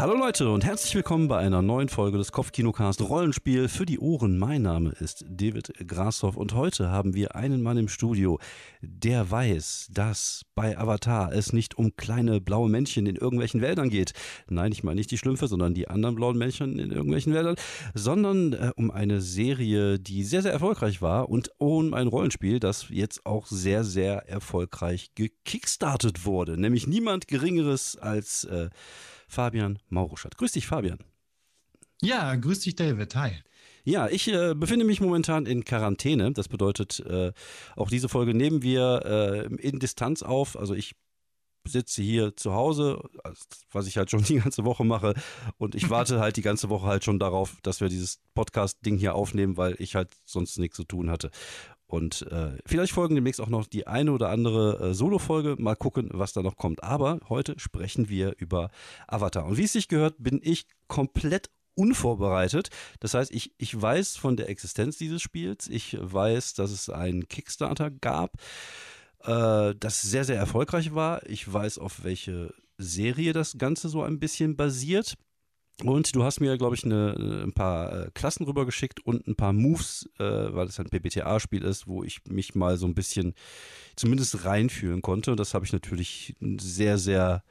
Hallo 0.00 0.14
Leute 0.14 0.48
und 0.48 0.64
herzlich 0.64 0.94
willkommen 0.94 1.28
bei 1.28 1.36
einer 1.36 1.60
neuen 1.60 1.90
Folge 1.90 2.16
des 2.16 2.32
Kopfkinocast 2.32 3.02
Rollenspiel 3.02 3.68
für 3.68 3.84
die 3.84 3.98
Ohren. 3.98 4.38
Mein 4.38 4.62
Name 4.62 4.94
ist 4.98 5.26
David 5.28 5.74
Grashoff 5.86 6.38
und 6.38 6.54
heute 6.54 6.88
haben 6.88 7.12
wir 7.12 7.36
einen 7.36 7.62
Mann 7.62 7.76
im 7.76 7.88
Studio, 7.88 8.38
der 8.80 9.30
weiß, 9.30 9.88
dass 9.92 10.46
bei 10.54 10.78
Avatar 10.78 11.34
es 11.34 11.52
nicht 11.52 11.76
um 11.76 11.96
kleine 11.96 12.40
blaue 12.40 12.70
Männchen 12.70 13.04
in 13.04 13.16
irgendwelchen 13.16 13.60
Wäldern 13.60 13.90
geht. 13.90 14.14
Nein, 14.48 14.72
ich 14.72 14.82
meine 14.82 14.96
nicht 14.96 15.10
die 15.10 15.18
Schlümpfe, 15.18 15.48
sondern 15.48 15.74
die 15.74 15.88
anderen 15.88 16.14
blauen 16.14 16.38
Männchen 16.38 16.78
in 16.78 16.92
irgendwelchen 16.92 17.34
Wäldern, 17.34 17.56
sondern 17.92 18.54
äh, 18.54 18.72
um 18.76 18.90
eine 18.90 19.20
Serie, 19.20 19.98
die 19.98 20.24
sehr, 20.24 20.40
sehr 20.40 20.52
erfolgreich 20.52 21.02
war 21.02 21.28
und 21.28 21.50
um 21.58 21.92
ein 21.92 22.08
Rollenspiel, 22.08 22.58
das 22.58 22.86
jetzt 22.88 23.26
auch 23.26 23.44
sehr, 23.44 23.84
sehr 23.84 24.26
erfolgreich 24.26 25.10
gekickstartet 25.14 26.24
wurde. 26.24 26.58
Nämlich 26.58 26.86
niemand 26.86 27.28
Geringeres 27.28 27.98
als 27.98 28.44
äh, 28.44 28.70
Fabian 29.30 29.78
Mauruschat. 29.88 30.36
Grüß 30.36 30.52
dich, 30.52 30.66
Fabian. 30.66 30.98
Ja, 32.02 32.34
grüß 32.34 32.60
dich, 32.60 32.74
David. 32.74 33.14
Hi. 33.14 33.32
Ja, 33.84 34.08
ich 34.08 34.28
äh, 34.28 34.54
befinde 34.54 34.84
mich 34.84 35.00
momentan 35.00 35.46
in 35.46 35.64
Quarantäne. 35.64 36.32
Das 36.32 36.48
bedeutet, 36.48 37.00
äh, 37.00 37.32
auch 37.76 37.90
diese 37.90 38.08
Folge 38.08 38.34
nehmen 38.34 38.62
wir 38.62 39.02
äh, 39.04 39.54
in 39.54 39.78
Distanz 39.78 40.22
auf. 40.22 40.58
Also 40.58 40.74
ich 40.74 40.96
sitze 41.66 42.02
hier 42.02 42.36
zu 42.36 42.54
Hause, 42.54 43.02
was 43.70 43.86
ich 43.86 43.96
halt 43.96 44.10
schon 44.10 44.22
die 44.24 44.40
ganze 44.40 44.64
Woche 44.64 44.84
mache. 44.84 45.14
Und 45.58 45.74
ich 45.74 45.90
warte 45.90 46.20
halt 46.20 46.36
die 46.36 46.42
ganze 46.42 46.68
Woche 46.68 46.86
halt 46.86 47.04
schon 47.04 47.18
darauf, 47.18 47.56
dass 47.62 47.80
wir 47.80 47.88
dieses 47.88 48.20
Podcast-Ding 48.34 48.96
hier 48.96 49.14
aufnehmen, 49.14 49.56
weil 49.56 49.76
ich 49.78 49.94
halt 49.94 50.10
sonst 50.24 50.58
nichts 50.58 50.76
zu 50.76 50.84
tun 50.84 51.10
hatte. 51.10 51.30
Und 51.90 52.22
äh, 52.30 52.56
vielleicht 52.66 52.92
folgen 52.92 53.16
demnächst 53.16 53.40
auch 53.40 53.48
noch 53.48 53.66
die 53.66 53.88
eine 53.88 54.12
oder 54.12 54.28
andere 54.28 54.90
äh, 54.90 54.94
Solo-Folge. 54.94 55.56
Mal 55.58 55.74
gucken, 55.74 56.08
was 56.12 56.32
da 56.32 56.42
noch 56.42 56.56
kommt. 56.56 56.84
Aber 56.84 57.18
heute 57.28 57.58
sprechen 57.58 58.08
wir 58.08 58.34
über 58.38 58.70
Avatar. 59.08 59.46
Und 59.46 59.56
wie 59.56 59.64
es 59.64 59.72
sich 59.72 59.88
gehört, 59.88 60.14
bin 60.18 60.40
ich 60.42 60.66
komplett 60.86 61.50
unvorbereitet. 61.74 62.70
Das 63.00 63.14
heißt, 63.14 63.32
ich, 63.32 63.54
ich 63.58 63.80
weiß 63.80 64.16
von 64.16 64.36
der 64.36 64.48
Existenz 64.48 64.98
dieses 64.98 65.20
Spiels. 65.20 65.66
Ich 65.68 65.96
weiß, 66.00 66.54
dass 66.54 66.70
es 66.70 66.90
einen 66.90 67.28
Kickstarter 67.28 67.90
gab, 67.90 68.36
äh, 69.24 69.74
das 69.74 70.00
sehr, 70.02 70.24
sehr 70.24 70.36
erfolgreich 70.36 70.94
war. 70.94 71.26
Ich 71.28 71.52
weiß, 71.52 71.78
auf 71.78 72.04
welche 72.04 72.54
Serie 72.78 73.32
das 73.32 73.58
Ganze 73.58 73.88
so 73.88 74.02
ein 74.02 74.20
bisschen 74.20 74.56
basiert. 74.56 75.16
Und 75.82 76.14
du 76.14 76.24
hast 76.24 76.40
mir, 76.40 76.58
glaube 76.58 76.74
ich, 76.74 76.84
eine, 76.84 77.14
äh, 77.18 77.42
ein 77.42 77.52
paar 77.52 77.92
äh, 77.92 78.10
Klassen 78.12 78.44
rübergeschickt 78.44 79.04
und 79.06 79.26
ein 79.26 79.36
paar 79.36 79.52
Moves, 79.52 80.08
äh, 80.18 80.24
weil 80.24 80.66
es 80.66 80.78
ein 80.78 80.90
PBTA-Spiel 80.90 81.62
ist, 81.62 81.86
wo 81.86 82.04
ich 82.04 82.20
mich 82.28 82.54
mal 82.54 82.76
so 82.76 82.86
ein 82.86 82.94
bisschen 82.94 83.34
zumindest 83.96 84.44
reinfühlen 84.44 85.00
konnte. 85.00 85.30
Und 85.30 85.40
das 85.40 85.54
habe 85.54 85.64
ich 85.64 85.72
natürlich 85.72 86.36
sehr, 86.40 86.98
sehr 86.98 87.42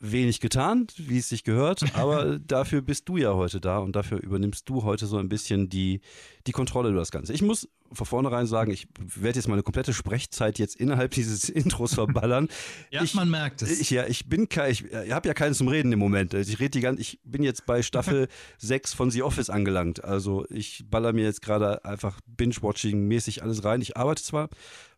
wenig 0.00 0.40
getan, 0.40 0.86
wie 0.96 1.18
es 1.18 1.28
sich 1.28 1.44
gehört, 1.44 1.82
aber 1.96 2.38
dafür 2.38 2.82
bist 2.82 3.08
du 3.08 3.16
ja 3.16 3.34
heute 3.34 3.60
da 3.60 3.78
und 3.78 3.96
dafür 3.96 4.22
übernimmst 4.22 4.68
du 4.68 4.84
heute 4.84 5.06
so 5.06 5.18
ein 5.18 5.28
bisschen 5.28 5.68
die, 5.68 6.00
die 6.46 6.52
Kontrolle 6.52 6.90
über 6.90 6.98
das 6.98 7.10
Ganze. 7.10 7.32
Ich 7.32 7.42
muss 7.42 7.68
von 7.92 8.06
vornherein 8.06 8.46
sagen, 8.46 8.72
ich 8.72 8.88
werde 8.98 9.38
jetzt 9.38 9.48
meine 9.48 9.62
komplette 9.62 9.92
Sprechzeit 9.92 10.58
jetzt 10.58 10.76
innerhalb 10.76 11.10
dieses 11.14 11.48
Intros 11.48 11.94
verballern. 11.94 12.48
ja, 12.90 13.02
ich, 13.02 13.14
man 13.14 13.30
merkt 13.30 13.62
es. 13.62 13.80
Ich, 13.80 13.90
ja, 13.90 14.06
ich 14.06 14.28
bin 14.28 14.48
kein, 14.48 14.72
ich, 14.72 14.84
ich 14.84 15.12
habe 15.12 15.28
ja 15.28 15.34
keinen 15.34 15.54
zum 15.54 15.68
Reden 15.68 15.92
im 15.92 15.98
Moment. 15.98 16.34
Ich 16.34 16.58
rede 16.58 16.70
die 16.70 16.80
ganze, 16.80 17.00
ich 17.00 17.20
bin 17.24 17.42
jetzt 17.42 17.66
bei 17.66 17.82
Staffel 17.82 18.28
6 18.58 18.94
von 18.94 19.10
The 19.10 19.22
Office 19.22 19.50
angelangt. 19.50 20.04
Also 20.04 20.44
ich 20.50 20.84
baller 20.90 21.12
mir 21.12 21.24
jetzt 21.24 21.42
gerade 21.42 21.84
einfach 21.84 22.20
Binge-Watching-mäßig 22.26 23.42
alles 23.42 23.64
rein. 23.64 23.80
Ich 23.80 23.96
arbeite 23.96 24.22
zwar 24.22 24.48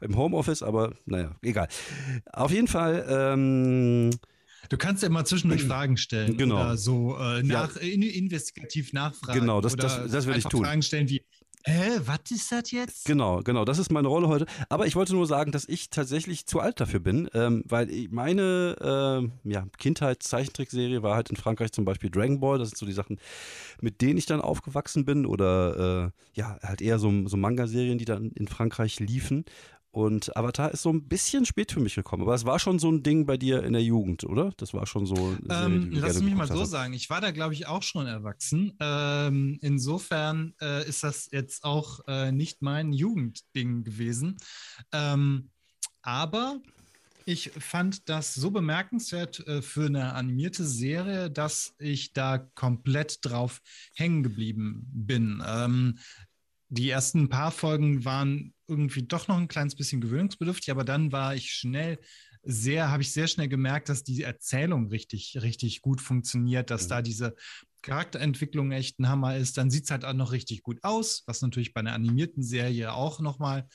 im 0.00 0.16
Homeoffice, 0.16 0.62
aber 0.62 0.92
naja, 1.04 1.32
egal. 1.42 1.68
Auf 2.32 2.50
jeden 2.50 2.68
Fall, 2.68 3.06
ähm, 3.08 4.10
Du 4.68 4.76
kannst 4.76 5.02
ja 5.02 5.08
immer 5.08 5.24
zwischendurch 5.24 5.64
Fragen 5.64 5.96
stellen. 5.96 6.36
Genau. 6.36 6.56
Oder 6.56 6.76
so 6.76 7.16
äh, 7.18 7.42
nach, 7.42 7.76
ja. 7.76 7.82
investigativ 7.82 8.92
nachfragen. 8.92 9.40
Genau, 9.40 9.60
das, 9.60 9.76
das, 9.76 10.10
das 10.10 10.26
werde 10.26 10.38
ich 10.38 10.44
tun. 10.44 10.64
Fragen 10.64 10.82
stellen 10.82 11.08
wie, 11.08 11.22
Hä, 11.68 11.98
was 12.04 12.30
ist 12.30 12.52
das 12.52 12.70
jetzt? 12.70 13.06
Genau, 13.06 13.40
genau, 13.42 13.64
das 13.64 13.78
ist 13.78 13.90
meine 13.90 14.06
Rolle 14.06 14.28
heute. 14.28 14.46
Aber 14.68 14.86
ich 14.86 14.94
wollte 14.94 15.14
nur 15.14 15.26
sagen, 15.26 15.50
dass 15.50 15.68
ich 15.68 15.90
tatsächlich 15.90 16.46
zu 16.46 16.60
alt 16.60 16.78
dafür 16.78 17.00
bin, 17.00 17.28
ähm, 17.34 17.64
weil 17.66 17.88
meine 18.10 18.76
äh, 19.44 19.50
ja, 19.50 19.66
Kindheitszeichentrickserie 19.76 21.02
war 21.02 21.16
halt 21.16 21.28
in 21.30 21.34
Frankreich 21.34 21.72
zum 21.72 21.84
Beispiel 21.84 22.08
Dragon 22.08 22.38
Ball. 22.38 22.60
Das 22.60 22.68
sind 22.68 22.78
so 22.78 22.86
die 22.86 22.92
Sachen, 22.92 23.18
mit 23.80 24.00
denen 24.00 24.16
ich 24.16 24.26
dann 24.26 24.40
aufgewachsen 24.40 25.04
bin. 25.04 25.26
Oder 25.26 26.12
äh, 26.14 26.38
ja, 26.38 26.56
halt 26.62 26.82
eher 26.82 27.00
so, 27.00 27.26
so 27.26 27.36
Manga-Serien, 27.36 27.98
die 27.98 28.04
dann 28.04 28.30
in 28.30 28.46
Frankreich 28.46 29.00
liefen. 29.00 29.44
Und 29.96 30.36
Avatar 30.36 30.72
ist 30.72 30.82
so 30.82 30.92
ein 30.92 31.08
bisschen 31.08 31.46
spät 31.46 31.72
für 31.72 31.80
mich 31.80 31.94
gekommen. 31.94 32.24
Aber 32.24 32.34
es 32.34 32.44
war 32.44 32.58
schon 32.58 32.78
so 32.78 32.92
ein 32.92 33.02
Ding 33.02 33.24
bei 33.24 33.38
dir 33.38 33.62
in 33.62 33.72
der 33.72 33.82
Jugend, 33.82 34.24
oder? 34.24 34.52
Das 34.58 34.74
war 34.74 34.86
schon 34.86 35.06
so. 35.06 35.34
Ähm, 35.48 35.90
lass 35.90 36.20
mich 36.20 36.34
mal 36.34 36.46
so 36.46 36.60
hast. 36.60 36.70
sagen. 36.70 36.92
Ich 36.92 37.08
war 37.08 37.22
da, 37.22 37.30
glaube 37.30 37.54
ich, 37.54 37.66
auch 37.66 37.82
schon 37.82 38.06
erwachsen. 38.06 38.76
Ähm, 38.78 39.58
insofern 39.62 40.52
äh, 40.60 40.86
ist 40.86 41.02
das 41.02 41.30
jetzt 41.32 41.64
auch 41.64 42.00
äh, 42.08 42.30
nicht 42.30 42.60
mein 42.60 42.92
Jugendding 42.92 43.84
gewesen. 43.84 44.36
Ähm, 44.92 45.48
aber 46.02 46.60
ich 47.24 47.50
fand 47.58 48.08
das 48.10 48.34
so 48.34 48.50
bemerkenswert 48.50 49.46
äh, 49.48 49.60
für 49.60 49.86
eine 49.86 50.12
animierte 50.12 50.64
Serie, 50.64 51.30
dass 51.30 51.74
ich 51.78 52.12
da 52.12 52.36
komplett 52.36 53.24
drauf 53.24 53.62
hängen 53.94 54.22
geblieben 54.22 54.86
bin. 54.92 55.42
Ähm, 55.44 55.98
die 56.68 56.90
ersten 56.90 57.28
paar 57.28 57.52
Folgen 57.52 58.04
waren 58.04 58.54
irgendwie 58.66 59.02
doch 59.02 59.28
noch 59.28 59.36
ein 59.36 59.48
kleines 59.48 59.76
bisschen 59.76 60.00
gewöhnungsbedürftig, 60.00 60.70
aber 60.70 60.84
dann 60.84 61.12
war 61.12 61.34
ich 61.34 61.52
schnell 61.52 61.98
sehr, 62.42 62.90
habe 62.90 63.02
ich 63.02 63.12
sehr 63.12 63.26
schnell 63.26 63.48
gemerkt, 63.48 63.88
dass 63.88 64.04
die 64.04 64.22
Erzählung 64.22 64.88
richtig, 64.88 65.38
richtig 65.42 65.82
gut 65.82 66.00
funktioniert, 66.00 66.70
dass 66.70 66.84
mhm. 66.84 66.88
da 66.88 67.02
diese 67.02 67.34
Charakterentwicklung 67.82 68.72
echt 68.72 68.98
ein 68.98 69.08
Hammer 69.08 69.36
ist. 69.36 69.58
Dann 69.58 69.70
sieht 69.70 69.84
es 69.84 69.90
halt 69.90 70.04
auch 70.04 70.12
noch 70.12 70.32
richtig 70.32 70.62
gut 70.62 70.82
aus, 70.82 71.22
was 71.26 71.42
natürlich 71.42 71.74
bei 71.74 71.80
einer 71.80 71.92
animierten 71.92 72.42
Serie 72.42 72.92
auch 72.92 73.20
nochmal 73.20 73.68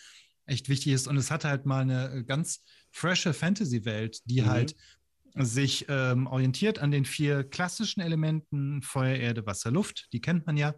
echt 0.46 0.70
wichtig 0.70 0.94
ist. 0.94 1.08
Und 1.08 1.18
es 1.18 1.32
hat 1.32 1.46
halt 1.46 1.66
mal 1.66 1.82
eine 1.82 2.24
ganz 2.26 2.64
frische 2.92 3.34
Fantasy-Welt, 3.34 4.22
die 4.26 4.42
mhm. 4.42 4.46
halt 4.48 4.76
sich 5.36 5.86
ähm, 5.88 6.28
orientiert 6.28 6.80
an 6.80 6.92
den 6.92 7.06
vier 7.06 7.44
klassischen 7.44 8.02
Elementen 8.02 8.82
Feuer, 8.82 9.16
Erde, 9.16 9.46
Wasser, 9.46 9.72
Luft. 9.72 10.08
Die 10.12 10.20
kennt 10.20 10.46
man 10.46 10.58
ja. 10.58 10.76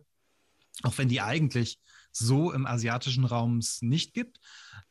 Auch 0.83 0.97
wenn 0.97 1.09
die 1.09 1.21
eigentlich 1.21 1.79
so 2.13 2.51
im 2.51 2.65
asiatischen 2.65 3.25
Raum 3.25 3.61
nicht 3.81 4.13
gibt. 4.13 4.39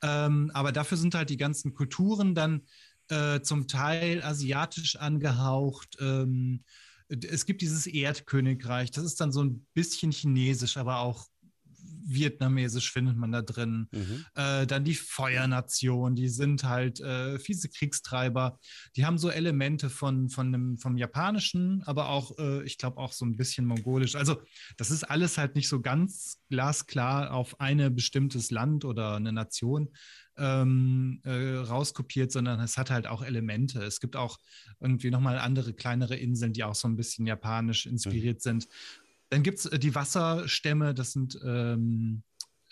Ähm, 0.03 0.51
aber 0.55 0.73
dafür 0.73 0.99
sind 0.99 1.15
halt 1.15 1.31
die 1.31 1.37
ganzen 1.37 1.75
Kulturen 1.75 2.35
dann 2.35 2.63
äh, 3.09 3.41
zum 3.41 3.69
Teil 3.69 4.23
asiatisch 4.23 4.97
angehaucht. 4.97 5.97
Ähm, 6.01 6.65
es 7.09 7.47
gibt 7.47 7.63
dieses 7.63 7.87
Erdkönigreich, 7.87 8.91
das 8.91 9.05
ist 9.05 9.21
dann 9.21 9.33
so 9.33 9.43
ein 9.43 9.67
bisschen 9.75 10.13
chinesisch, 10.13 10.77
aber 10.77 10.99
auch 11.01 11.27
vietnamesisch 12.05 12.93
findet 12.93 13.17
man 13.17 13.33
da 13.33 13.43
drin. 13.43 13.89
Mhm. 13.91 14.25
Äh, 14.35 14.67
dann 14.67 14.85
die 14.85 14.95
Feuernation, 14.95 16.15
die 16.15 16.29
sind 16.29 16.65
halt 16.65 17.01
äh, 17.01 17.39
fiese 17.39 17.69
Kriegstreiber. 17.69 18.59
Die 18.97 19.05
haben 19.05 19.19
so 19.19 19.31
Elemente 19.31 19.91
von, 19.91 20.29
von 20.29 20.49
einem, 20.49 20.79
vom 20.79 20.97
Japanischen, 20.97 21.83
aber 21.85 22.09
auch, 22.09 22.39
äh, 22.39 22.63
ich 22.65 22.79
glaube, 22.79 22.99
auch 22.99 23.13
so 23.13 23.25
ein 23.25 23.37
bisschen 23.37 23.67
mongolisch. 23.67 24.15
Also, 24.15 24.43
das 24.77 24.91
ist 24.91 25.05
alles 25.05 25.39
halt 25.39 25.55
nicht 25.55 25.69
so 25.69 25.81
ganz 25.81 26.39
glasklar 26.49 27.33
auf 27.33 27.61
ein 27.61 27.95
bestimmtes 27.95 28.51
Land 28.51 28.85
oder 28.85 29.17
eine 29.17 29.33
Nation 29.33 29.91
ähm, 30.39 31.21
äh, 31.25 31.57
rauskopiert, 31.57 32.33
sondern 32.33 32.61
es 32.61 32.79
hat 32.79 32.91
halt 32.91 33.07
auch 33.07 33.23
Elemente. 33.23 33.83
Es 33.83 34.01
gibt 34.01 34.17
auch 34.17 34.39
irgendwie 34.81 35.11
nochmal 35.11 35.39
andere 35.39 35.75
kleinere 35.75 36.17
Inseln, 36.17 36.53
die 36.53 36.65
auch 36.65 36.75
so 36.75 36.89
ein 36.89 36.97
bisschen 36.97 37.27
japanisch 37.27 37.87
inspiriert 37.87 38.39
mhm. 38.39 38.41
sind. 38.41 38.69
Dann 39.33 39.43
gibt 39.43 39.61
es 39.61 39.67
äh, 39.67 39.79
die 39.79 39.95
Wasserstämme, 39.95 40.93
das 40.93 41.13
sind 41.13 41.41
ähm, 41.43 42.23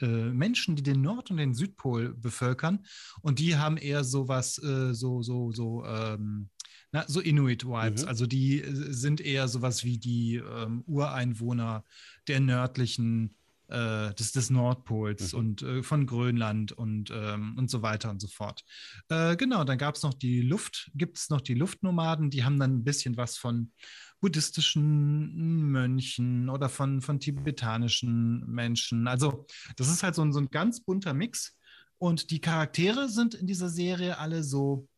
äh, 0.01 0.07
Menschen, 0.07 0.77
die 0.77 0.83
den 0.83 1.01
Nord- 1.01 1.31
und 1.31 1.39
den 1.39 1.55
Südpol 1.55 2.15
bevölkern. 2.15 2.85
Und 3.23 3.39
die 3.39 3.57
haben 3.57 3.79
eher 3.79 4.05
sowas, 4.05 4.63
äh, 4.63 4.93
so, 4.93 5.23
so, 5.23 5.53
so, 5.53 5.87
ähm, 5.87 6.51
na, 6.93 7.07
so 7.09 7.21
Inuit-Vibes. 7.21 8.03
Mhm. 8.03 8.09
Also 8.09 8.27
die 8.27 8.61
äh, 8.61 8.93
sind 8.93 9.23
eher 9.23 9.49
sowas 9.49 9.85
wie 9.85 9.97
die 9.97 10.37
ähm, 10.37 10.83
Ureinwohner 10.87 11.83
der 12.29 12.41
nördlichen 12.41 13.35
äh, 13.69 14.13
des, 14.15 14.33
des 14.33 14.51
Nordpols 14.51 15.33
mhm. 15.33 15.39
und 15.39 15.63
äh, 15.63 15.83
von 15.83 16.05
Grönland 16.05 16.73
und, 16.73 17.11
ähm, 17.11 17.57
und 17.57 17.71
so 17.71 17.81
weiter 17.81 18.11
und 18.11 18.21
so 18.21 18.29
fort. 18.29 18.65
Äh, 19.09 19.37
genau, 19.37 19.65
dann 19.65 19.79
gab 19.79 19.95
es 19.95 20.03
noch 20.03 20.13
die 20.13 20.43
Luft, 20.43 20.91
gibt 20.95 21.17
es 21.17 21.31
noch 21.31 21.41
die 21.41 21.55
Luftnomaden, 21.55 22.29
die 22.29 22.45
haben 22.45 22.59
dann 22.59 22.79
ein 22.79 22.85
bisschen 22.85 23.17
was 23.17 23.39
von 23.39 23.73
buddhistischen 24.21 25.71
Mönchen 25.71 26.49
oder 26.49 26.69
von, 26.69 27.01
von 27.01 27.21
tibetanischen 27.21 28.47
Menschen. 28.47 29.09
Also 29.09 29.47
das 29.77 29.89
ist 29.89 30.03
halt 30.03 30.15
so 30.15 30.23
ein, 30.23 30.33
so 30.33 30.41
ein 30.41 30.51
ganz 30.51 30.81
bunter 30.81 31.15
Mix. 31.15 31.57
Und 31.99 32.31
die 32.31 32.41
Charaktere 32.41 33.09
sind 33.09 33.35
in 33.35 33.47
dieser 33.47 33.69
Serie 33.69 34.19
alle 34.19 34.43
so, 34.43 34.89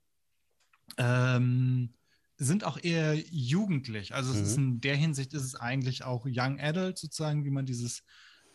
ähm, 0.99 1.95
sind 2.37 2.65
auch 2.65 2.79
eher 2.83 3.15
jugendlich. 3.15 4.15
Also 4.15 4.33
es 4.33 4.39
mhm. 4.39 4.45
ist 4.45 4.57
in 4.57 4.81
der 4.81 4.97
Hinsicht 4.97 5.33
ist 5.35 5.45
es 5.45 5.55
eigentlich 5.55 6.05
auch 6.05 6.27
Young 6.27 6.61
Adult 6.61 6.99
sozusagen, 6.99 7.45
wie 7.45 7.51
man 7.51 7.67
dieses 7.67 8.03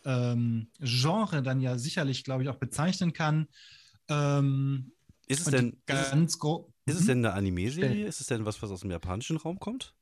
ähm, 0.05 0.69
Genre 0.79 1.41
dann 1.41 1.59
ja 1.59 1.77
sicherlich, 1.77 2.23
glaube 2.23 2.43
ich, 2.43 2.49
auch 2.49 2.55
bezeichnen 2.55 3.13
kann. 3.13 3.47
Ähm, 4.09 4.91
ist 5.27 5.41
es 5.41 5.47
denn, 5.47 5.81
ganz 5.85 6.35
ist, 6.35 6.43
ist 6.85 6.99
es 7.01 7.05
denn 7.05 7.25
eine 7.25 7.33
Anime-Serie? 7.33 8.07
Ist 8.07 8.21
es 8.21 8.27
denn 8.27 8.45
was, 8.45 8.61
was 8.61 8.71
aus 8.71 8.81
dem 8.81 8.91
japanischen 8.91 9.35
Raum 9.35 9.59
kommt? 9.59 9.96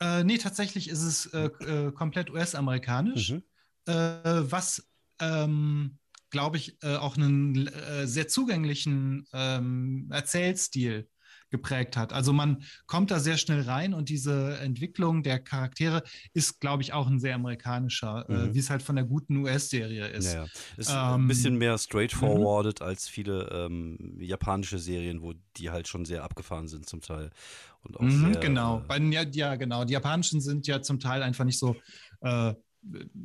Äh, 0.00 0.24
nee, 0.24 0.38
tatsächlich 0.38 0.88
ist 0.88 1.02
es 1.02 1.26
äh, 1.26 1.46
äh, 1.46 1.92
komplett 1.92 2.30
US-amerikanisch, 2.30 3.30
mhm. 3.30 3.42
äh, 3.86 3.92
was, 3.92 4.88
ähm, 5.20 5.98
glaube 6.30 6.56
ich, 6.56 6.82
äh, 6.82 6.96
auch 6.96 7.16
einen 7.16 7.66
äh, 7.66 8.06
sehr 8.06 8.28
zugänglichen 8.28 9.26
ähm, 9.32 10.08
Erzählstil 10.12 11.08
geprägt 11.50 11.96
hat. 11.96 12.12
Also 12.12 12.32
man 12.32 12.62
kommt 12.86 13.10
da 13.10 13.20
sehr 13.20 13.38
schnell 13.38 13.62
rein 13.62 13.94
und 13.94 14.08
diese 14.08 14.58
Entwicklung 14.58 15.22
der 15.22 15.38
Charaktere 15.38 16.02
ist, 16.34 16.60
glaube 16.60 16.82
ich, 16.82 16.92
auch 16.92 17.06
ein 17.06 17.18
sehr 17.18 17.34
amerikanischer, 17.34 18.26
mhm. 18.28 18.54
wie 18.54 18.58
es 18.58 18.70
halt 18.70 18.82
von 18.82 18.96
der 18.96 19.04
guten 19.04 19.38
US-Serie 19.38 20.08
ist. 20.08 20.34
Ja, 20.34 20.44
ja. 20.44 20.50
Ist 20.76 20.90
ähm, 20.90 20.96
ein 20.96 21.28
bisschen 21.28 21.56
mehr 21.56 21.78
straightforwarded 21.78 22.80
mhm. 22.80 22.86
als 22.86 23.08
viele 23.08 23.48
ähm, 23.50 24.16
japanische 24.20 24.78
Serien, 24.78 25.22
wo 25.22 25.34
die 25.56 25.70
halt 25.70 25.88
schon 25.88 26.04
sehr 26.04 26.22
abgefahren 26.22 26.68
sind 26.68 26.88
zum 26.88 27.00
Teil. 27.00 27.30
Und 27.82 27.96
auch 27.96 28.02
mhm, 28.02 28.32
sehr, 28.32 28.40
genau. 28.40 28.78
Äh, 28.80 28.82
Bei 28.86 28.98
ja, 28.98 29.22
ja, 29.22 29.56
genau. 29.56 29.84
Die 29.84 29.92
japanischen 29.92 30.40
sind 30.40 30.66
ja 30.66 30.82
zum 30.82 31.00
Teil 31.00 31.22
einfach 31.22 31.44
nicht 31.44 31.58
so. 31.58 31.76
Äh, 32.20 32.54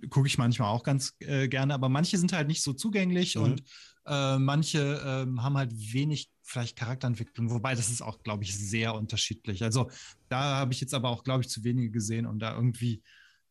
gucke 0.10 0.28
ich 0.28 0.38
manchmal 0.38 0.70
auch 0.70 0.84
ganz 0.84 1.14
äh, 1.20 1.48
gerne, 1.48 1.74
aber 1.74 1.88
manche 1.88 2.18
sind 2.18 2.34
halt 2.34 2.48
nicht 2.48 2.64
so 2.64 2.74
zugänglich 2.74 3.36
mhm. 3.36 3.44
und 3.44 3.64
äh, 4.06 4.38
manche 4.38 4.80
äh, 4.80 5.40
haben 5.40 5.58
halt 5.58 5.72
wenig 5.94 6.30
vielleicht 6.42 6.78
Charakterentwicklung, 6.78 7.52
wobei 7.52 7.76
das 7.76 7.90
ist 7.90 8.02
auch, 8.02 8.22
glaube 8.24 8.44
ich, 8.44 8.58
sehr 8.58 8.96
unterschiedlich. 8.96 9.64
Also 9.64 9.90
da 10.28 10.58
habe 10.58 10.74
ich 10.74 10.82
jetzt 10.82 10.94
aber 10.94 11.10
auch, 11.10 11.24
glaube 11.24 11.42
ich, 11.42 11.50
zu 11.50 11.64
wenige 11.64 11.92
gesehen, 11.92 12.26
um 12.26 12.40
da 12.40 12.56
irgendwie 12.56 13.02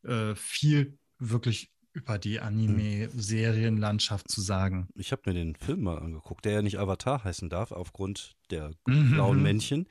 äh, 0.03 0.35
viel 0.35 0.99
wirklich 1.19 1.71
über 1.95 2.19
die 2.19 2.41
Anime-Serienlandschaft 2.41 4.31
zu 4.31 4.41
sagen. 4.41 4.89
Ich 4.95 5.13
habe 5.13 5.23
mir 5.27 5.35
den 5.35 5.55
Film 5.57 5.83
mal 5.83 5.99
angeguckt, 5.99 6.45
der 6.45 6.53
ja 6.53 6.63
nicht 6.63 6.79
Avatar 6.79 7.25
heißen 7.25 7.51
darf, 7.51 7.71
aufgrund 7.73 8.35
der 8.51 8.73
mhm. 8.87 9.13
blauen 9.13 9.37
mhm. 9.39 9.43
Männchen. 9.43 9.87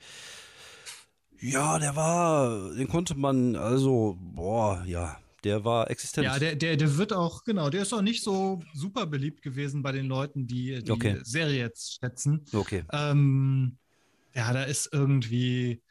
Ja, 1.42 1.78
der 1.78 1.96
war, 1.96 2.72
den 2.72 2.86
konnte 2.86 3.16
man, 3.16 3.56
also, 3.56 4.16
boah, 4.20 4.84
ja, 4.86 5.18
der 5.42 5.64
war 5.64 5.90
existent. 5.90 6.24
Ja, 6.24 6.38
der, 6.38 6.54
der, 6.54 6.76
der 6.76 6.96
wird 6.96 7.12
auch, 7.12 7.42
genau, 7.42 7.68
der 7.68 7.82
ist 7.82 7.92
auch 7.92 8.00
nicht 8.00 8.22
so 8.22 8.62
super 8.74 9.06
beliebt 9.06 9.42
gewesen 9.42 9.82
bei 9.82 9.90
den 9.90 10.06
Leuten, 10.06 10.46
die 10.46 10.82
die 10.84 10.90
okay. 10.90 11.18
Serie 11.24 11.58
jetzt 11.58 11.98
schätzen. 11.98 12.44
Okay. 12.52 12.84
Ähm, 12.92 13.76
ja, 14.34 14.52
da 14.52 14.62
ist 14.62 14.90
irgendwie, 14.92 15.82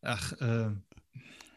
ach, 0.00 0.32
äh, 0.40 0.70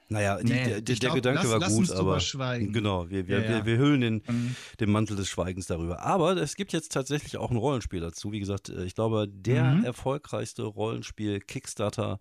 naja, 0.09 0.38
die, 0.38 0.53
nee, 0.53 0.63
der, 0.63 0.81
der 0.81 0.95
glaub, 0.95 1.15
Gedanke 1.15 1.47
lass, 1.47 1.51
war 1.51 1.69
gut, 1.69 1.91
aber 1.91 2.19
genau, 2.59 3.09
wir, 3.09 3.27
wir, 3.27 3.39
ja, 3.39 3.44
ja. 3.44 3.49
wir, 3.49 3.65
wir 3.65 3.77
hüllen 3.77 4.01
den, 4.01 4.23
mhm. 4.25 4.55
den 4.79 4.89
Mantel 4.89 5.17
des 5.17 5.27
Schweigens 5.27 5.67
darüber. 5.67 6.01
Aber 6.01 6.38
es 6.38 6.55
gibt 6.55 6.71
jetzt 6.71 6.94
tatsächlich 6.94 7.35
auch 7.35 7.51
ein 7.51 7.57
Rollenspiel 7.57 7.99
dazu. 7.99 8.31
Wie 8.31 8.39
gesagt, 8.39 8.69
äh, 8.69 8.85
ich 8.85 8.95
glaube, 8.95 9.27
der 9.27 9.63
mhm. 9.63 9.83
erfolgreichste 9.83 10.63
Rollenspiel 10.63 11.41
Kickstarter 11.41 12.19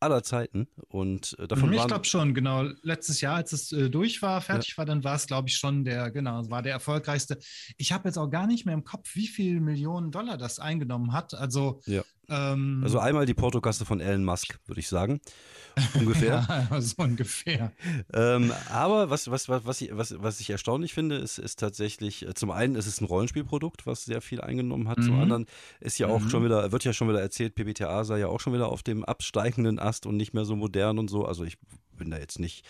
aller 0.00 0.22
Zeiten. 0.22 0.68
Und 0.88 1.36
äh, 1.38 1.48
davon 1.48 1.72
Ich 1.72 1.86
glaube 1.86 2.04
schon, 2.04 2.34
genau. 2.34 2.62
Letztes 2.82 3.20
Jahr, 3.20 3.36
als 3.36 3.52
es 3.52 3.72
äh, 3.72 3.90
durch 3.90 4.22
war, 4.22 4.40
fertig 4.40 4.70
ja. 4.70 4.78
war, 4.78 4.84
dann 4.86 5.04
war 5.04 5.16
es, 5.16 5.26
glaube 5.26 5.48
ich, 5.48 5.56
schon 5.56 5.84
der, 5.84 6.10
genau, 6.10 6.48
war 6.50 6.62
der 6.62 6.72
erfolgreichste. 6.72 7.38
Ich 7.76 7.92
habe 7.92 8.08
jetzt 8.08 8.16
auch 8.16 8.30
gar 8.30 8.46
nicht 8.46 8.66
mehr 8.66 8.74
im 8.74 8.84
Kopf, 8.84 9.14
wie 9.14 9.26
viel 9.26 9.60
Millionen 9.60 10.10
Dollar 10.10 10.36
das 10.36 10.58
eingenommen 10.58 11.12
hat. 11.12 11.34
Also 11.34 11.80
ja. 11.86 12.02
Ähm, 12.28 12.80
also 12.82 12.98
einmal 12.98 13.26
die 13.26 13.34
Portokasse 13.34 13.84
von 13.84 14.00
Elon 14.00 14.24
Musk, 14.24 14.58
würde 14.66 14.80
ich 14.80 14.88
sagen. 14.88 15.20
Ungefähr. 15.94 16.68
ja, 16.70 16.80
so 16.80 17.02
ungefähr. 17.02 17.72
Ähm, 18.12 18.52
aber 18.70 19.10
was, 19.10 19.30
was, 19.30 19.48
was, 19.48 19.64
was, 19.64 19.80
ich, 19.80 19.90
was, 19.96 20.14
was 20.20 20.40
ich 20.40 20.50
erstaunlich 20.50 20.92
finde, 20.92 21.16
ist, 21.16 21.38
ist 21.38 21.58
tatsächlich, 21.58 22.26
äh, 22.26 22.34
zum 22.34 22.50
einen 22.50 22.74
ist 22.74 22.86
es 22.86 23.00
ein 23.00 23.04
Rollenspielprodukt, 23.04 23.86
was 23.86 24.04
sehr 24.04 24.20
viel 24.20 24.40
eingenommen 24.40 24.88
hat. 24.88 24.98
Mhm. 24.98 25.02
Zum 25.02 25.20
anderen 25.20 25.46
ist 25.80 25.98
ja 25.98 26.08
auch 26.08 26.20
mhm. 26.20 26.30
schon 26.30 26.44
wieder, 26.44 26.72
wird 26.72 26.84
ja 26.84 26.92
schon 26.92 27.08
wieder 27.08 27.20
erzählt, 27.20 27.54
PBTA 27.54 28.04
sei 28.04 28.18
ja 28.18 28.26
auch 28.26 28.40
schon 28.40 28.52
wieder 28.52 28.68
auf 28.68 28.82
dem 28.82 29.04
absteigenden 29.04 29.78
Ast 29.78 30.04
und 30.06 30.16
nicht 30.16 30.34
mehr 30.34 30.44
so 30.44 30.56
modern 30.56 30.98
und 30.98 31.08
so. 31.08 31.24
Also 31.24 31.44
ich 31.44 31.58
bin 31.96 32.10
da 32.10 32.18
jetzt 32.18 32.38
nicht 32.38 32.64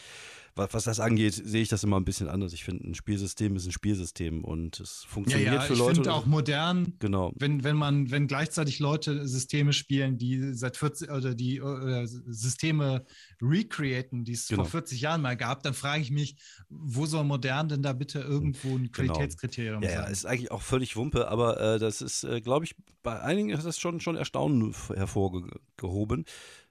was, 0.59 0.75
was 0.75 0.85
das 0.85 1.01
angeht, 1.01 1.35
sehe 1.35 1.63
ich 1.63 1.69
das 1.69 1.85
immer 1.85 1.99
ein 1.99 2.05
bisschen 2.05 2.29
anders. 2.29 2.53
Ich 2.53 2.65
finde, 2.65 2.89
ein 2.89 2.95
Spielsystem 2.95 3.57
ist 3.57 3.67
ein 3.67 3.73
Spielsystem 3.73 4.45
und 4.45 4.81
es 4.81 5.05
funktioniert 5.05 5.53
ja, 5.53 5.55
ja, 5.55 5.61
für 5.61 5.75
Leute. 5.75 5.93
Ich 5.93 5.97
finde 5.99 6.13
auch 6.13 6.27
modern, 6.27 6.95
genau. 6.99 7.33
wenn, 7.37 7.65
wenn 7.65 7.77
man, 7.77 8.11
wenn 8.11 8.27
gleichzeitig 8.27 8.79
Leute 8.79 9.27
Systeme 9.27 9.73
spielen, 9.73 10.19
die 10.19 10.53
seit 10.53 10.77
40 10.77 11.11
oder 11.11 11.35
die 11.35 11.63
oder 11.63 12.07
Systeme 12.07 13.07
recreaten, 13.41 14.25
die 14.25 14.33
es 14.33 14.49
genau. 14.49 14.65
vor 14.65 14.73
40 14.73 15.01
Jahren 15.01 15.23
mal 15.23 15.37
gab, 15.37 15.63
dann 15.63 15.75
frage 15.75 16.03
ich 16.03 16.11
mich, 16.11 16.37
wo 16.69 17.07
soll 17.07 17.25
modern 17.25 17.69
denn 17.69 17.83
da 17.83 17.93
bitte 17.93 18.21
irgendwo 18.21 18.69
ein 18.69 18.91
genau. 18.91 19.13
Qualitätskriterium 19.13 19.81
genau. 19.81 19.93
ja, 19.93 19.99
sein? 20.01 20.07
Ja, 20.07 20.13
ist 20.13 20.27
eigentlich 20.27 20.51
auch 20.51 20.63
völlig 20.63 20.97
Wumpe, 20.97 21.29
aber 21.29 21.61
äh, 21.61 21.79
das 21.79 22.03
ist, 22.03 22.25
äh, 22.25 22.41
glaube 22.41 22.65
ich, 22.65 22.75
bei 23.03 23.21
einigen 23.21 23.51
ist 23.51 23.65
das 23.65 23.79
schon, 23.79 24.01
schon 24.01 24.17
Erstaunen 24.17 24.75
hervorgehoben 24.95 26.25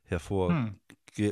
hervor, 0.03 0.49
hm 0.49 0.75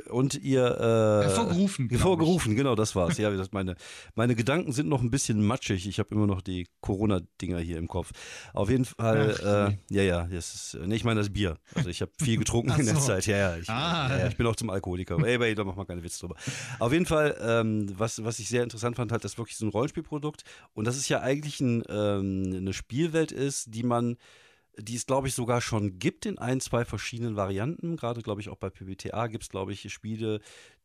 und 0.10 0.36
ihr 0.36 0.66
äh, 0.66 1.26
hervorgerufen. 1.26 1.90
Hervorgerufen, 1.90 2.56
genau, 2.56 2.76
das 2.76 2.96
war's. 2.96 3.18
Ja, 3.18 3.32
meine, 3.52 3.76
meine 4.16 4.36
Gedanken 4.36 4.72
sind 4.72 4.90
noch 4.90 5.02
ein 5.02 5.12
bisschen 5.12 5.46
matschig. 5.46 5.88
Ich 5.88 6.00
habe 6.00 6.14
immer 6.14 6.28
noch 6.28 6.42
die 6.42 6.68
Corona-Dinger 6.82 7.60
hier 7.60 7.78
im 7.78 7.88
Kopf. 7.88 8.12
Auf 8.54 8.70
jeden 8.70 8.86
Fall, 8.86 9.36
Ach, 9.40 9.70
äh, 9.70 9.78
ja, 9.90 10.04
ja, 10.04 10.28
das 10.28 10.56
ist, 10.56 10.78
nee, 10.86 10.96
ich 10.96 11.04
meine 11.04 11.20
das 11.20 11.32
Bier. 11.32 11.58
Also 11.74 11.90
ich 11.90 12.02
habe 12.02 12.12
viel 12.22 12.38
getrunken 12.38 12.80
in 12.80 12.86
der 12.86 13.00
Zeit. 13.00 13.26
Ja, 13.26 13.38
ja 13.38 13.58
ich, 13.58 13.70
ah, 13.70 14.10
ja, 14.10 14.18
ja, 14.20 14.28
ich 14.28 14.38
bin 14.38 14.48
auch 14.48 14.56
zum 14.56 14.70
Alkoholiker. 14.70 15.18
Ey, 15.26 15.42
ey, 15.42 15.56
da 15.56 15.64
mach 15.64 15.76
mal 15.76 15.86
keine 15.86 16.04
Witze 16.04 16.20
drüber. 16.20 16.36
Auf 16.80 16.92
jeden 16.92 17.06
Fall, 17.06 17.38
ähm, 17.42 17.88
was, 17.98 18.24
was 18.24 18.40
ich 18.40 18.48
sehr 18.48 18.64
interessant 18.64 18.96
fand, 18.96 19.12
halt, 19.12 19.24
dass 19.24 19.38
wirklich 19.38 19.58
so 19.58 19.66
ein 19.66 19.70
Rollenspielprodukt 19.70 20.44
und 20.74 20.86
das 20.86 20.98
ist 20.98 21.10
ja 21.10 21.22
eigentlich 21.22 21.60
ein, 21.60 21.84
ähm, 21.90 22.54
eine 22.56 22.74
Spielwelt 22.74 23.32
ist, 23.32 23.74
die 23.74 23.84
man 23.84 24.18
die 24.78 24.96
es, 24.96 25.06
glaube 25.06 25.28
ich, 25.28 25.34
sogar 25.34 25.62
schon 25.62 26.00
gibt 26.00 26.26
in 26.26 26.38
ein, 26.38 26.60
zwei 26.60 26.86
verschiedenen 26.86 27.36
Varianten. 27.36 27.96
Gerade, 27.96 28.22
glaube 28.22 28.42
ich, 28.42 28.50
auch 28.50 28.58
bei 28.58 28.70
PBTA 28.70 29.28
gibt 29.28 29.44
es, 29.44 29.50
glaube 29.50 29.74
ich, 29.74 29.92
Spiele, 29.92 30.42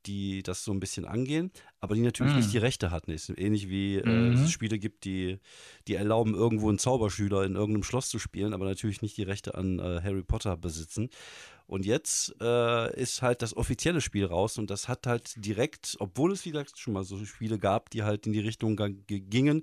die 0.07 0.43
das 0.43 0.65
so 0.65 0.73
ein 0.73 0.81
bisschen 0.81 1.05
angehen, 1.05 1.51
aber 1.81 1.95
die 1.95 2.01
natürlich 2.01 2.33
mm. 2.33 2.37
nicht 2.37 2.53
die 2.53 2.59
Rechte 2.59 2.91
hatten. 2.91 3.11
Ist 3.11 3.29
ähnlich 3.37 3.69
wie 3.69 3.97
äh, 3.97 4.07
mhm. 4.07 4.33
es 4.33 4.51
Spiele 4.51 4.79
gibt, 4.79 5.05
die, 5.05 5.39
die 5.89 5.95
erlauben, 5.95 6.35
irgendwo 6.35 6.69
einen 6.69 6.79
Zauberschüler 6.79 7.45
in 7.45 7.55
irgendeinem 7.55 7.83
Schloss 7.83 8.09
zu 8.09 8.19
spielen, 8.19 8.55
aber 8.55 8.65
natürlich 8.65 9.03
nicht 9.03 9.17
die 9.17 9.23
Rechte 9.23 9.55
an 9.55 9.79
äh, 9.79 10.01
Harry 10.03 10.23
Potter 10.23 10.57
besitzen. 10.57 11.11
Und 11.67 11.87
jetzt 11.87 12.35
äh, 12.41 13.01
ist 13.01 13.23
halt 13.23 13.43
das 13.43 13.57
offizielle 13.57 14.01
Spiel 14.01 14.25
raus 14.25 14.59
und 14.59 14.71
das 14.71 14.89
hat 14.89 15.07
halt 15.07 15.35
direkt, 15.37 15.97
obwohl 16.01 16.33
es 16.33 16.43
vielleicht 16.43 16.77
schon 16.81 16.95
mal 16.95 17.05
so 17.05 17.25
Spiele 17.25 17.61
gab, 17.61 17.91
die 17.91 18.03
halt 18.03 18.27
in 18.27 18.33
die 18.33 18.41
Richtung 18.41 18.77
gingen, 19.07 19.62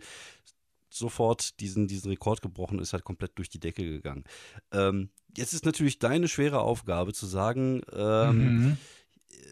sofort 0.90 1.60
diesen, 1.60 1.88
diesen 1.88 2.10
Rekord 2.10 2.42
gebrochen, 2.42 2.80
ist 2.80 2.94
halt 2.94 3.04
komplett 3.04 3.38
durch 3.38 3.50
die 3.50 3.60
Decke 3.60 3.84
gegangen. 3.84 4.24
Ähm, 4.72 5.10
jetzt 5.36 5.54
ist 5.54 5.66
natürlich 5.66 6.00
deine 6.00 6.28
schwere 6.28 6.60
Aufgabe 6.60 7.14
zu 7.14 7.26
sagen, 7.26 7.82
ähm, 7.94 8.38
mhm. 8.38 8.78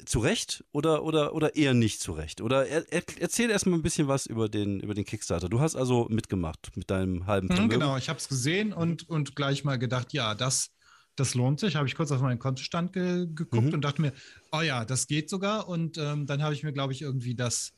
zu 0.06 0.20
Recht 0.20 0.64
oder, 0.72 1.04
oder, 1.04 1.34
oder 1.34 1.56
eher 1.56 1.74
nicht 1.74 2.02
zu 2.02 2.14
Recht. 2.14 2.42
Oder 2.42 2.68
er, 2.68 2.92
er, 2.92 3.04
erzähl 3.20 3.50
erstmal 3.50 3.78
ein 3.78 3.84
bisschen 3.84 4.08
was 4.08 4.26
über 4.26 4.50
den, 4.50 4.80
über 4.80 4.94
den 4.94 5.06
Kickstarter. 5.06 5.50
Du 5.50 5.60
hast 5.60 5.76
also 5.76 6.08
mitgemacht 6.10 6.72
mit 6.76 6.90
deinem 6.90 7.28
halben 7.28 7.48
mhm, 7.48 7.70
Genau, 7.70 7.98
ich 7.98 8.10
habe 8.10 8.20
es 8.20 8.28
gesehen 8.28 8.74
und, 8.74 9.10
und 9.10 9.36
gleich 9.36 9.64
mal 9.64 9.78
gedacht, 9.78 10.14
ja, 10.14 10.36
das, 10.36 10.72
das 11.16 11.36
lohnt 11.36 11.60
sich. 11.60 11.76
Habe 11.76 11.88
ich 11.88 11.96
kurz 11.96 12.12
auf 12.12 12.22
meinen 12.22 12.40
Kontostand 12.40 12.94
ge 12.94 13.28
geguckt 13.28 13.68
mhm. 13.68 13.74
und 13.74 13.82
dachte 13.82 14.02
mir, 14.02 14.14
oh 14.52 14.62
ja, 14.62 14.86
das 14.86 15.08
geht 15.08 15.30
sogar. 15.30 15.68
Und 15.68 15.98
ähm, 15.98 16.26
dann 16.26 16.42
habe 16.42 16.54
ich 16.54 16.64
mir, 16.64 16.74
glaube 16.74 16.94
ich, 16.94 17.02
irgendwie 17.02 17.36
das 17.36 17.74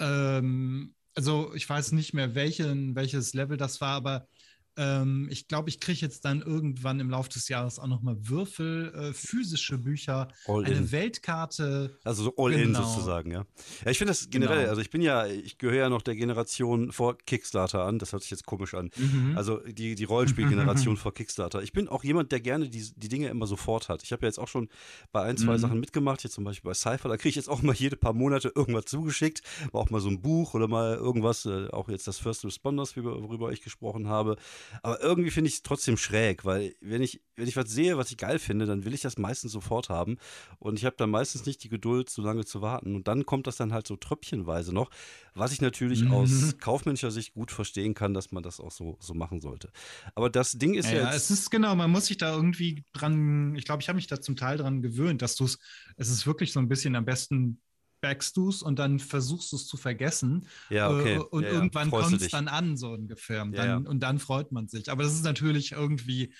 ähm, 0.00 0.94
also 1.14 1.54
ich 1.54 1.68
weiß 1.68 1.92
nicht 1.92 2.14
mehr, 2.14 2.34
welchen, 2.34 2.94
welches 2.94 3.34
Level 3.34 3.56
das 3.56 3.80
war, 3.80 3.94
aber 3.96 4.28
ähm, 4.76 5.28
ich 5.30 5.48
glaube, 5.48 5.68
ich 5.68 5.80
kriege 5.80 6.00
jetzt 6.00 6.24
dann 6.24 6.42
irgendwann 6.42 7.00
im 7.00 7.10
Laufe 7.10 7.28
des 7.28 7.48
Jahres 7.48 7.78
auch 7.78 7.86
nochmal 7.86 8.16
Würfel, 8.20 8.92
äh, 8.94 9.12
physische 9.12 9.78
Bücher, 9.78 10.28
all 10.46 10.64
eine 10.64 10.76
in. 10.76 10.92
Weltkarte. 10.92 11.96
Also 12.04 12.24
so 12.24 12.34
all 12.36 12.52
genau. 12.52 12.62
in 12.64 12.74
sozusagen, 12.74 13.30
ja. 13.30 13.46
Ja, 13.84 13.90
ich 13.90 13.98
finde 13.98 14.10
das 14.10 14.30
generell, 14.30 14.58
genau. 14.58 14.70
also 14.70 14.80
ich 14.80 14.90
bin 14.90 15.02
ja, 15.02 15.26
ich 15.26 15.58
gehöre 15.58 15.76
ja 15.76 15.88
noch 15.88 16.02
der 16.02 16.16
Generation 16.16 16.92
vor 16.92 17.18
Kickstarter 17.18 17.84
an, 17.84 17.98
das 17.98 18.12
hört 18.12 18.22
sich 18.22 18.30
jetzt 18.30 18.46
komisch 18.46 18.74
an. 18.74 18.90
Mhm. 18.96 19.36
Also 19.36 19.58
die, 19.58 19.94
die 19.94 20.04
Rollenspielgeneration 20.04 20.96
vor 20.96 21.14
Kickstarter. 21.14 21.62
Ich 21.62 21.72
bin 21.72 21.88
auch 21.88 22.04
jemand, 22.04 22.32
der 22.32 22.40
gerne 22.40 22.68
die, 22.68 22.84
die 22.96 23.08
Dinge 23.08 23.28
immer 23.28 23.46
sofort 23.46 23.88
hat. 23.88 24.02
Ich 24.02 24.12
habe 24.12 24.22
ja 24.22 24.28
jetzt 24.28 24.38
auch 24.38 24.48
schon 24.48 24.68
bei 25.12 25.22
ein, 25.22 25.36
zwei 25.36 25.54
mhm. 25.54 25.58
Sachen 25.58 25.80
mitgemacht, 25.80 26.24
jetzt 26.24 26.34
zum 26.34 26.44
Beispiel 26.44 26.70
bei 26.70 26.74
Cypher, 26.74 27.08
da 27.08 27.16
kriege 27.16 27.30
ich 27.30 27.36
jetzt 27.36 27.48
auch 27.48 27.62
mal 27.62 27.74
jede 27.74 27.96
paar 27.96 28.12
Monate 28.12 28.52
irgendwas 28.54 28.86
zugeschickt, 28.86 29.42
auch 29.72 29.90
mal 29.90 30.00
so 30.00 30.08
ein 30.08 30.20
Buch 30.20 30.54
oder 30.54 30.68
mal 30.68 30.94
irgendwas, 30.94 31.46
äh, 31.46 31.68
auch 31.68 31.88
jetzt 31.88 32.06
das 32.06 32.18
First 32.18 32.44
Responders, 32.44 32.96
worüber 32.96 33.52
ich 33.52 33.62
gesprochen 33.62 34.08
habe. 34.08 34.36
Aber 34.82 35.00
irgendwie 35.00 35.30
finde 35.30 35.48
ich 35.48 35.54
es 35.54 35.62
trotzdem 35.62 35.96
schräg, 35.96 36.44
weil 36.44 36.74
wenn 36.80 37.02
ich, 37.02 37.22
wenn 37.36 37.48
ich 37.48 37.56
was 37.56 37.70
sehe, 37.70 37.96
was 37.96 38.10
ich 38.10 38.16
geil 38.16 38.38
finde, 38.38 38.66
dann 38.66 38.84
will 38.84 38.94
ich 38.94 39.00
das 39.00 39.18
meistens 39.18 39.52
sofort 39.52 39.88
haben. 39.88 40.18
Und 40.58 40.78
ich 40.78 40.84
habe 40.84 40.96
dann 40.96 41.10
meistens 41.10 41.46
nicht 41.46 41.62
die 41.64 41.68
Geduld, 41.68 42.10
so 42.10 42.22
lange 42.22 42.44
zu 42.44 42.62
warten. 42.62 42.94
Und 42.94 43.08
dann 43.08 43.26
kommt 43.26 43.46
das 43.46 43.56
dann 43.56 43.72
halt 43.72 43.86
so 43.86 43.96
tröpfchenweise 43.96 44.72
noch, 44.72 44.90
was 45.34 45.52
ich 45.52 45.60
natürlich 45.60 46.04
mhm. 46.04 46.12
aus 46.12 46.58
kaufmännischer 46.58 47.10
Sicht 47.10 47.34
gut 47.34 47.50
verstehen 47.50 47.94
kann, 47.94 48.14
dass 48.14 48.32
man 48.32 48.42
das 48.42 48.60
auch 48.60 48.72
so, 48.72 48.96
so 49.00 49.14
machen 49.14 49.40
sollte. 49.40 49.70
Aber 50.14 50.30
das 50.30 50.52
Ding 50.52 50.74
ist 50.74 50.90
ja. 50.90 51.02
Ja, 51.02 51.14
es 51.14 51.30
ist 51.30 51.50
genau, 51.50 51.74
man 51.74 51.90
muss 51.90 52.06
sich 52.06 52.16
da 52.16 52.34
irgendwie 52.34 52.84
dran, 52.92 53.54
ich 53.56 53.64
glaube, 53.64 53.82
ich 53.82 53.88
habe 53.88 53.96
mich 53.96 54.06
da 54.06 54.20
zum 54.20 54.36
Teil 54.36 54.58
dran 54.58 54.82
gewöhnt, 54.82 55.22
dass 55.22 55.36
du 55.36 55.44
es, 55.44 55.58
es 55.96 56.10
ist 56.10 56.26
wirklich 56.26 56.52
so 56.52 56.60
ein 56.60 56.68
bisschen 56.68 56.96
am 56.96 57.04
besten 57.04 57.60
backst 58.04 58.36
du 58.36 58.50
es 58.50 58.60
und 58.60 58.78
dann 58.78 58.98
versuchst 58.98 59.50
du 59.52 59.56
es 59.56 59.66
zu 59.66 59.78
vergessen. 59.78 60.46
Ja, 60.68 60.90
okay. 60.90 61.14
Äh, 61.14 61.18
und 61.18 61.42
ja, 61.44 61.48
irgendwann 61.50 61.90
kommt 61.90 62.20
es 62.20 62.28
dann 62.28 62.48
an, 62.48 62.76
so 62.76 62.90
ungefähr. 62.90 63.42
Und 63.42 63.56
dann, 63.56 63.86
und 63.86 64.00
dann 64.00 64.18
freut 64.18 64.52
man 64.52 64.68
sich. 64.68 64.90
Aber 64.90 65.02
das 65.02 65.14
ist 65.14 65.24
natürlich 65.24 65.72
irgendwie 65.72 66.34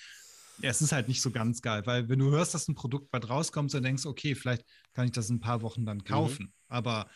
ja, 0.63 0.71
es 0.71 0.81
ist 0.83 0.93
halt 0.93 1.09
nicht 1.09 1.21
so 1.21 1.31
ganz 1.31 1.63
geil, 1.63 1.83
weil 1.85 2.09
wenn 2.09 2.19
du 2.19 2.31
hörst, 2.31 2.55
dass 2.55 2.69
ein 2.69 2.75
Produkt 2.75 3.11
bald 3.11 3.29
rauskommt, 3.29 3.75
dann 3.75 3.83
denkst 3.83 4.05
du, 4.05 4.09
okay, 4.09 4.35
vielleicht 4.35 4.65
kann 4.93 5.07
ich 5.07 5.13
das 5.13 5.29
in 5.29 5.37
ein 5.37 5.41
paar 5.41 5.63
Wochen 5.63 5.85
dann 5.85 5.99
mhm. 5.99 6.05
kaufen. 6.05 6.45
Mhm. 6.45 6.53
Aber 6.69 7.11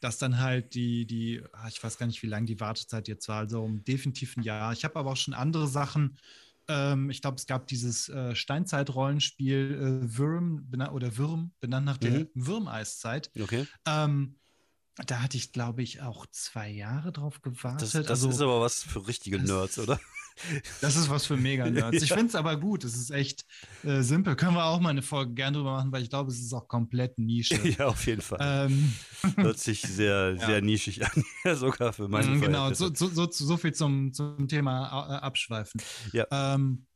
dass 0.00 0.18
dann 0.18 0.38
halt 0.38 0.74
die, 0.74 1.06
die, 1.06 1.42
ah, 1.52 1.68
ich 1.68 1.82
weiß 1.82 1.98
gar 1.98 2.06
nicht, 2.06 2.22
wie 2.22 2.28
lange 2.28 2.46
die 2.46 2.60
Wartezeit 2.60 3.08
jetzt 3.08 3.28
war, 3.28 3.38
also 3.38 3.62
um 3.62 3.82
definitiv 3.82 4.36
ein 4.36 4.42
Jahr. 4.42 4.72
Ich 4.72 4.84
habe 4.84 4.96
aber 4.96 5.12
auch 5.12 5.16
schon 5.16 5.34
andere 5.34 5.66
Sachen. 5.66 6.18
Ähm, 6.68 7.10
ich 7.10 7.22
glaube, 7.22 7.36
es 7.36 7.46
gab 7.46 7.66
dieses 7.66 8.08
äh, 8.08 8.34
Steinzeit-Rollenspiel 8.34 10.02
äh, 10.04 10.18
Würm 10.18 10.68
oder 10.92 11.16
Würm, 11.16 11.52
benannt 11.60 11.86
nach 11.86 11.98
der 11.98 12.10
mhm. 12.10 12.28
Würmeiszeit. 12.34 13.30
Okay. 13.40 13.66
Ähm, 13.86 14.36
da 15.06 15.20
hatte 15.20 15.36
ich, 15.36 15.52
glaube 15.52 15.82
ich, 15.82 16.00
auch 16.00 16.26
zwei 16.30 16.70
Jahre 16.70 17.12
drauf 17.12 17.42
gewartet. 17.42 17.82
Das, 17.82 17.92
das 17.92 18.08
also, 18.08 18.30
ist 18.30 18.40
aber 18.40 18.60
was 18.60 18.82
für 18.82 19.06
richtige 19.06 19.38
Nerds, 19.38 19.78
oder? 19.78 20.00
Das 20.80 20.96
ist 20.96 21.10
was 21.10 21.26
für 21.26 21.36
Mega-Nerds. 21.36 22.02
Ich 22.02 22.08
finde 22.12 22.26
es 22.26 22.34
aber 22.34 22.56
gut. 22.56 22.84
Es 22.84 22.94
ist 22.94 23.10
echt 23.10 23.44
äh, 23.84 24.02
simpel. 24.02 24.36
Können 24.36 24.54
wir 24.54 24.64
auch 24.64 24.80
mal 24.80 24.90
eine 24.90 25.02
Folge 25.02 25.34
gern 25.34 25.54
drüber 25.54 25.72
machen, 25.72 25.92
weil 25.92 26.02
ich 26.02 26.10
glaube, 26.10 26.30
es 26.30 26.38
ist 26.38 26.52
auch 26.52 26.68
komplett 26.68 27.18
Nische. 27.18 27.56
ja, 27.78 27.86
auf 27.86 28.06
jeden 28.06 28.20
Fall. 28.20 28.38
Ähm, 28.40 28.92
Hört 29.36 29.58
sich 29.58 29.82
sehr, 29.82 30.36
ja. 30.38 30.46
sehr 30.46 30.62
nischig 30.62 31.04
an. 31.04 31.56
sogar 31.56 31.92
für 31.92 32.08
meine 32.08 32.28
mhm, 32.28 32.40
Genau, 32.40 32.72
so, 32.72 32.92
so, 32.94 33.08
so, 33.08 33.28
so, 33.30 33.56
viel 33.56 33.72
zum, 33.72 34.12
zum 34.12 34.48
Thema 34.48 34.86
äh, 35.08 35.14
Abschweifen. 35.18 35.80
Ja. 36.12 36.26
Ähm, 36.30 36.86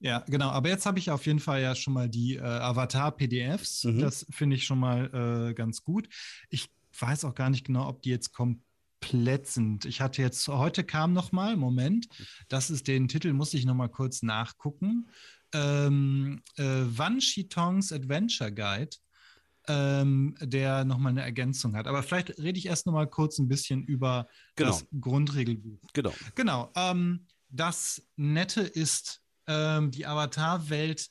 ja, 0.00 0.24
genau. 0.28 0.50
Aber 0.50 0.68
jetzt 0.68 0.86
habe 0.86 0.98
ich 0.98 1.10
auf 1.10 1.26
jeden 1.26 1.40
Fall 1.40 1.62
ja 1.62 1.74
schon 1.74 1.94
mal 1.94 2.08
die 2.08 2.36
äh, 2.36 2.42
Avatar-PDFs. 2.42 3.84
Mhm. 3.84 4.00
Das 4.00 4.26
finde 4.30 4.56
ich 4.56 4.64
schon 4.64 4.78
mal 4.78 5.50
äh, 5.50 5.54
ganz 5.54 5.82
gut. 5.82 6.08
Ich 6.50 6.70
weiß 6.98 7.24
auch 7.24 7.34
gar 7.34 7.50
nicht 7.50 7.64
genau, 7.66 7.88
ob 7.88 8.02
die 8.02 8.10
jetzt 8.10 8.32
komplett 8.32 8.67
sind. 9.44 9.84
Ich 9.84 10.00
hatte 10.00 10.22
jetzt, 10.22 10.46
heute 10.48 10.84
kam 10.84 11.12
noch 11.12 11.32
mal, 11.32 11.56
Moment, 11.56 12.08
das 12.48 12.70
ist 12.70 12.88
den 12.88 13.08
Titel, 13.08 13.32
muss 13.32 13.54
ich 13.54 13.64
noch 13.64 13.74
mal 13.74 13.88
kurz 13.88 14.22
nachgucken. 14.22 15.08
Ähm, 15.52 16.42
äh, 16.56 16.62
Wan 16.64 17.20
Shitongs 17.20 17.92
Adventure 17.92 18.52
Guide, 18.52 18.96
ähm, 19.66 20.34
der 20.40 20.84
noch 20.84 20.98
mal 20.98 21.10
eine 21.10 21.22
Ergänzung 21.22 21.76
hat. 21.76 21.86
Aber 21.86 22.02
vielleicht 22.02 22.38
rede 22.38 22.58
ich 22.58 22.66
erst 22.66 22.86
noch 22.86 22.92
mal 22.92 23.06
kurz 23.06 23.38
ein 23.38 23.48
bisschen 23.48 23.82
über 23.82 24.28
genau. 24.56 24.70
das 24.70 24.86
Grundregelbuch. 25.00 25.80
Genau. 25.94 26.12
Genau. 26.34 26.72
Ähm, 26.74 27.26
das 27.48 28.02
Nette 28.16 28.60
ist, 28.60 29.22
ähm, 29.46 29.90
die 29.90 30.06
Avatar-Welt 30.06 31.08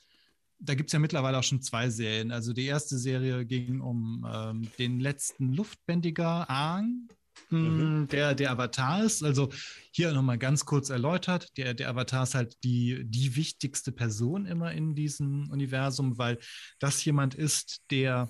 da 0.59 0.73
gibt 0.75 0.89
es 0.89 0.93
ja 0.93 0.99
mittlerweile 0.99 1.37
auch 1.37 1.43
schon 1.43 1.61
zwei 1.61 1.89
Serien. 1.89 2.31
Also 2.31 2.53
die 2.53 2.65
erste 2.65 2.97
Serie 2.97 3.45
ging 3.45 3.81
um 3.81 4.27
ähm, 4.31 4.71
den 4.79 4.99
letzten 4.99 5.53
Luftbändiger 5.53 6.49
Aang, 6.49 7.07
mhm. 7.49 8.07
der 8.09 8.35
der 8.35 8.51
Avatar 8.51 9.03
ist. 9.03 9.23
Also 9.23 9.49
hier 9.91 10.13
nochmal 10.13 10.37
ganz 10.37 10.65
kurz 10.65 10.89
erläutert, 10.89 11.57
der, 11.57 11.73
der 11.73 11.89
Avatar 11.89 12.23
ist 12.23 12.35
halt 12.35 12.63
die, 12.63 13.03
die 13.05 13.35
wichtigste 13.35 13.91
Person 13.91 14.45
immer 14.45 14.71
in 14.71 14.95
diesem 14.95 15.49
Universum, 15.49 16.17
weil 16.17 16.37
das 16.79 17.03
jemand 17.05 17.35
ist, 17.35 17.81
der 17.89 18.29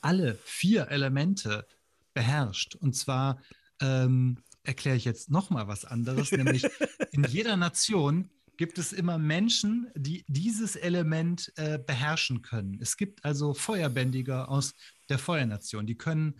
alle 0.00 0.38
vier 0.44 0.88
Elemente 0.88 1.66
beherrscht. 2.14 2.74
Und 2.74 2.94
zwar 2.94 3.40
ähm, 3.80 4.38
erkläre 4.62 4.96
ich 4.96 5.04
jetzt 5.04 5.30
nochmal 5.30 5.68
was 5.68 5.84
anderes, 5.84 6.32
nämlich 6.32 6.66
in 7.12 7.24
jeder 7.24 7.56
Nation 7.56 8.30
gibt 8.56 8.76
es 8.76 8.92
immer 8.92 9.16
Menschen, 9.16 9.90
die 9.94 10.22
dieses 10.28 10.76
Element 10.76 11.50
äh, 11.56 11.78
beherrschen 11.78 12.42
können. 12.42 12.78
Es 12.82 12.98
gibt 12.98 13.24
also 13.24 13.54
Feuerbändiger 13.54 14.50
aus 14.50 14.74
der 15.08 15.18
Feuernation, 15.18 15.86
die 15.86 15.96
können 15.96 16.38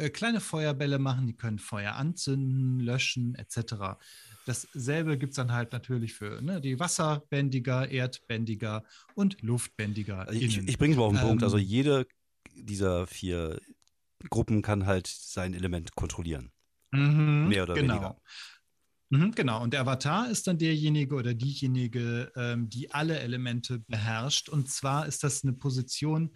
äh, 0.00 0.10
kleine 0.10 0.40
Feuerbälle 0.40 0.98
machen, 0.98 1.26
die 1.26 1.36
können 1.36 1.58
Feuer 1.58 1.94
anzünden, 1.94 2.80
löschen 2.80 3.34
etc. 3.34 3.98
Dasselbe 4.46 5.18
gibt 5.18 5.32
es 5.32 5.36
dann 5.36 5.52
halt 5.52 5.72
natürlich 5.72 6.14
für 6.14 6.40
ne, 6.42 6.60
die 6.60 6.80
Wasserbändiger, 6.80 7.88
Erdbändiger 7.90 8.84
und 9.14 9.40
Luftbändiger. 9.42 10.26
Also 10.26 10.40
ich, 10.40 10.58
ich 10.58 10.78
bringe 10.78 10.92
es 10.92 10.98
mal 10.98 11.04
auf 11.04 11.12
den 11.12 11.20
ähm, 11.20 11.28
Punkt. 11.28 11.42
Also 11.42 11.58
jede 11.58 12.06
dieser 12.54 13.06
vier 13.06 13.60
Gruppen 14.28 14.62
kann 14.62 14.86
halt 14.86 15.06
sein 15.06 15.54
Element 15.54 15.94
kontrollieren. 15.94 16.52
Mhm, 16.92 17.48
Mehr 17.48 17.62
oder 17.64 17.74
genau. 17.74 17.94
weniger. 17.94 18.20
Mhm, 19.10 19.32
genau, 19.32 19.62
und 19.62 19.72
der 19.72 19.80
Avatar 19.80 20.30
ist 20.30 20.46
dann 20.46 20.58
derjenige 20.58 21.16
oder 21.16 21.34
diejenige, 21.34 22.30
ähm, 22.36 22.68
die 22.70 22.92
alle 22.92 23.18
Elemente 23.18 23.80
beherrscht. 23.80 24.48
Und 24.48 24.70
zwar 24.70 25.06
ist 25.06 25.24
das 25.24 25.42
eine 25.42 25.52
Position, 25.52 26.30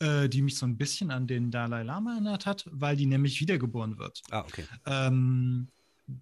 äh, 0.00 0.28
die 0.28 0.42
mich 0.42 0.56
so 0.56 0.66
ein 0.66 0.76
bisschen 0.76 1.10
an 1.10 1.26
den 1.26 1.50
Dalai 1.50 1.82
Lama 1.82 2.12
erinnert 2.12 2.46
hat, 2.46 2.66
weil 2.70 2.96
die 2.96 3.06
nämlich 3.06 3.40
wiedergeboren 3.40 3.98
wird. 3.98 4.22
Ah, 4.30 4.40
okay. 4.40 4.64
Ähm, 4.86 5.68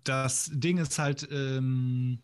das 0.05 0.51
Ding 0.53 0.79
ist 0.79 0.99
halt, 0.99 1.27
ähm, 1.31 2.23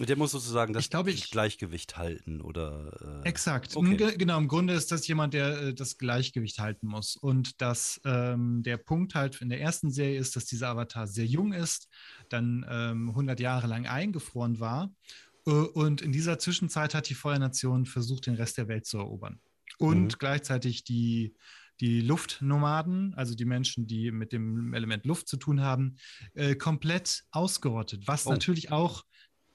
der 0.00 0.16
muss 0.16 0.32
sozusagen 0.32 0.72
das 0.72 0.84
ich 0.84 0.90
glaub, 0.90 1.06
ich, 1.06 1.30
Gleichgewicht 1.30 1.96
halten 1.96 2.40
oder. 2.40 3.22
Äh, 3.24 3.28
exakt. 3.28 3.76
Okay. 3.76 4.16
Genau, 4.16 4.38
im 4.38 4.48
Grunde 4.48 4.74
ist 4.74 4.90
das 4.90 5.06
jemand, 5.06 5.34
der 5.34 5.60
äh, 5.60 5.74
das 5.74 5.98
Gleichgewicht 5.98 6.58
halten 6.58 6.88
muss. 6.88 7.16
Und 7.16 7.60
dass 7.60 8.00
ähm, 8.04 8.64
der 8.64 8.76
Punkt 8.76 9.14
halt 9.14 9.40
in 9.40 9.50
der 9.50 9.60
ersten 9.60 9.90
Serie 9.90 10.18
ist, 10.18 10.34
dass 10.34 10.46
dieser 10.46 10.70
Avatar 10.70 11.06
sehr 11.06 11.26
jung 11.26 11.52
ist, 11.52 11.88
dann 12.28 12.66
ähm, 12.68 13.10
100 13.10 13.38
Jahre 13.38 13.68
lang 13.68 13.86
eingefroren 13.86 14.58
war. 14.58 14.92
Äh, 15.46 15.50
und 15.50 16.02
in 16.02 16.10
dieser 16.10 16.40
Zwischenzeit 16.40 16.94
hat 16.94 17.08
die 17.08 17.14
Feuernation 17.14 17.86
versucht, 17.86 18.26
den 18.26 18.34
Rest 18.34 18.58
der 18.58 18.66
Welt 18.66 18.86
zu 18.86 18.98
erobern. 18.98 19.38
Und 19.78 20.04
mhm. 20.04 20.18
gleichzeitig 20.18 20.84
die, 20.84 21.34
die 21.80 22.00
Luftnomaden, 22.00 23.14
also 23.14 23.34
die 23.34 23.44
Menschen, 23.44 23.86
die 23.86 24.10
mit 24.10 24.32
dem 24.32 24.74
Element 24.74 25.04
Luft 25.04 25.28
zu 25.28 25.36
tun 25.36 25.60
haben, 25.60 25.96
äh, 26.34 26.54
komplett 26.54 27.24
ausgerottet. 27.30 28.06
Was 28.06 28.26
oh. 28.26 28.30
natürlich 28.30 28.70
auch 28.70 29.04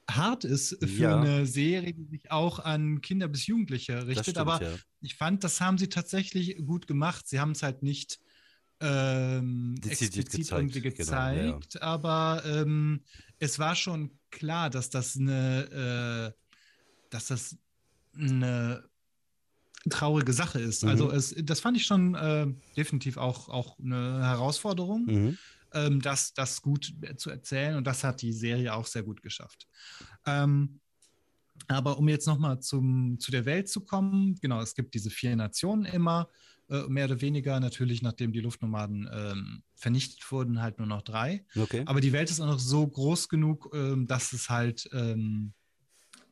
hart 0.10 0.44
ist 0.44 0.78
für 0.82 1.04
ja. 1.04 1.22
eine 1.22 1.46
Serie, 1.46 1.94
die 1.94 2.06
sich 2.06 2.32
auch 2.32 2.60
an 2.60 3.02
Kinder 3.02 3.28
bis 3.28 3.48
Jugendliche 3.48 4.08
richtet. 4.08 4.26
Stimmt, 4.26 4.38
aber 4.40 4.62
ja. 4.62 4.76
ich 5.02 5.16
fand, 5.16 5.44
das 5.44 5.62
haben 5.62 5.78
sie 5.78 5.90
tatsächlich 5.90 6.58
gut 6.66 6.88
gemacht. 6.88 7.28
Sie 7.28 7.40
haben 7.40 7.52
es 7.52 7.64
halt 7.64 7.84
nicht 7.84 8.20
ähm, 8.82 9.76
explizit 9.86 10.32
gezeigt, 10.32 10.52
irgendwie 10.52 10.82
gezeigt, 10.82 11.42
genau, 11.42 11.60
ja. 11.74 11.82
aber 11.82 12.44
ähm, 12.46 13.04
es 13.38 13.60
war 13.60 13.76
schon 13.76 14.18
klar, 14.32 14.70
dass 14.70 14.90
das 14.90 15.18
eine, 15.18 16.34
äh, 16.34 16.56
dass 17.10 17.28
das 17.28 17.58
eine 18.18 18.89
traurige 19.90 20.34
Sache 20.34 20.60
ist. 20.60 20.84
Also 20.84 21.06
mhm. 21.06 21.12
Also 21.12 21.36
es, 21.36 21.46
das 21.46 21.60
fand 21.60 21.78
ich 21.78 21.86
schon 21.86 22.16
äh, 22.16 22.48
definitiv 22.76 23.18
auch, 23.18 23.50
auch 23.50 23.78
eine 23.80 24.26
Herausforderung. 24.26 25.06
Mhm 25.06 25.38
ähm, 25.74 26.02
das, 26.02 26.34
das 26.34 26.62
gut 26.62 26.94
zu 27.18 27.30
erzählen. 27.30 27.76
Und 27.76 27.86
das 27.86 28.04
hat 28.04 28.22
die 28.22 28.34
Serie 28.34 28.74
auch 28.74 28.86
sehr 28.86 29.04
gut 29.04 29.22
geschafft. 29.22 29.68
Ähm, 30.26 30.80
aber 31.68 31.98
um 31.98 32.08
jetzt 32.08 32.26
nochmal 32.26 32.60
zu 32.60 32.82
der 33.30 33.46
Welt 33.46 33.70
zu 33.70 33.82
kommen, 33.82 34.36
genau, 34.42 34.62
es 34.62 34.76
gibt 34.76 34.94
diese 34.94 35.10
vier 35.10 35.36
Nationen 35.36 35.86
immer, 35.86 36.30
äh, 36.70 36.84
mehr 36.88 37.06
oder 37.06 37.22
weniger. 37.22 37.60
Natürlich, 37.60 38.02
nachdem 38.02 38.32
die 38.32 38.40
Luftnomaden 38.40 39.10
ähm, 39.12 39.64
vernichtet 39.76 40.32
wurden, 40.32 40.62
halt 40.62 40.78
nur 40.78 40.88
noch 40.88 41.02
drei. 41.02 41.46
Okay. 41.56 41.84
Aber 41.86 42.02
die 42.02 42.14
Welt 42.14 42.30
ist 42.30 42.40
auch 42.40 42.48
noch 42.48 42.60
so 42.60 42.88
groß 42.88 43.28
genug, 43.28 43.72
ähm, 43.74 44.08
dass 44.08 44.34
es 44.34 44.50
halt 44.50 44.90
ähm, 44.94 45.54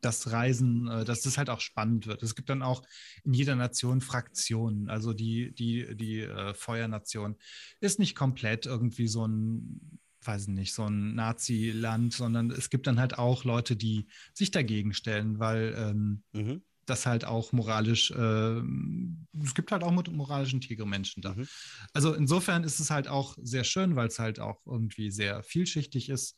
das 0.01 0.31
Reisen, 0.31 0.87
äh, 0.87 1.05
dass 1.05 1.21
das 1.21 1.37
halt 1.37 1.49
auch 1.49 1.59
spannend 1.59 2.07
wird. 2.07 2.23
Es 2.23 2.35
gibt 2.35 2.49
dann 2.49 2.61
auch 2.61 2.83
in 3.23 3.33
jeder 3.33 3.55
Nation 3.55 4.01
Fraktionen. 4.01 4.89
Also 4.89 5.13
die, 5.13 5.53
die, 5.53 5.95
die 5.95 6.21
äh, 6.21 6.53
Feuernation 6.53 7.35
ist 7.79 7.99
nicht 7.99 8.15
komplett 8.15 8.65
irgendwie 8.65 9.07
so 9.07 9.25
ein, 9.27 9.99
weiß 10.23 10.43
ich 10.43 10.47
nicht, 10.49 10.73
so 10.73 10.85
ein 10.85 11.15
Nazi-Land, 11.15 12.13
sondern 12.13 12.51
es 12.51 12.69
gibt 12.69 12.87
dann 12.87 12.99
halt 12.99 13.17
auch 13.17 13.43
Leute, 13.43 13.75
die 13.75 14.07
sich 14.33 14.51
dagegen 14.51 14.93
stellen, 14.93 15.39
weil 15.39 15.73
ähm, 15.77 16.23
mhm. 16.33 16.61
das 16.85 17.05
halt 17.05 17.25
auch 17.25 17.53
moralisch, 17.53 18.11
äh, 18.11 18.61
es 19.41 19.55
gibt 19.55 19.71
halt 19.71 19.83
auch 19.83 19.91
moralischen 19.91 20.61
Tigermenschen 20.61 21.21
da. 21.21 21.33
Mhm. 21.33 21.47
Also 21.93 22.13
insofern 22.13 22.63
ist 22.63 22.79
es 22.79 22.89
halt 22.89 23.07
auch 23.07 23.35
sehr 23.41 23.63
schön, 23.63 23.95
weil 23.95 24.07
es 24.07 24.19
halt 24.19 24.39
auch 24.39 24.65
irgendwie 24.65 25.11
sehr 25.11 25.43
vielschichtig 25.43 26.09
ist 26.09 26.35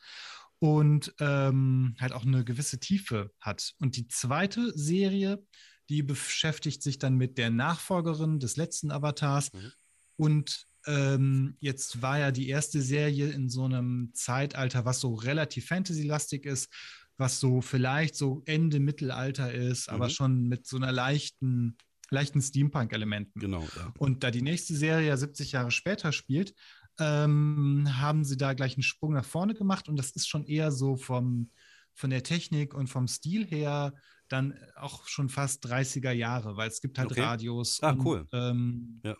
und 0.60 1.14
ähm, 1.20 1.96
halt 2.00 2.12
auch 2.12 2.26
eine 2.26 2.44
gewisse 2.44 2.80
Tiefe 2.80 3.32
hat. 3.40 3.74
Und 3.80 3.96
die 3.96 4.08
zweite 4.08 4.78
Serie, 4.78 5.44
die 5.90 6.04
beschäftigt 6.04 6.84
sich 6.84 7.00
dann 7.00 7.16
mit 7.16 7.38
der 7.38 7.50
Nachfolgerin 7.50 8.40
des 8.40 8.58
letzten 8.58 8.92
Avatars. 8.92 9.52
Mhm. 9.54 9.72
Und 10.18 10.66
ähm, 10.86 11.56
jetzt 11.60 12.02
war 12.02 12.20
ja 12.20 12.32
die 12.32 12.50
erste 12.50 12.82
Serie 12.82 13.30
in 13.30 13.50
so 13.50 13.66
einem 13.66 14.12
Zeitalter, 14.14 14.86
was 14.86 15.00
so 15.00 15.14
relativ 15.14 15.68
Fantasy-lastig 15.68 16.46
ist, 16.46 16.70
was 17.18 17.40
so 17.40 17.62
vielleicht 17.62 18.16
so 18.16 18.44
Ende 18.46 18.80
Mittelalter 18.80 19.54
ist, 19.54 19.88
mhm. 19.88 19.96
aber 19.96 20.10
schon 20.10 20.48
mit 20.48 20.68
so 20.68 20.78
einer 20.78 20.92
leichten 20.92 21.78
leichten 22.12 22.42
Steampunk-Elementen. 22.42 23.40
Genau, 23.40 23.68
ja. 23.76 23.94
Und 23.98 24.24
da 24.24 24.32
die 24.32 24.42
nächste 24.42 24.76
Serie 24.76 25.10
ja 25.10 25.18
70 25.18 25.52
Jahre 25.52 25.72
später 25.72 26.12
spielt, 26.12 26.56
ähm, 27.00 27.88
haben 28.00 28.24
sie 28.24 28.38
da 28.38 28.54
gleich 28.54 28.76
einen 28.76 28.84
Sprung 28.84 29.14
nach 29.14 29.26
vorne 29.26 29.54
gemacht 29.54 29.90
und 29.90 29.98
das 29.98 30.12
ist 30.12 30.28
schon 30.28 30.46
eher 30.46 30.72
so 30.72 30.96
vom, 30.96 31.50
von 31.94 32.10
der 32.10 32.24
Technik 32.24 32.74
und 32.74 32.88
vom 32.88 33.08
Stil 33.08 33.46
her 33.46 33.94
dann 34.28 34.54
auch 34.76 35.08
schon 35.08 35.28
fast 35.28 35.66
30er 35.66 36.12
Jahre, 36.12 36.56
weil 36.56 36.70
es 36.70 36.82
gibt 36.82 37.00
halt 37.00 37.12
okay. 37.12 37.22
Radios 37.22 37.82
ah, 37.82 37.92
und, 37.92 38.06
cool. 38.06 38.28
ähm, 38.32 39.02
ja, 39.04 39.16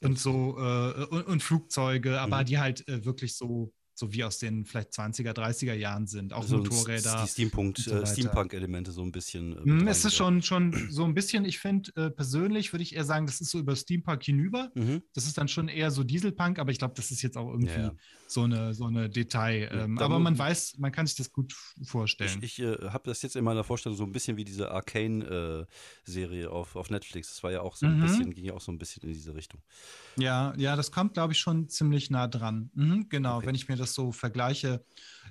und 0.00 0.18
so 0.18 0.56
äh, 0.58 1.04
und, 1.06 1.26
und, 1.26 1.42
Flugzeuge, 1.42 2.20
aber 2.20 2.40
mhm. 2.40 2.44
die 2.46 2.58
halt 2.58 2.88
äh, 2.88 3.04
wirklich 3.04 3.36
so 3.36 3.72
so 3.94 4.12
wie 4.12 4.24
aus 4.24 4.38
den 4.38 4.64
vielleicht 4.64 4.92
20er, 4.92 5.32
30er 5.32 5.74
Jahren 5.74 6.06
sind. 6.06 6.32
Auch 6.32 6.44
so 6.44 6.58
Motorräder. 6.58 7.22
Die 7.22 7.28
Steampunk, 7.28 7.78
so 7.78 7.94
äh, 7.94 8.06
Steampunk-Elemente 8.06 8.92
so 8.92 9.02
ein 9.02 9.12
bisschen. 9.12 9.84
Äh, 9.86 9.90
es 9.90 10.04
ist 10.04 10.14
schon, 10.14 10.42
schon 10.42 10.88
so 10.90 11.04
ein 11.04 11.14
bisschen, 11.14 11.44
ich 11.44 11.58
finde, 11.58 11.90
äh, 11.96 12.10
persönlich 12.10 12.72
würde 12.72 12.82
ich 12.82 12.94
eher 12.94 13.04
sagen, 13.04 13.26
das 13.26 13.40
ist 13.40 13.50
so 13.50 13.58
über 13.58 13.76
Steampunk 13.76 14.22
hinüber. 14.22 14.70
Mhm. 14.74 15.02
Das 15.12 15.26
ist 15.26 15.36
dann 15.36 15.48
schon 15.48 15.68
eher 15.68 15.90
so 15.90 16.04
Dieselpunk, 16.04 16.58
aber 16.58 16.70
ich 16.70 16.78
glaube, 16.78 16.94
das 16.96 17.10
ist 17.10 17.22
jetzt 17.22 17.36
auch 17.36 17.50
irgendwie 17.50 17.72
ja. 17.72 17.94
So 18.32 18.42
eine, 18.42 18.74
so 18.74 18.86
eine 18.86 19.08
Detail. 19.08 19.70
Ähm, 19.72 19.98
aber 19.98 20.18
man 20.18 20.38
weiß, 20.38 20.78
man 20.78 20.92
kann 20.92 21.06
sich 21.06 21.16
das 21.16 21.32
gut 21.32 21.54
vorstellen. 21.82 22.38
Ich, 22.42 22.58
ich 22.58 22.64
äh, 22.66 22.88
habe 22.88 23.04
das 23.04 23.22
jetzt 23.22 23.36
in 23.36 23.44
meiner 23.44 23.64
Vorstellung 23.64 23.96
so 23.96 24.04
ein 24.04 24.12
bisschen 24.12 24.36
wie 24.36 24.44
diese 24.44 24.70
Arcane-Serie 24.70 26.50
auf, 26.50 26.76
auf 26.76 26.90
Netflix. 26.90 27.28
Das 27.28 27.42
war 27.42 27.52
ja 27.52 27.60
auch 27.60 27.76
so 27.76 27.86
ein 27.86 27.98
mhm. 27.98 28.02
bisschen, 28.02 28.34
ging 28.34 28.44
ja 28.44 28.54
auch 28.54 28.60
so 28.60 28.72
ein 28.72 28.78
bisschen 28.78 29.02
in 29.04 29.12
diese 29.12 29.34
Richtung. 29.34 29.60
Ja, 30.16 30.54
ja, 30.56 30.76
das 30.76 30.90
kommt, 30.90 31.14
glaube 31.14 31.32
ich, 31.32 31.38
schon 31.38 31.68
ziemlich 31.68 32.10
nah 32.10 32.28
dran. 32.28 32.70
Mhm, 32.74 33.08
genau, 33.08 33.38
okay. 33.38 33.46
wenn 33.46 33.54
ich 33.54 33.68
mir 33.68 33.76
das 33.76 33.94
so 33.94 34.12
vergleiche, 34.12 34.84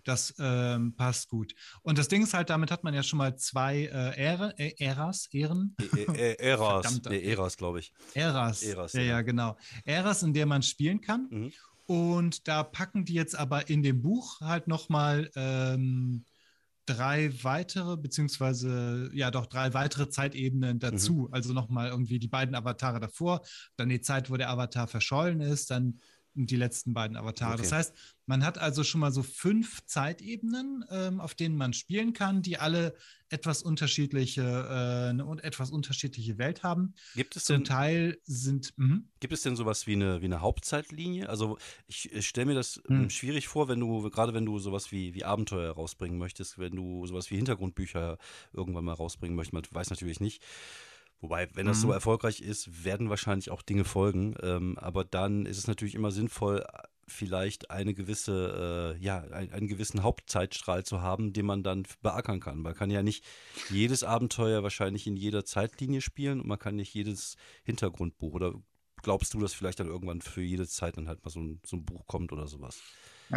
das 0.04 0.34
ähm, 0.40 0.96
passt 0.96 1.30
gut. 1.30 1.54
Und 1.84 1.98
das 1.98 2.08
Ding 2.08 2.24
ist 2.24 2.34
halt, 2.34 2.50
damit 2.50 2.72
hat 2.72 2.84
man 2.84 2.94
ja 2.94 3.04
schon 3.04 3.18
mal 3.18 3.36
zwei 3.36 3.84
äh, 3.84 4.18
Ära, 4.18 4.50
äh, 4.58 4.74
Äras, 4.78 5.28
Ehren. 5.32 5.76
Äras, 6.16 7.02
nee, 7.10 7.22
Äras, 7.22 7.58
glaube 7.58 7.80
ich. 7.80 7.94
Äras, 8.14 8.64
Äras 8.64 8.94
ja, 8.94 9.02
ja, 9.02 9.22
genau. 9.22 9.58
Äras, 9.86 10.24
in 10.24 10.34
der 10.34 10.46
man 10.46 10.64
spielen 10.64 11.02
kann. 11.02 11.28
Mhm. 11.30 11.54
Und 11.86 12.48
da 12.48 12.64
packen 12.64 13.06
die 13.06 13.14
jetzt 13.14 13.38
aber 13.38 13.70
in 13.70 13.84
dem 13.84 14.02
Buch 14.02 14.40
halt 14.42 14.68
nochmal 14.68 15.30
ähm, 15.36 16.26
drei 16.86 17.32
weitere, 17.44 17.98
beziehungsweise 17.98 19.10
ja 19.14 19.32
doch 19.32 19.46
drei 19.46 19.74
weitere 19.74 20.10
Zeitebenen 20.10 20.80
dazu. 20.80 21.28
Mhm. 21.28 21.34
Also 21.34 21.54
nochmal 21.54 21.90
irgendwie 21.90 22.20
die 22.20 22.28
beiden 22.28 22.56
Avatare 22.56 23.00
davor, 23.00 23.42
dann 23.76 23.90
die 23.90 24.02
Zeit, 24.02 24.30
wo 24.30 24.38
der 24.38 24.50
Avatar 24.50 24.88
verschollen 24.88 25.42
ist, 25.42 25.72
dann 25.72 26.00
die 26.34 26.56
letzten 26.56 26.94
beiden 26.94 27.18
Avatare. 27.18 27.54
Okay. 27.54 27.64
Das 27.64 27.72
heißt, 27.72 27.94
man 28.26 28.46
hat 28.46 28.58
also 28.58 28.84
schon 28.84 29.02
mal 29.02 29.12
so 29.12 29.24
fünf 29.24 29.86
Zeitebenen, 29.86 30.86
ähm, 30.90 31.20
auf 31.20 31.36
denen 31.36 31.58
man 31.58 31.74
spielen 31.74 32.14
kann, 32.14 32.42
die 32.42 32.58
alle 32.58 32.96
etwas 33.30 33.64
unterschiedliche, 33.64 34.42
äh, 34.42 35.46
etwas 35.46 35.72
unterschiedliche 35.72 36.38
Welt 36.38 36.64
haben. 36.64 36.94
Gibt 37.16 37.36
es 37.36 37.46
Zum 37.46 37.58
denn, 37.58 37.64
Teil 37.66 38.18
sind. 38.24 38.74
Mh. 38.78 39.02
Gibt 39.20 39.34
es 39.34 39.42
denn 39.42 39.56
sowas 39.56 39.88
wie 39.88 39.94
eine, 39.94 40.22
wie 40.22 40.26
eine 40.26 40.42
Hauptzeitlinie? 40.42 41.30
Also 41.30 41.58
ich, 41.88 42.12
ich 42.12 42.28
stelle 42.28 42.48
mir 42.48 42.56
das 42.56 42.82
hm. 42.88 43.10
schwierig 43.10 43.48
vor, 43.48 43.68
wenn 43.68 43.80
du, 43.80 44.10
gerade 44.10 44.34
wenn 44.34 44.46
du 44.46 44.60
sowas 44.60 44.92
wie, 44.92 45.14
wie 45.14 45.24
Abenteuer 45.26 45.74
rausbringen 45.74 46.18
möchtest, 46.18 46.58
wenn 46.58 46.76
du 46.76 47.06
sowas 47.08 47.32
wie 47.32 47.36
Hintergrundbücher 47.36 48.18
irgendwann 48.54 48.86
mal 48.86 48.94
rausbringen 48.94 49.36
möchtest, 49.36 49.54
man 49.54 49.64
weiß 49.72 49.90
natürlich 49.90 50.20
nicht. 50.20 50.42
Wobei, 51.22 51.48
wenn 51.54 51.68
das 51.68 51.78
mhm. 51.78 51.82
so 51.82 51.92
erfolgreich 51.92 52.42
ist, 52.42 52.84
werden 52.84 53.10
wahrscheinlich 53.10 53.52
auch 53.52 53.62
Dinge 53.62 53.84
folgen. 53.84 54.36
Ähm, 54.42 54.78
aber 54.80 55.06
dann 55.06 55.46
ist 55.46 55.60
es 55.60 55.68
natürlich 55.68 55.94
immer 55.94 56.12
sinnvoll, 56.12 56.66
vielleicht 57.12 57.70
eine 57.70 57.94
gewisse, 57.94 58.96
äh, 58.98 59.04
ja, 59.04 59.20
ein, 59.32 59.52
einen 59.52 59.68
gewissen 59.68 60.02
Hauptzeitstrahl 60.02 60.84
zu 60.84 61.02
haben, 61.02 61.34
den 61.34 61.46
man 61.46 61.62
dann 61.62 61.86
beackern 62.02 62.40
kann. 62.40 62.60
Man 62.60 62.74
kann 62.74 62.90
ja 62.90 63.04
nicht 63.04 63.24
jedes 63.70 64.04
Abenteuer 64.04 64.64
wahrscheinlich 64.64 65.06
in 65.06 65.16
jeder 65.16 65.46
Zeitlinie 65.46 66.02
spielen 66.02 66.42
und 66.42 66.48
man 66.48 66.60
kann 66.60 66.76
nicht 66.76 66.94
jedes 66.94 67.36
Hintergrundbuch. 67.64 68.34
Oder 68.34 68.54
glaubst 69.04 69.34
du, 69.34 69.40
dass 69.40 69.54
vielleicht 69.54 69.80
dann 69.80 69.88
irgendwann 69.88 70.22
für 70.22 70.42
jede 70.42 70.68
Zeit 70.68 70.98
dann 70.98 71.08
halt 71.08 71.24
mal 71.24 71.30
so 71.32 71.40
ein, 71.40 71.62
so 71.66 71.76
ein 71.78 71.86
Buch 71.86 72.08
kommt 72.08 72.32
oder 72.32 72.48
sowas? 72.48 72.82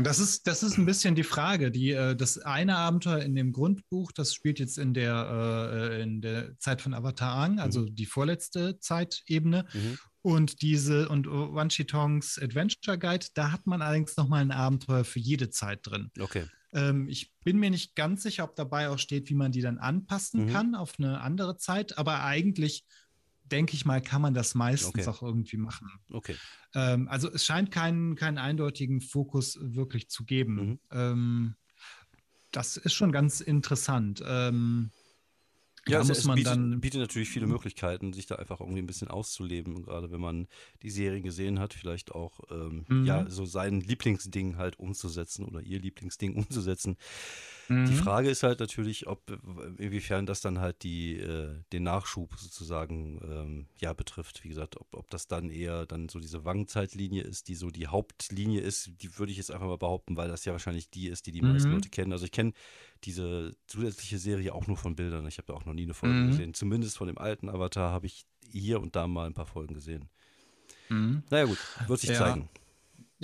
Das 0.03 0.19
ist, 0.19 0.47
das 0.47 0.63
ist 0.63 0.79
ein 0.79 0.87
bisschen 0.87 1.15
die 1.15 1.23
Frage. 1.23 1.71
Die, 1.71 1.91
äh, 1.93 2.17
das 2.17 2.39
eine 2.39 2.77
Abenteuer 2.77 3.21
in 3.21 3.35
dem 3.35 3.53
Grundbuch, 3.53 4.13
das 4.13 4.35
spielt 4.35 4.59
jetzt 4.59 4.79
in 4.79 4.95
der, 4.95 5.71
äh, 5.93 6.03
in 6.03 6.21
der 6.21 6.59
Zeit 6.59 6.83
von 6.83 6.95
Avatar 6.95 7.37
Ang, 7.37 7.61
also 7.61 7.83
mhm. 7.83 7.95
die 7.95 8.07
vorletzte 8.07 8.79
Zeitebene. 8.81 9.67
Mhm. 9.73 9.99
Und 10.23 10.63
diese 10.63 11.09
und 11.11 11.27
Wan 11.27 11.69
Tongs 11.69 12.39
Adventure 12.39 12.99
Guide, 12.99 13.27
da 13.35 13.53
hat 13.53 13.67
man 13.67 13.83
allerdings 13.83 14.17
nochmal 14.17 14.41
ein 14.41 14.53
Abenteuer 14.53 15.05
für 15.05 15.19
jede 15.19 15.51
Zeit 15.51 15.81
drin. 15.83 16.11
Okay. 16.19 16.47
Ähm, 16.73 17.09
ich 17.09 17.33
bin 17.45 17.59
mir 17.59 17.71
nicht 17.71 17.95
ganz 17.95 18.23
sicher, 18.23 18.45
ob 18.45 18.57
dabei 18.57 18.89
auch 18.89 18.99
steht, 18.99 19.28
wie 19.30 19.35
man 19.35 19.52
die 19.52 19.61
dann 19.61 19.78
anpassen 19.78 20.47
mhm. 20.47 20.50
kann 20.50 20.75
auf 20.75 20.95
eine 20.99 21.21
andere 21.21 21.57
Zeit, 21.57 21.99
aber 21.99 22.25
eigentlich 22.25 22.85
denke 23.45 23.75
ich 23.75 23.85
mal, 23.85 24.00
kann 24.00 24.23
man 24.23 24.35
das 24.35 24.54
meistens 24.54 25.07
okay. 25.07 25.07
auch 25.07 25.23
irgendwie 25.23 25.57
machen. 25.57 25.89
Okay. 26.11 26.37
Ähm, 26.75 27.09
also 27.09 27.30
es 27.30 27.45
scheint 27.45 27.71
keinen, 27.71 28.17
keinen 28.17 28.39
eindeutigen 28.39 29.00
Fokus 29.00 29.59
wirklich 29.61 30.09
zu 30.09 30.25
geben. 30.25 30.54
Mhm. 30.54 30.78
Ähm, 30.91 31.54
das 32.50 32.76
ist 32.76 32.95
schon 32.95 33.13
ganz 33.13 33.41
interessant. 33.41 34.23
Ähm, 34.26 34.91
ja, 35.87 35.99
da 35.99 36.04
muss 36.04 36.25
man 36.25 36.37
bietet, 36.37 36.52
dann 36.52 36.80
bietet 36.80 37.00
natürlich 37.00 37.28
viele 37.28 37.47
Möglichkeiten, 37.47 38.15
sich 38.15 38.26
da 38.26 38.37
einfach 38.37 38.61
irgendwie 38.61 38.80
ein 38.80 38.87
bisschen 38.87 39.09
auszuleben. 39.09 39.83
Gerade 39.83 40.11
wenn 40.11 40.21
man 40.21 40.49
die 40.83 40.89
Serien 40.89 41.23
gesehen 41.23 41.59
hat, 41.59 41.75
vielleicht 41.75 42.13
auch 42.13 42.41
ähm, 42.50 42.87
mhm. 42.89 43.04
ja 43.04 43.28
so 43.28 43.45
sein 43.45 43.80
Lieblingsding 43.80 44.57
halt 44.57 44.78
umzusetzen 44.78 45.45
oder 45.45 45.61
ihr 45.61 45.78
Lieblingsding 45.80 46.35
umzusetzen. 46.37 46.97
Mhm. 47.69 47.87
Die 47.87 47.95
Frage 47.95 48.29
ist 48.29 48.43
halt 48.43 48.61
natürlich, 48.61 49.07
ob 49.07 49.31
inwiefern 49.79 50.27
das 50.27 50.41
dann 50.41 50.61
halt 50.61 50.83
die, 50.83 51.19
äh, 51.19 51.63
den 51.73 51.85
Nachschub 51.85 52.35
sozusagen 52.39 53.21
ähm, 53.25 53.67
ja 53.79 53.93
betrifft. 53.93 54.45
Wie 54.45 54.49
gesagt, 54.49 54.77
ob, 54.77 54.95
ob 54.95 55.11
das 55.11 55.27
dann 55.27 55.50
eher 55.50 55.87
dann 55.87 56.09
so 56.09 56.19
diese 56.19 56.45
Wangzeitlinie 56.45 57.23
ist, 57.23 57.49
die 57.49 57.55
so 57.55 57.71
die 57.71 57.87
Hauptlinie 57.87 58.61
ist, 58.61 58.91
die 59.00 59.19
würde 59.19 59.33
ich 59.33 59.39
jetzt 59.39 59.50
einfach 59.50 59.67
mal 59.67 59.79
behaupten, 59.79 60.17
weil 60.17 60.29
das 60.29 60.45
ja 60.45 60.53
wahrscheinlich 60.53 60.91
die 60.91 61.09
ist, 61.09 61.27
die 61.27 61.33
die 61.33 61.43
mhm. 61.43 61.53
meisten 61.53 61.73
Leute 61.73 61.89
kennen. 61.89 62.13
Also 62.13 62.25
ich 62.25 62.33
kenne 62.33 62.53
diese 63.05 63.57
zusätzliche 63.67 64.19
Serie 64.19 64.55
auch 64.55 64.67
nur 64.67 64.77
von 64.77 64.97
Bildern. 64.97 65.27
Ich 65.27 65.39
habe 65.39 65.47
da 65.47 65.55
auch 65.55 65.65
noch 65.65 65.75
nie 65.75 65.85
eine 65.85 65.95
Folge 65.95 66.17
mhm. 66.17 66.29
gesehen. 66.29 66.55
Zumindest 66.55 66.97
von 66.97 67.07
dem 67.07 67.19
alten 67.19 67.49
Avatar 67.49 67.93
habe 67.93 68.07
ich 68.07 68.27
hier 68.50 68.81
und 68.81 68.97
da 68.97 69.07
mal 69.07 69.27
ein 69.27 69.35
paar 69.35 69.47
Folgen 69.47 69.75
gesehen. 69.75 70.09
Mhm. 70.89 71.23
Naja 71.31 71.45
gut, 71.47 71.59
wird 71.87 72.00
sich 72.00 72.11
ja. 72.11 72.17
zeigen. 72.17 72.49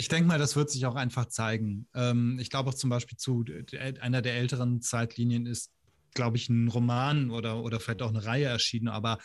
Ich 0.00 0.08
denke 0.08 0.28
mal, 0.28 0.38
das 0.38 0.56
wird 0.56 0.70
sich 0.70 0.86
auch 0.86 0.94
einfach 0.94 1.26
zeigen. 1.26 1.86
Ähm, 1.92 2.38
ich 2.40 2.48
glaube 2.48 2.70
auch 2.70 2.74
zum 2.74 2.88
Beispiel 2.88 3.18
zu 3.18 3.44
einer 4.00 4.22
der 4.22 4.34
älteren 4.36 4.80
Zeitlinien 4.80 5.44
ist, 5.44 5.72
glaube 6.14 6.38
ich, 6.38 6.48
ein 6.48 6.68
Roman 6.68 7.30
oder, 7.30 7.62
oder 7.62 7.80
vielleicht 7.80 8.00
auch 8.00 8.08
eine 8.08 8.24
Reihe 8.24 8.46
erschienen, 8.46 8.88
aber 8.88 9.18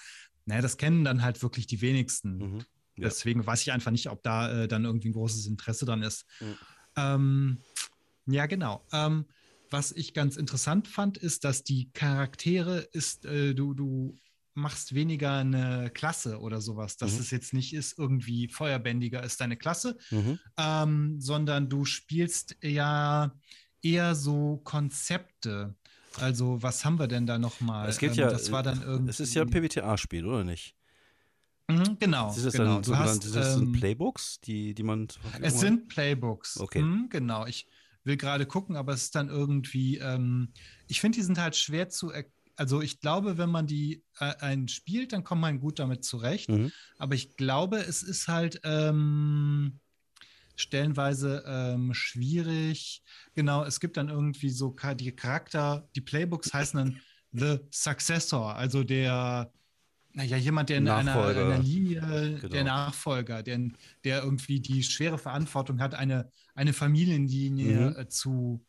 naja, 0.44 0.62
das 0.62 0.76
kennen 0.76 1.06
dann 1.06 1.22
halt 1.22 1.42
wirklich 1.42 1.66
die 1.66 1.80
wenigsten. 1.80 2.38
Mhm, 2.38 2.58
ja. 2.60 2.66
Deswegen 3.06 3.48
weiß 3.48 3.62
ich 3.62 3.72
einfach 3.72 3.92
nicht, 3.92 4.10
ob 4.10 4.22
da 4.22 4.64
äh, 4.64 4.68
dann 4.68 4.84
irgendwie 4.84 5.08
ein 5.08 5.14
großes 5.14 5.48
Interesse 5.48 5.86
dran 5.86 6.04
ist. 6.04 6.26
Mhm. 6.42 6.58
Ähm, 6.98 7.58
ja, 8.26 8.46
genau. 8.46 8.86
Ähm, 8.92 9.28
was 9.72 9.94
ich 9.94 10.14
ganz 10.14 10.36
interessant 10.36 10.90
fand, 10.90 11.18
ist, 11.18 11.46
dass 11.46 11.64
die 11.64 11.90
Charaktere 11.94 12.80
ist, 12.92 13.24
äh, 13.24 13.56
du, 13.56 13.74
du 13.74 14.18
machst 14.56 14.96
weniger 14.96 15.34
eine 15.38 15.92
Klasse 15.94 16.40
oder 16.40 16.62
sowas, 16.62 16.98
dass 16.98 17.14
mhm. 17.14 17.20
es 17.20 17.32
jetzt 17.32 17.54
nicht 17.54 17.74
ist, 17.74 18.00
irgendwie 18.00 18.48
feuerbändiger 18.48 19.22
ist 19.22 19.42
deine 19.42 19.58
Klasse, 19.58 19.98
mhm. 20.10 20.40
ähm, 20.58 21.20
sondern 21.20 21.70
du 21.70 21.86
spielst 21.86 22.56
ja 22.62 23.36
eher 23.82 24.16
so 24.16 24.62
Konzepte. 24.64 25.76
Also, 26.18 26.64
was 26.64 26.86
haben 26.86 26.98
wir 26.98 27.08
denn 27.08 27.28
da 27.28 27.38
nochmal? 27.38 27.90
Es 27.90 27.98
geht 28.00 28.12
ähm, 28.12 28.20
ja, 28.20 28.30
das 28.30 28.52
war 28.52 28.64
dann 28.64 28.82
irgendwie. 28.82 29.10
Es 29.10 29.20
ist 29.20 29.34
ja 29.34 29.42
ein 29.42 29.50
PBTA-Spiel, 29.50 30.26
oder 30.26 30.46
nicht? 30.46 30.76
Mhm, 31.68 31.98
genau. 32.00 32.30
Ist 32.30 32.46
das 32.46 32.54
genau. 32.54 32.76
dann 32.76 32.84
du 32.84 32.98
hast, 32.98 33.36
ähm, 33.36 33.74
Playbooks, 33.74 34.40
die, 34.40 34.74
die 34.74 34.84
man. 34.84 35.08
Es 35.42 35.60
sind 35.60 35.90
Playbooks. 35.90 36.60
Okay. 36.60 36.82
Mhm, 36.82 37.10
genau. 37.10 37.46
Ich 37.46 37.68
will 38.06 38.16
gerade 38.16 38.46
gucken, 38.46 38.78
aber 38.78 38.94
es 38.94 39.04
ist 39.04 39.16
dann 39.16 39.28
irgendwie. 39.28 39.98
Ähm, 39.98 40.54
ich 40.88 41.02
finde, 41.02 41.18
die 41.18 41.24
sind 41.24 41.38
halt 41.38 41.58
schwer 41.58 41.90
zu 41.90 42.12
erklären 42.12 42.35
also 42.56 42.82
ich 42.82 43.00
glaube, 43.00 43.38
wenn 43.38 43.50
man 43.50 43.68
die 43.68 44.04
äh, 44.20 44.34
einen 44.40 44.68
spielt, 44.68 45.14
dann 45.14 45.24
kommt 45.24 45.42
man 45.42 45.60
gut 45.60 45.80
damit 45.80 46.04
zurecht. 46.04 46.50
Mhm. 46.50 46.72
Aber 46.98 47.16
ich 47.16 47.36
glaube, 47.36 47.78
es 47.78 48.04
ist 48.04 48.28
halt 48.28 48.62
ähm, 48.64 49.80
stellenweise 50.56 51.44
ähm, 51.46 51.94
schwierig. 51.94 53.04
Genau, 53.34 53.64
es 53.64 53.80
gibt 53.80 53.98
dann 53.98 54.10
irgendwie 54.10 54.50
so 54.50 54.76
die 55.00 55.12
Charakter, 55.12 55.88
die 55.96 56.02
Playbooks 56.02 56.54
heißen 56.54 56.78
dann 56.78 57.02
The 57.32 57.60
Successor, 57.72 58.56
also 58.56 58.84
der 58.84 59.52
naja, 60.16 60.38
jemand, 60.38 60.70
der 60.70 60.78
in 60.78 60.88
einer, 60.88 61.26
einer, 61.26 61.60
Linie, 61.60 62.38
genau. 62.40 62.48
der 62.48 62.64
Nachfolger, 62.64 63.44
der, 63.44 63.60
der 64.06 64.24
irgendwie 64.24 64.62
die 64.62 64.82
schwere 64.82 65.18
Verantwortung 65.18 65.82
hat, 65.82 65.94
eine, 65.94 66.32
eine 66.54 66.72
Familienlinie 66.72 67.90
mhm. 67.90 67.96
äh, 67.98 68.08
zu, 68.08 68.66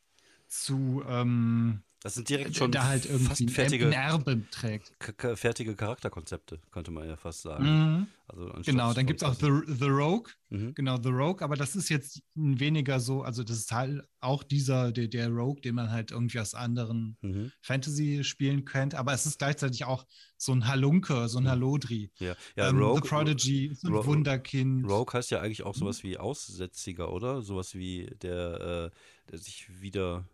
zu 0.49 1.05
ähm, 1.07 1.85
das 2.07 2.15
sind 2.15 2.29
direkt 2.29 2.55
schon 2.55 2.71
da 2.71 2.85
halt 2.85 3.05
irgendwie 3.05 3.49
fertige, 3.49 3.87
ein 3.87 3.93
Erbe 3.93 4.41
trägt. 4.53 4.93
fertige 5.35 5.75
Charakterkonzepte, 5.75 6.61
könnte 6.71 6.93
man 6.93 7.09
ja 7.09 7.17
fast 7.17 7.43
sagen. 7.43 7.65
Mhm. 7.65 8.07
Also 8.29 8.53
genau, 8.65 8.93
dann 8.93 9.07
gibt 9.07 9.23
es 9.23 9.29
auch 9.29 9.35
The, 9.35 9.51
The 9.67 9.89
Rogue. 9.89 10.31
Mhm. 10.51 10.75
Genau, 10.75 10.99
The 11.03 11.09
Rogue, 11.09 11.43
aber 11.43 11.57
das 11.57 11.75
ist 11.75 11.89
jetzt 11.89 12.23
weniger 12.37 13.01
so, 13.01 13.23
also 13.23 13.43
das 13.43 13.57
ist 13.57 13.73
halt 13.73 14.05
auch 14.21 14.45
dieser, 14.45 14.93
der, 14.93 15.09
der 15.09 15.31
Rogue, 15.31 15.61
den 15.61 15.75
man 15.75 15.91
halt 15.91 16.13
irgendwie 16.13 16.39
aus 16.39 16.55
anderen 16.55 17.17
mhm. 17.23 17.51
Fantasy-Spielen 17.61 18.65
kennt, 18.65 18.95
aber 18.95 19.13
es 19.13 19.27
ist 19.27 19.41
gleichzeitig 19.41 19.85
auch 19.85 20.07
so 20.37 20.53
ein 20.53 20.69
Halunke, 20.69 21.29
so 21.29 21.39
ein 21.39 21.45
mhm. 21.45 21.49
Halodri. 21.49 22.13
Ja, 22.21 22.37
ja 22.55 22.69
ähm, 22.69 22.79
Rogue, 22.79 23.01
The 23.03 23.09
Prodigy, 23.09 23.75
so 23.75 23.89
ein 23.89 23.95
Ro 23.95 24.07
Wunderkind. 24.07 24.89
Rogue 24.89 25.13
heißt 25.13 25.33
ja 25.33 25.41
eigentlich 25.41 25.65
auch 25.65 25.75
sowas 25.75 26.05
wie 26.05 26.19
Aussätziger, 26.19 27.13
oder? 27.13 27.43
Sowas 27.43 27.75
wie 27.75 28.07
der, 28.23 28.93
äh, 28.93 29.31
der 29.33 29.39
sich 29.39 29.81
wieder 29.81 30.25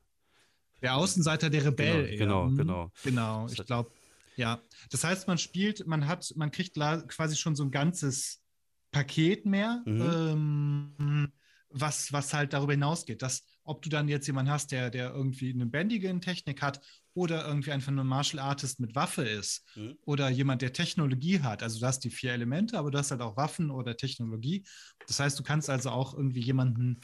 der 0.83 0.97
Außenseiter, 0.97 1.51
der 1.51 1.65
Rebell. 1.65 2.17
Genau, 2.17 2.49
genau. 2.49 2.57
Genau, 2.57 2.91
genau 3.03 3.47
ich 3.49 3.65
glaube, 3.65 3.91
ja. 4.37 4.61
Das 4.91 5.05
heißt, 5.05 5.29
man 5.29 5.39
spielt, 5.39 5.87
man 5.87 6.07
hat, 6.07 6.33
man 6.37 6.51
kriegt 6.51 6.75
quasi 6.75 7.37
schon 7.37 7.55
so 7.55 7.65
ein 7.65 7.71
ganzes 7.71 8.43
Paket 8.91 9.47
mehr. 9.47 9.83
Mhm. 9.87 10.01
Ähm, 10.03 11.33
was, 11.75 12.13
was 12.13 12.35
halt 12.35 12.53
darüber 12.53 12.73
hinausgeht. 12.73 13.23
Dass, 13.23 13.45
ob 13.65 13.83
du 13.83 13.89
dann 13.89 14.09
jetzt 14.09 14.27
jemanden 14.27 14.51
hast, 14.51 14.73
der, 14.73 14.91
der 14.91 15.13
irgendwie 15.13 15.53
eine 15.53 15.67
bändige 15.67 16.19
Technik 16.21 16.63
hat 16.63 16.81
oder 17.15 17.47
irgendwie 17.47 17.73
einfach 17.73 17.93
nur 17.93 18.05
ein 18.05 18.09
Martial 18.09 18.43
Artist 18.43 18.81
mit 18.81 18.95
Waffe 18.95 19.23
ist 19.23 19.65
mhm. 19.75 19.97
oder 20.05 20.29
jemand, 20.29 20.63
der 20.63 20.73
Technologie 20.73 21.41
hat. 21.41 21.63
Also 21.63 21.81
du 21.81 21.87
hast 21.87 22.01
die 22.01 22.11
vier 22.11 22.33
Elemente, 22.33 22.79
aber 22.79 22.91
du 22.91 22.99
hast 22.99 23.11
halt 23.11 23.21
auch 23.21 23.37
Waffen 23.37 23.71
oder 23.71 23.97
Technologie. 23.97 24.65
Das 25.07 25.21
heißt, 25.21 25.39
du 25.39 25.43
kannst 25.43 25.69
also 25.71 25.91
auch 25.91 26.15
irgendwie 26.15 26.41
jemanden 26.41 27.01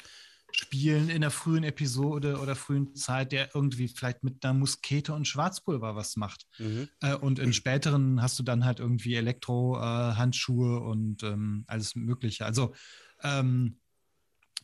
spielen 0.53 1.09
in 1.09 1.21
der 1.21 1.31
frühen 1.31 1.65
Episode 1.65 2.39
oder 2.39 2.55
frühen 2.55 2.95
Zeit, 2.95 3.33
der 3.33 3.55
irgendwie 3.55 3.89
vielleicht 3.89 4.25
mit 4.25 4.45
einer 4.45 4.55
Muskete 4.55 5.15
und 5.15 5.27
Schwarzpulver 5.27 5.95
was 5.95 6.17
macht. 6.17 6.47
Mhm. 6.59 6.89
Äh, 7.01 7.15
und 7.15 7.39
in 7.39 7.53
späteren 7.53 8.23
hast 8.23 8.39
du 8.39 8.43
dann 8.43 8.65
halt 8.65 8.81
irgendwie 8.81 9.15
Elektro-Handschuhe 9.15 10.79
äh, 10.79 10.81
und 10.81 11.23
ähm, 11.23 11.65
alles 11.67 11.95
Mögliche. 11.95 12.45
Also 12.47 12.75
ähm, 13.23 13.81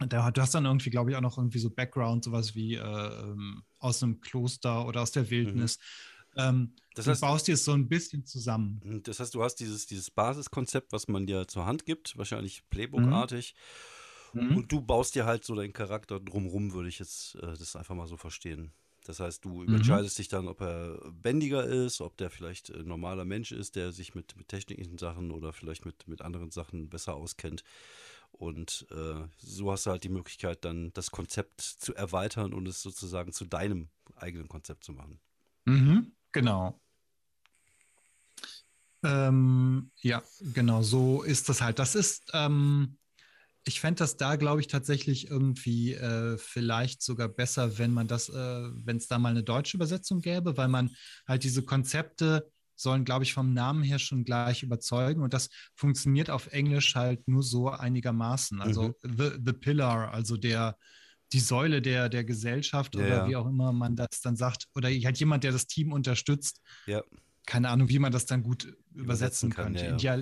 da, 0.01 0.31
du 0.31 0.41
hast 0.41 0.55
dann 0.55 0.65
irgendwie, 0.65 0.91
glaube 0.91 1.11
ich, 1.11 1.17
auch 1.17 1.21
noch 1.21 1.39
irgendwie 1.39 1.61
so 1.61 1.71
Background, 1.71 2.25
sowas 2.25 2.55
wie 2.55 2.75
äh, 2.75 2.81
ähm, 2.81 3.63
aus 3.79 4.03
einem 4.03 4.21
Kloster 4.21 4.87
oder 4.87 5.03
aus 5.03 5.13
der 5.13 5.31
Wildnis. 5.31 5.79
Mhm. 5.79 5.83
Ähm, 6.37 6.77
das 6.95 7.07
heißt, 7.07 7.23
du 7.23 7.27
baust 7.27 7.47
dir 7.47 7.55
es 7.55 7.65
so 7.65 7.73
ein 7.73 7.89
bisschen 7.89 8.25
zusammen. 8.25 8.81
Mhm, 8.83 9.03
das 9.05 9.21
heißt, 9.21 9.35
du 9.35 9.43
hast 9.43 9.57
dieses, 9.57 9.87
dieses 9.87 10.11
Basiskonzept, 10.11 10.93
was 10.93 11.09
man 11.09 11.27
dir 11.27 11.47
zur 11.47 11.67
Hand 11.67 11.87
gibt, 11.87 12.17
wahrscheinlich 12.17 12.69
Playbook-artig. 12.71 13.55
Mhm. 13.55 13.94
Mhm. 14.35 14.57
Und 14.57 14.73
du 14.73 14.81
baust 14.81 15.15
dir 15.15 15.25
halt 15.27 15.45
so 15.45 15.55
deinen 15.55 15.73
Charakter 15.73 16.21
drumrum, 16.21 16.73
würde 16.73 16.89
ich 16.89 16.99
jetzt 16.99 17.37
äh, 17.37 17.57
das 17.57 17.77
einfach 17.77 17.95
mal 17.95 18.07
so 18.07 18.17
verstehen. 18.17 18.73
Das 19.05 19.21
heißt, 19.21 19.45
du 19.45 19.63
mhm. 19.63 19.75
entscheidest 19.75 20.19
dich 20.19 20.29
dann, 20.29 20.49
ob 20.49 20.63
er 20.63 20.99
bändiger 21.11 21.65
ist, 21.65 22.01
ob 22.01 22.17
der 22.17 22.31
vielleicht 22.31 22.71
ein 22.71 22.87
normaler 22.87 23.25
Mensch 23.25 23.53
ist, 23.53 23.77
der 23.77 23.93
sich 23.93 24.15
mit, 24.15 24.37
mit 24.37 24.49
technischen 24.49 24.97
Sachen 24.99 25.31
oder 25.31 25.53
vielleicht 25.53 25.85
mit, 25.85 26.09
mit 26.09 26.23
anderen 26.23 26.51
Sachen 26.51 26.89
besser 26.89 27.15
auskennt. 27.15 27.65
Und 28.33 28.87
äh, 28.91 29.29
so 29.37 29.71
hast 29.71 29.87
du 29.87 29.91
halt 29.91 30.05
die 30.05 30.09
Möglichkeit, 30.09 30.65
dann 30.65 30.93
das 30.95 31.11
Konzept 31.11 31.61
zu 31.61 31.95
erweitern 31.95 32.53
und 32.53 32.67
es 32.67 32.83
sozusagen 32.83 33.33
zu 33.33 33.45
deinem 33.45 33.89
eigenen 34.17 34.49
Konzept 34.49 34.85
zu 34.85 34.93
machen. 34.93 35.21
Mhm, 35.67 36.13
genau. 36.33 36.81
Ähm, 39.05 39.91
ja, 40.01 40.23
genau, 40.55 40.83
so 40.83 41.23
ist 41.23 41.49
das 41.51 41.61
halt. 41.61 41.79
Das 41.79 41.95
ist, 41.95 42.31
ähm, 42.33 42.97
ich 43.65 43.81
fände 43.81 43.99
das 43.99 44.17
da, 44.17 44.37
glaube 44.37 44.61
ich, 44.61 44.69
tatsächlich 44.69 45.31
irgendwie 45.31 45.95
äh, 45.95 46.37
vielleicht 46.37 47.03
sogar 47.03 47.29
besser, 47.29 47.79
wenn 47.79 47.93
man 47.93 48.07
das, 48.07 48.29
äh, 48.29 48.35
wenn 48.35 48.99
es 48.99 49.09
da 49.09 49.19
mal 49.19 49.31
eine 49.31 49.43
deutsche 49.43 49.77
Übersetzung 49.77 50.21
gäbe, 50.21 50.57
weil 50.57 50.69
man 50.69 50.91
halt 51.27 51.45
diese 51.45 51.63
Konzepte 51.63 52.51
sollen, 52.77 53.05
glaube 53.05 53.25
ich, 53.25 53.33
vom 53.33 53.55
Namen 53.55 53.83
her 53.83 53.99
schon 53.99 54.25
gleich 54.25 54.63
überzeugen. 54.63 55.23
Und 55.23 55.33
das 55.33 55.49
funktioniert 55.75 56.29
auf 56.29 56.49
Englisch 56.49 56.95
halt 56.95 57.27
nur 57.27 57.43
so 57.43 57.71
einigermaßen. 57.71 58.61
Also 58.61 58.95
mhm. 59.03 59.17
the, 59.17 59.31
the 59.45 59.53
Pillar, 59.53 60.13
also 60.13 60.37
der, 60.37 60.77
die 61.33 61.41
Säule 61.41 61.81
der, 61.81 62.09
der 62.09 62.25
Gesellschaft 62.25 62.95
ja, 62.97 63.01
oder 63.01 63.29
wie 63.29 63.37
auch 63.37 63.47
immer 63.47 63.73
man 63.73 63.97
das 63.97 64.21
dann 64.23 64.37
sagt. 64.37 64.67
Oder 64.75 64.89
halt 64.89 65.19
jemand, 65.19 65.45
der 65.45 65.53
das 65.53 65.67
Team 65.67 65.93
unterstützt. 65.93 66.61
Ja. 66.87 67.03
Keine 67.47 67.69
Ahnung, 67.69 67.89
wie 67.89 67.99
man 67.99 68.13
das 68.13 68.27
dann 68.27 68.43
gut 68.43 68.65
übersetzen, 68.65 69.51
übersetzen 69.51 69.51
kann. 69.51 69.75
könnte. 69.75 70.05
Ja, 70.05 70.19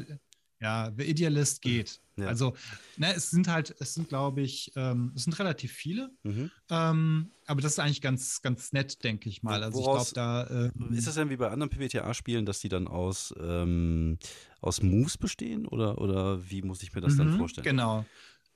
ja, 0.62 0.92
The 0.96 1.04
Idealist 1.04 1.60
geht. 1.60 2.00
Ja. 2.16 2.26
Also, 2.26 2.54
ne, 2.96 3.12
es 3.14 3.30
sind 3.30 3.48
halt, 3.48 3.74
es 3.80 3.94
sind, 3.94 4.08
glaube 4.08 4.42
ich, 4.42 4.70
ähm, 4.76 5.12
es 5.16 5.24
sind 5.24 5.38
relativ 5.38 5.72
viele. 5.72 6.10
Mhm. 6.22 6.50
Ähm, 6.70 7.30
aber 7.46 7.60
das 7.60 7.72
ist 7.72 7.78
eigentlich 7.80 8.00
ganz, 8.00 8.42
ganz 8.42 8.72
nett, 8.72 9.02
denke 9.02 9.28
ich 9.28 9.42
mal. 9.42 9.62
Also 9.62 9.80
Woraus, 9.80 10.08
ich 10.08 10.14
glaube, 10.14 10.48
da. 10.48 10.70
Ähm, 10.76 10.92
ist 10.92 11.06
das 11.06 11.16
denn 11.16 11.30
wie 11.30 11.36
bei 11.36 11.50
anderen 11.50 11.70
PBTA-Spielen, 11.70 12.46
dass 12.46 12.60
die 12.60 12.68
dann 12.68 12.86
aus, 12.86 13.34
ähm, 13.40 14.18
aus 14.60 14.82
Moves 14.82 15.18
bestehen? 15.18 15.66
Oder, 15.66 15.98
oder 15.98 16.48
wie 16.48 16.62
muss 16.62 16.82
ich 16.82 16.94
mir 16.94 17.00
das 17.00 17.14
mhm, 17.14 17.18
dann 17.18 17.38
vorstellen? 17.38 17.64
Genau. 17.64 18.06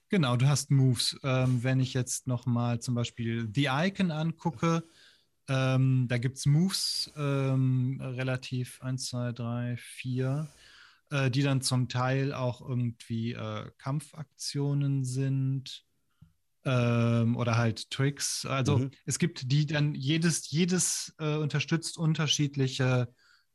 Genau, 0.08 0.36
du 0.36 0.46
hast 0.46 0.70
Moves. 0.70 1.18
Ähm, 1.24 1.64
wenn 1.64 1.80
ich 1.80 1.92
jetzt 1.92 2.28
nochmal 2.28 2.78
zum 2.78 2.94
Beispiel 2.94 3.48
The 3.52 3.68
Icon 3.68 4.12
angucke, 4.12 4.84
ähm, 5.48 6.06
da 6.08 6.18
gibt 6.18 6.38
es 6.38 6.46
Moves 6.46 7.10
relativ 7.16 8.80
1, 8.82 9.06
2, 9.06 9.32
3, 9.32 9.76
4 9.76 10.48
äh, 11.10 11.30
die 11.30 11.42
dann 11.42 11.62
zum 11.62 11.88
Teil 11.88 12.34
auch 12.34 12.60
irgendwie 12.60 13.32
äh, 13.32 13.70
Kampfaktionen 13.78 15.04
sind 15.04 15.84
ähm, 16.64 17.36
oder 17.36 17.56
halt 17.56 17.90
Tricks. 17.90 18.44
Also 18.44 18.78
mhm. 18.78 18.90
es 19.04 19.18
gibt 19.18 19.50
die 19.50 19.66
dann, 19.66 19.94
jedes, 19.94 20.50
jedes 20.50 21.14
äh, 21.18 21.36
unterstützt 21.36 21.96
unterschiedliche, 21.96 23.08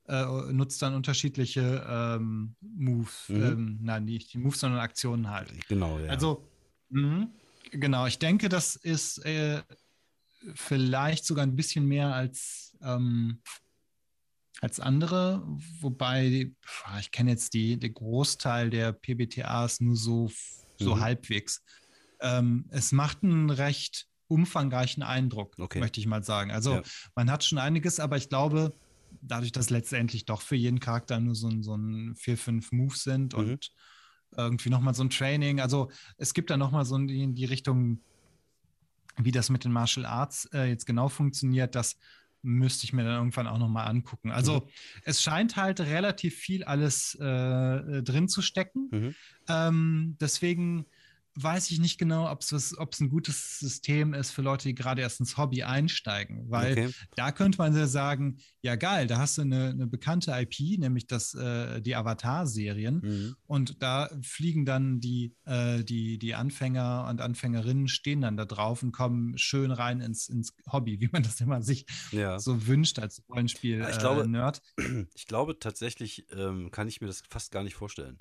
äh, 0.07 0.25
nutzt 0.51 0.81
dann 0.81 0.95
unterschiedliche 0.95 1.85
ähm, 1.87 2.55
Moves, 2.61 3.27
mhm. 3.27 3.43
ähm, 3.43 3.79
nein, 3.81 4.05
nicht 4.05 4.33
die 4.33 4.37
Moves, 4.37 4.61
sondern 4.61 4.79
Aktionen 4.79 5.29
halt. 5.29 5.51
Genau, 5.67 5.99
ja. 5.99 6.09
Also, 6.09 6.47
mh, 6.89 7.27
genau, 7.71 8.07
ich 8.07 8.17
denke, 8.17 8.47
das 8.47 8.77
ist 8.77 9.25
äh, 9.25 9.61
vielleicht 10.55 11.25
sogar 11.25 11.45
ein 11.45 11.55
bisschen 11.55 11.85
mehr 11.85 12.15
als 12.15 12.77
ähm, 12.81 13.41
als 14.61 14.79
andere, 14.79 15.43
wobei 15.79 16.51
ich 16.99 17.11
kenne 17.11 17.31
jetzt 17.31 17.53
die, 17.55 17.77
den 17.77 17.93
Großteil 17.93 18.69
der 18.69 18.93
PBTAs 18.93 19.81
nur 19.81 19.95
so, 19.95 20.31
so 20.77 20.95
mhm. 20.95 21.01
halbwegs. 21.01 21.63
Ähm, 22.21 22.65
es 22.69 22.91
macht 22.91 23.23
einen 23.23 23.49
recht 23.49 24.07
umfangreichen 24.27 25.01
Eindruck, 25.01 25.55
okay. 25.57 25.79
möchte 25.79 25.99
ich 25.99 26.05
mal 26.05 26.23
sagen. 26.23 26.51
Also 26.51 26.75
ja. 26.75 26.83
man 27.15 27.31
hat 27.31 27.43
schon 27.43 27.57
einiges, 27.57 27.99
aber 27.99 28.17
ich 28.17 28.29
glaube, 28.29 28.73
dadurch, 29.21 29.51
dass 29.51 29.71
letztendlich 29.71 30.25
doch 30.25 30.43
für 30.43 30.55
jeden 30.55 30.79
Charakter 30.79 31.19
nur 31.19 31.35
so, 31.35 31.49
so 31.61 31.75
ein 31.75 32.15
vier, 32.15 32.37
fünf 32.37 32.71
Moves 32.71 33.03
sind 33.03 33.33
mhm. 33.33 33.39
und 33.39 33.71
irgendwie 34.37 34.69
nochmal 34.69 34.93
so 34.93 35.03
ein 35.03 35.09
Training, 35.09 35.59
also 35.59 35.91
es 36.17 36.33
gibt 36.33 36.51
da 36.51 36.55
nochmal 36.55 36.85
so 36.85 36.95
in 36.95 37.35
die 37.35 37.45
Richtung, 37.45 37.99
wie 39.17 39.31
das 39.31 39.49
mit 39.49 39.65
den 39.65 39.73
Martial 39.73 40.05
Arts 40.05 40.45
äh, 40.53 40.69
jetzt 40.69 40.85
genau 40.85 41.09
funktioniert, 41.09 41.75
dass 41.75 41.97
müsste 42.41 42.85
ich 42.85 42.93
mir 42.93 43.03
dann 43.03 43.15
irgendwann 43.15 43.47
auch 43.47 43.57
nochmal 43.57 43.87
angucken. 43.87 44.31
Also 44.31 44.61
mhm. 44.61 44.69
es 45.03 45.21
scheint 45.21 45.55
halt 45.55 45.79
relativ 45.79 46.35
viel 46.35 46.63
alles 46.63 47.15
äh, 47.15 48.03
drin 48.03 48.27
zu 48.27 48.41
stecken. 48.41 48.89
Mhm. 48.91 49.15
Ähm, 49.47 50.17
deswegen 50.19 50.85
weiß 51.35 51.71
ich 51.71 51.79
nicht 51.79 51.97
genau, 51.97 52.29
ob 52.29 52.41
es 52.41 52.75
ein 52.99 53.09
gutes 53.09 53.59
System 53.59 54.13
ist 54.13 54.31
für 54.31 54.41
Leute, 54.41 54.67
die 54.67 54.75
gerade 54.75 55.01
erst 55.01 55.19
ins 55.19 55.37
Hobby 55.37 55.63
einsteigen. 55.63 56.49
Weil 56.49 56.71
okay. 56.73 56.89
da 57.15 57.31
könnte 57.31 57.57
man 57.57 57.75
ja 57.75 57.87
sagen, 57.87 58.37
ja 58.61 58.75
geil, 58.75 59.07
da 59.07 59.17
hast 59.17 59.37
du 59.37 59.43
eine, 59.43 59.69
eine 59.69 59.87
bekannte 59.87 60.31
IP, 60.31 60.79
nämlich 60.79 61.07
das, 61.07 61.33
äh, 61.33 61.81
die 61.81 61.95
Avatar-Serien. 61.95 63.01
Mhm. 63.01 63.35
Und 63.47 63.81
da 63.81 64.09
fliegen 64.21 64.65
dann 64.65 64.99
die, 64.99 65.35
äh, 65.45 65.83
die, 65.83 66.19
die 66.19 66.35
Anfänger 66.35 67.07
und 67.09 67.21
Anfängerinnen 67.21 67.87
stehen 67.87 68.21
dann 68.21 68.35
da 68.35 68.45
drauf 68.45 68.83
und 68.83 68.91
kommen 68.91 69.37
schön 69.37 69.71
rein 69.71 70.01
ins, 70.01 70.27
ins 70.27 70.53
Hobby, 70.71 70.99
wie 70.99 71.09
man 71.11 71.23
das 71.23 71.39
immer 71.39 71.61
sich 71.61 71.85
ja. 72.11 72.39
so 72.39 72.67
wünscht 72.67 72.99
als 72.99 73.23
Rollenspiel-Nerd. 73.29 74.61
Ich, 74.77 74.85
äh, 74.85 75.05
ich 75.15 75.27
glaube 75.27 75.59
tatsächlich, 75.59 76.25
ähm, 76.31 76.71
kann 76.71 76.87
ich 76.87 76.99
mir 76.99 77.07
das 77.07 77.23
fast 77.29 77.51
gar 77.51 77.63
nicht 77.63 77.75
vorstellen. 77.75 78.19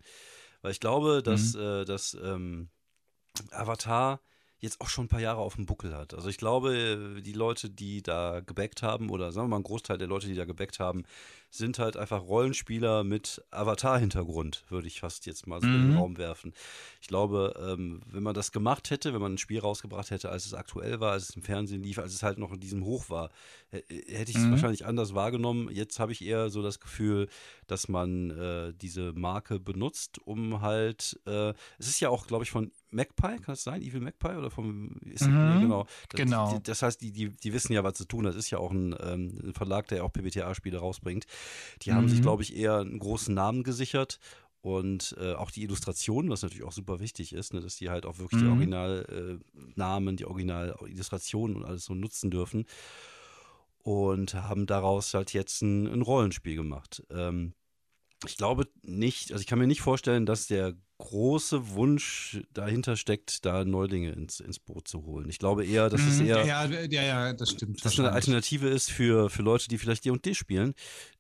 Weil 0.63 0.73
ich 0.73 0.81
glaube, 0.81 1.23
dass, 1.23 1.55
mhm. 1.55 1.61
äh, 1.61 1.85
dass 1.85 2.17
ähm, 2.23 2.71
Avatar 3.53 4.21
jetzt 4.59 4.81
auch 4.81 4.89
schon 4.89 5.07
ein 5.07 5.09
paar 5.09 5.21
Jahre 5.21 5.41
auf 5.41 5.55
dem 5.55 5.67
Buckel 5.67 5.97
hat. 5.97 6.13
Also 6.15 6.29
ich 6.29 6.37
glaube, 6.37 7.23
die 7.25 7.33
Leute, 7.33 7.71
die 7.71 8.03
da 8.03 8.41
gebackt 8.41 8.83
haben, 8.83 9.11
oder 9.11 9.33
sagen 9.33 9.47
wir 9.47 9.51
mal 9.51 9.61
ein 9.61 9.65
Großteil 9.65 9.99
der 9.99 10.09
Leute, 10.09 10.27
die 10.27 10.35
da 10.35 10.45
gebackt 10.45 10.81
haben, 10.81 11.05
sind 11.51 11.79
halt 11.79 11.97
einfach 11.97 12.23
Rollenspieler 12.23 13.05
mit 13.05 13.43
Avatar-Hintergrund, 13.51 14.65
würde 14.69 14.87
ich 14.87 15.01
fast 15.01 15.27
jetzt 15.27 15.47
mal 15.47 15.61
so 15.61 15.67
mhm. 15.67 15.75
in 15.75 15.81
den 15.83 15.91
mhm. 15.93 15.99
Raum 15.99 16.19
werfen. 16.19 16.53
Ich 17.01 17.09
glaube, 17.09 17.55
ähm, 17.61 18.03
wenn 18.07 18.23
man 18.23 18.35
das 18.35 18.53
gemacht 18.53 18.91
hätte, 18.91 19.13
wenn 19.13 19.21
man 19.21 19.35
ein 19.35 19.39
Spiel 19.39 19.61
rausgebracht 19.61 20.11
hätte, 20.11 20.31
als 20.31 20.47
es 20.47 20.55
aktuell 20.55 21.01
war, 21.01 21.13
als 21.13 21.31
es 21.31 21.37
im 21.37 21.43
Fernsehen 21.43 21.83
lief, 21.83 21.99
als 21.99 22.15
es 22.15 22.23
halt 22.23 22.39
noch 22.39 22.53
in 22.53 22.61
diesem 22.61 22.85
Hoch 22.85 23.11
war, 23.11 23.31
hätte 23.71 24.31
ich 24.31 24.37
es 24.37 24.43
mhm. 24.43 24.53
wahrscheinlich 24.53 24.87
anders 24.87 25.15
wahrgenommen. 25.15 25.71
Jetzt 25.71 26.01
habe 26.01 26.13
ich 26.13 26.25
eher 26.25 26.51
so 26.51 26.63
das 26.63 26.81
Gefühl, 26.81 27.29
dass 27.67 27.89
man 27.89 28.31
äh, 28.31 28.73
diese 28.75 29.13
Marke 29.13 29.61
benutzt, 29.61 30.19
um 30.25 30.61
halt, 30.61 31.21
äh, 31.27 31.51
es 31.79 31.89
ist 31.89 32.01
ja 32.01 32.09
auch, 32.09 32.27
glaube 32.27 32.45
ich, 32.45 32.51
von 32.51 32.73
Magpie, 32.91 33.39
kann 33.39 33.55
es 33.55 33.63
sein? 33.63 33.83
Evil 33.83 34.01
Magpie 34.01 34.37
oder 34.37 34.51
vom 34.51 34.97
ist, 35.05 35.27
mhm, 35.27 35.61
genau. 35.61 35.87
Das, 36.09 36.21
genau. 36.21 36.55
Die, 36.55 36.63
das 36.63 36.83
heißt, 36.83 37.01
die, 37.01 37.13
die, 37.13 37.31
die 37.31 37.53
wissen 37.53 37.73
ja, 37.73 37.85
was 37.85 37.95
zu 37.95 38.05
tun. 38.05 38.25
Das 38.25 38.35
ist 38.35 38.51
ja 38.51 38.59
auch 38.59 38.73
ein, 38.73 38.95
ähm, 39.01 39.39
ein 39.45 39.55
Verlag, 39.55 39.87
der 39.89 39.99
ja 39.99 40.05
auch 40.05 40.13
PBTA-Spiele 40.13 40.79
rausbringt. 40.79 41.27
Die 41.83 41.91
mhm. 41.91 41.95
haben 41.95 42.09
sich, 42.09 42.19
mhm. 42.19 42.23
glaube 42.23 42.43
ich, 42.43 42.57
eher 42.57 42.79
einen 42.79 42.99
großen 42.99 43.35
Namen 43.35 43.63
gesichert 43.63 44.19
und 44.63 45.17
äh, 45.19 45.35
auch 45.35 45.51
die 45.51 45.63
Illustration, 45.63 46.29
was 46.29 46.43
natürlich 46.43 46.65
auch 46.65 46.73
super 46.73 47.01
wichtig 47.01 47.33
ist, 47.33 47.55
ne, 47.55 47.61
dass 47.61 47.77
die 47.77 47.89
halt 47.89 48.05
auch 48.05 48.19
wirklich 48.19 48.43
mhm. 48.43 48.45
die 48.45 48.51
Originalnamen, 48.51 50.15
äh, 50.15 50.17
die 50.17 50.27
Original-Illustrationen 50.27 51.57
und 51.57 51.65
alles 51.65 51.85
so 51.85 51.95
nutzen 51.95 52.31
dürfen. 52.31 52.67
Und 53.83 54.35
haben 54.35 54.67
daraus 54.67 55.15
halt 55.15 55.33
jetzt 55.33 55.63
ein, 55.63 55.87
ein 55.87 56.03
Rollenspiel 56.03 56.55
gemacht. 56.55 57.03
Ähm, 57.11 57.55
ich 58.27 58.37
glaube 58.37 58.69
nicht, 58.83 59.33
also 59.33 59.41
ich 59.41 59.47
kann 59.47 59.59
mir 59.59 59.67
nicht 59.67 59.81
vorstellen, 59.81 60.27
dass 60.27 60.47
der 60.47 60.75
große 60.99 61.71
Wunsch 61.71 62.43
dahinter 62.53 62.97
steckt, 62.97 63.47
da 63.47 63.65
Neulinge 63.65 64.13
ins, 64.13 64.41
ins 64.41 64.59
Boot 64.59 64.87
zu 64.87 65.05
holen. 65.07 65.29
Ich 65.31 65.39
glaube 65.39 65.65
eher, 65.65 65.89
dass 65.89 66.03
es 66.03 66.21
mhm, 66.21 66.27
eher. 66.27 66.45
Ja, 66.45 66.67
ja, 66.67 67.03
ja, 67.03 67.33
das 67.33 67.51
stimmt. 67.51 67.83
Dass 67.85 67.99
eine 67.99 68.13
Alternative 68.13 68.69
ist 68.69 68.91
für, 68.91 69.31
für 69.31 69.43
Leute, 69.43 69.69
die 69.69 69.79
vielleicht 69.79 70.05
D&D 70.05 70.35
spielen, 70.35 70.75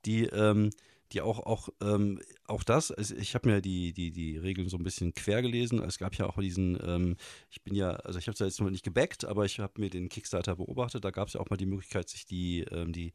die, 0.05 0.25
ähm, 0.25 0.71
die 1.13 1.23
auch, 1.23 1.41
auch, 1.41 1.71
ähm, 1.83 2.21
auch 2.47 2.63
das, 2.63 2.93
also 2.93 3.17
ich 3.17 3.35
habe 3.35 3.49
mir 3.49 3.61
die, 3.63 3.93
die, 3.95 4.11
die 4.13 4.37
Regeln 4.37 4.69
so 4.69 4.77
ein 4.77 4.85
bisschen 4.85 5.15
quer 5.15 5.41
gelesen. 5.41 5.83
Es 5.83 5.99
gab 5.99 6.15
ja 6.17 6.27
auch 6.27 6.39
diesen, 6.39 6.79
ähm, 6.85 7.17
ich 7.51 7.63
bin 7.63 7.75
ja, 7.75 7.93
also 7.93 8.19
ich 8.19 8.27
habe 8.27 8.35
es 8.35 8.39
ja 8.41 8.47
jetzt 8.47 8.61
noch 8.61 8.71
nicht 8.71 8.85
gebackt, 8.85 9.25
aber 9.25 9.47
ich 9.47 9.59
habe 9.59 9.81
mir 9.81 9.89
den 9.89 10.11
Kickstarter 10.11 10.57
beobachtet. 10.57 11.05
Da 11.05 11.11
gab 11.11 11.29
es 11.29 11.35
ja 11.35 11.41
auch 11.41 11.49
mal 11.49 11.57
die 11.57 11.67
Möglichkeit, 11.67 12.11
sich 12.11 12.27
die, 12.27 12.61
ähm, 12.71 12.93
die 12.93 13.15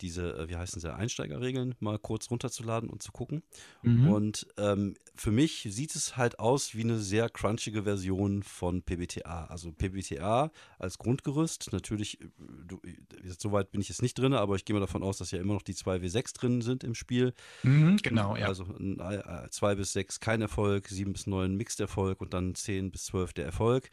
diese, 0.00 0.36
äh, 0.36 0.48
wie 0.48 0.56
heißen 0.56 0.80
sie, 0.80 0.94
Einsteigerregeln 0.94 1.74
mal 1.80 1.98
kurz 1.98 2.30
runterzuladen 2.30 2.88
und 2.88 3.02
zu 3.02 3.12
gucken. 3.12 3.42
Mhm. 3.82 4.08
Und 4.08 4.46
ähm, 4.56 4.94
für 5.14 5.30
mich 5.30 5.66
sieht 5.70 5.94
es 5.94 6.16
halt 6.16 6.38
aus 6.38 6.74
wie 6.74 6.82
eine 6.82 6.98
sehr 6.98 7.28
crunchige 7.28 7.84
Version 7.84 8.42
von 8.42 8.82
PBTA. 8.82 9.46
Also 9.46 9.72
PBTA 9.72 10.50
als 10.78 10.98
Grundgerüst. 10.98 11.72
Natürlich, 11.72 12.20
äh, 12.20 12.26
du, 12.66 12.80
soweit 13.38 13.70
bin 13.70 13.80
ich 13.80 13.88
jetzt 13.88 14.02
nicht 14.02 14.18
drin, 14.18 14.34
aber 14.34 14.56
ich 14.56 14.64
gehe 14.64 14.74
mal 14.74 14.80
davon 14.80 15.02
aus, 15.02 15.18
dass 15.18 15.30
ja 15.30 15.40
immer 15.40 15.54
noch 15.54 15.62
die 15.62 15.74
2W6 15.74 16.34
drin 16.34 16.60
sind 16.62 16.84
im 16.84 16.94
Spiel. 16.94 17.34
Mhm, 17.62 17.98
genau, 18.02 18.36
ja. 18.36 18.46
Also 18.46 18.64
2 18.64 19.72
äh, 19.72 19.76
bis 19.76 19.92
6 19.92 20.20
kein 20.20 20.40
Erfolg, 20.40 20.88
7 20.88 21.12
bis 21.12 21.26
9 21.26 21.54
Mixed 21.54 21.80
Erfolg 21.80 22.20
und 22.20 22.34
dann 22.34 22.54
10 22.54 22.90
bis 22.90 23.04
12 23.06 23.32
der 23.32 23.46
Erfolg. 23.46 23.90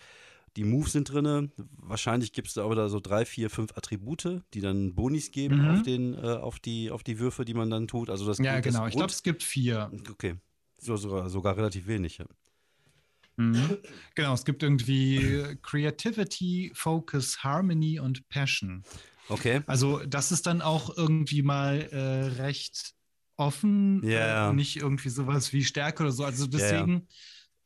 Die 0.56 0.64
Moves 0.64 0.94
sind 0.94 1.12
drin. 1.12 1.52
Wahrscheinlich 1.78 2.32
gibt 2.32 2.48
es 2.48 2.54
da 2.54 2.64
aber 2.64 2.76
da 2.76 2.88
so 2.88 3.00
drei, 3.00 3.26
vier, 3.26 3.50
fünf 3.50 3.76
Attribute, 3.76 4.42
die 4.54 4.62
dann 4.62 4.96
Bonis 4.96 5.32
geben 5.32 5.62
mhm. 5.62 5.68
auf, 5.70 5.82
den, 5.84 6.14
äh, 6.14 6.18
auf, 6.18 6.60
die, 6.60 6.92
auf 6.92 7.04
die 7.04 7.20
Würfe, 7.20 7.44
die 7.44 7.54
man 7.54 7.70
dann 7.70 7.88
tut. 7.88 8.10
Also 8.10 8.26
das, 8.26 8.38
ja, 8.38 8.60
genau. 8.62 8.88
ich 8.88 8.96
glaube, 8.96 9.12
es 9.12 9.24
gibt 9.24 9.44
vier. 9.44 9.92
Okay. 10.10 10.36
So, 10.78 10.96
sogar, 10.96 11.30
sogar 11.30 11.58
relativ 11.58 11.88
wenig. 11.88 12.20
Ja. 12.20 12.26
Mhm. 13.38 13.78
Genau, 14.16 14.34
es 14.34 14.46
gibt 14.46 14.64
irgendwie 14.64 15.58
Creativity, 15.62 16.72
Focus, 16.74 17.44
Harmony 17.44 18.00
und 18.00 18.28
Passion. 18.30 18.84
Okay. 19.28 19.62
Also 19.68 20.00
das 20.06 20.32
ist 20.32 20.48
dann 20.48 20.62
auch 20.62 20.96
irgendwie 20.96 21.42
mal 21.42 21.82
äh, 21.92 22.42
recht 22.42 22.94
offen, 23.38 24.02
yeah. 24.04 24.50
äh, 24.50 24.54
nicht 24.54 24.78
irgendwie 24.78 25.10
sowas 25.10 25.52
wie 25.52 25.64
Stärke 25.64 26.04
oder 26.04 26.12
so. 26.12 26.24
Also 26.24 26.48
deswegen, 26.48 26.92
yeah. 26.92 27.02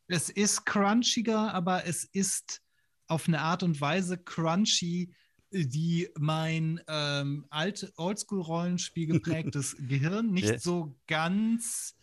es 0.08 0.30
ist 0.30 0.66
crunchiger, 0.66 1.54
aber 1.54 1.86
es 1.86 2.06
ist 2.06 2.62
auf 3.10 3.28
eine 3.28 3.42
Art 3.42 3.64
und 3.64 3.82
Weise 3.82 4.18
crunchy, 4.18 5.14
die 5.52 6.10
mein 6.18 6.80
ähm, 6.88 7.46
alte 7.50 7.92
Oldschool-Rollenspiel 7.98 9.08
geprägtes 9.14 9.76
Gehirn 9.80 10.32
nicht 10.32 10.50
yeah. 10.50 10.60
so 10.60 10.96
ganz 11.08 11.96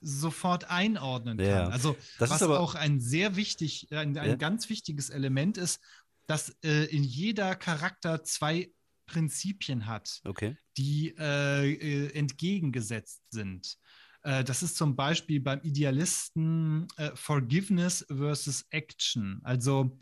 sofort 0.00 0.70
einordnen 0.70 1.38
kann. 1.38 1.46
Yeah. 1.46 1.68
Also 1.68 1.96
das 2.18 2.30
was 2.30 2.42
aber, 2.42 2.60
auch 2.60 2.74
ein 2.74 3.00
sehr 3.00 3.36
wichtig, 3.36 3.88
ein, 3.90 4.16
ein 4.16 4.26
yeah. 4.28 4.36
ganz 4.36 4.68
wichtiges 4.68 5.10
Element 5.10 5.58
ist, 5.58 5.80
dass 6.26 6.56
äh, 6.62 6.84
in 6.86 7.04
jeder 7.04 7.54
Charakter 7.54 8.24
zwei 8.24 8.70
Prinzipien 9.06 9.86
hat, 9.86 10.20
okay. 10.24 10.56
die 10.76 11.14
äh, 11.18 11.72
äh, 11.72 12.12
entgegengesetzt 12.14 13.22
sind. 13.30 13.78
Äh, 14.22 14.42
das 14.42 14.62
ist 14.62 14.76
zum 14.76 14.96
Beispiel 14.96 15.40
beim 15.40 15.60
Idealisten 15.62 16.88
äh, 16.96 17.12
Forgiveness 17.14 18.04
versus 18.08 18.66
Action. 18.70 19.40
Also 19.44 19.96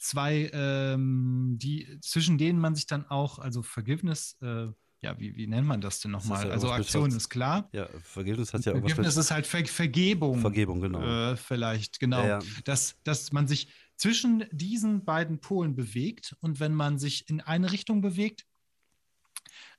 zwei, 0.00 0.50
ähm, 0.52 1.56
die, 1.58 1.98
zwischen 2.00 2.38
denen 2.38 2.58
man 2.58 2.74
sich 2.74 2.86
dann 2.86 3.06
auch, 3.06 3.38
also 3.38 3.62
Forgiveness, 3.62 4.36
äh, 4.40 4.68
ja, 5.02 5.18
wie, 5.18 5.34
wie 5.36 5.46
nennt 5.46 5.66
man 5.66 5.80
das 5.80 6.00
denn 6.00 6.10
nochmal? 6.10 6.46
Ja 6.46 6.52
also 6.52 6.70
Aktion 6.70 7.10
ist 7.10 7.30
klar. 7.30 7.68
Ja, 7.72 7.88
Vergebnis 8.02 8.52
hat 8.52 8.64
ja 8.64 8.72
irgendwas 8.72 8.94
Vergebnis 8.94 9.16
ist 9.16 9.30
halt 9.30 9.46
Ver 9.46 9.64
Vergebung. 9.64 10.40
Vergebung, 10.40 10.80
genau. 10.80 11.32
Äh, 11.32 11.36
vielleicht, 11.36 12.00
genau. 12.00 12.20
Ja, 12.20 12.26
ja. 12.26 12.40
Dass, 12.64 12.96
dass 13.04 13.32
man 13.32 13.48
sich 13.48 13.72
zwischen 13.96 14.44
diesen 14.50 15.04
beiden 15.04 15.40
Polen 15.40 15.74
bewegt 15.74 16.36
und 16.40 16.60
wenn 16.60 16.74
man 16.74 16.98
sich 16.98 17.28
in 17.30 17.40
eine 17.40 17.72
Richtung 17.72 18.02
bewegt, 18.02 18.44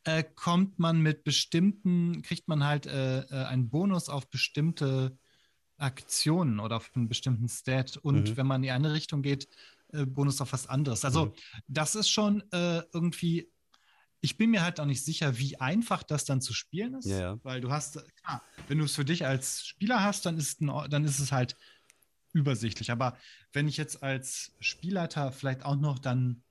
äh, 0.06 0.24
kommt 0.24 0.80
man 0.80 1.02
mit 1.02 1.24
bestimmten, 1.24 2.24
kriegt 2.24 2.48
man 2.48 2.64
halt 2.64 2.88
äh, 2.88 3.22
äh 3.22 3.46
einen 3.46 3.70
Bonus 3.70 4.10
auf 4.10 4.28
bestimmte 4.30 5.18
Aktionen 5.78 6.60
oder 6.60 6.78
auf 6.78 6.92
einen 6.96 7.10
bestimmten 7.10 7.50
Stat. 7.50 7.98
Und 7.98 8.30
mhm. 8.30 8.38
wenn 8.38 8.48
man 8.48 8.62
in 8.62 8.64
die 8.64 8.72
eine 8.72 8.94
Richtung 8.94 9.22
geht, 9.22 9.48
äh, 9.94 10.06
Bonus 10.06 10.42
auf 10.42 10.54
was 10.54 10.68
anderes. 10.68 11.06
Also 11.06 11.28
mhm. 11.28 11.34
das 11.68 11.96
ist 11.96 12.10
schon 12.10 12.42
äh, 12.52 12.82
irgendwie, 12.94 13.52
ich 14.22 14.38
bin 14.38 14.52
mir 14.52 14.64
halt 14.64 14.80
auch 14.80 14.86
nicht 14.86 15.04
sicher, 15.04 15.38
wie 15.38 15.60
einfach 15.60 16.04
das 16.04 16.26
dann 16.26 16.42
zu 16.42 16.54
spielen 16.54 16.96
ist, 16.96 17.06
ja, 17.06 17.38
weil 17.44 17.62
du 17.62 17.72
hast, 17.72 18.00
klar, 18.24 18.44
wenn 18.68 18.78
du 18.78 18.86
es 18.86 18.96
für 18.96 19.06
dich 19.06 19.26
als 19.26 19.66
Spieler 19.66 20.04
hast, 20.04 20.26
dann 20.26 20.38
ist, 20.38 20.62
ein, 20.62 20.90
dann 20.90 21.06
ist 21.06 21.20
es 21.20 21.32
halt 21.32 21.56
übersichtlich. 22.34 22.92
Aber 22.92 23.18
wenn 23.52 23.68
ich 23.68 23.78
jetzt 23.78 24.04
als 24.04 24.54
Spielleiter 24.60 25.32
vielleicht 25.32 25.64
auch 25.66 25.76
noch 25.76 26.00
dann 26.00 26.44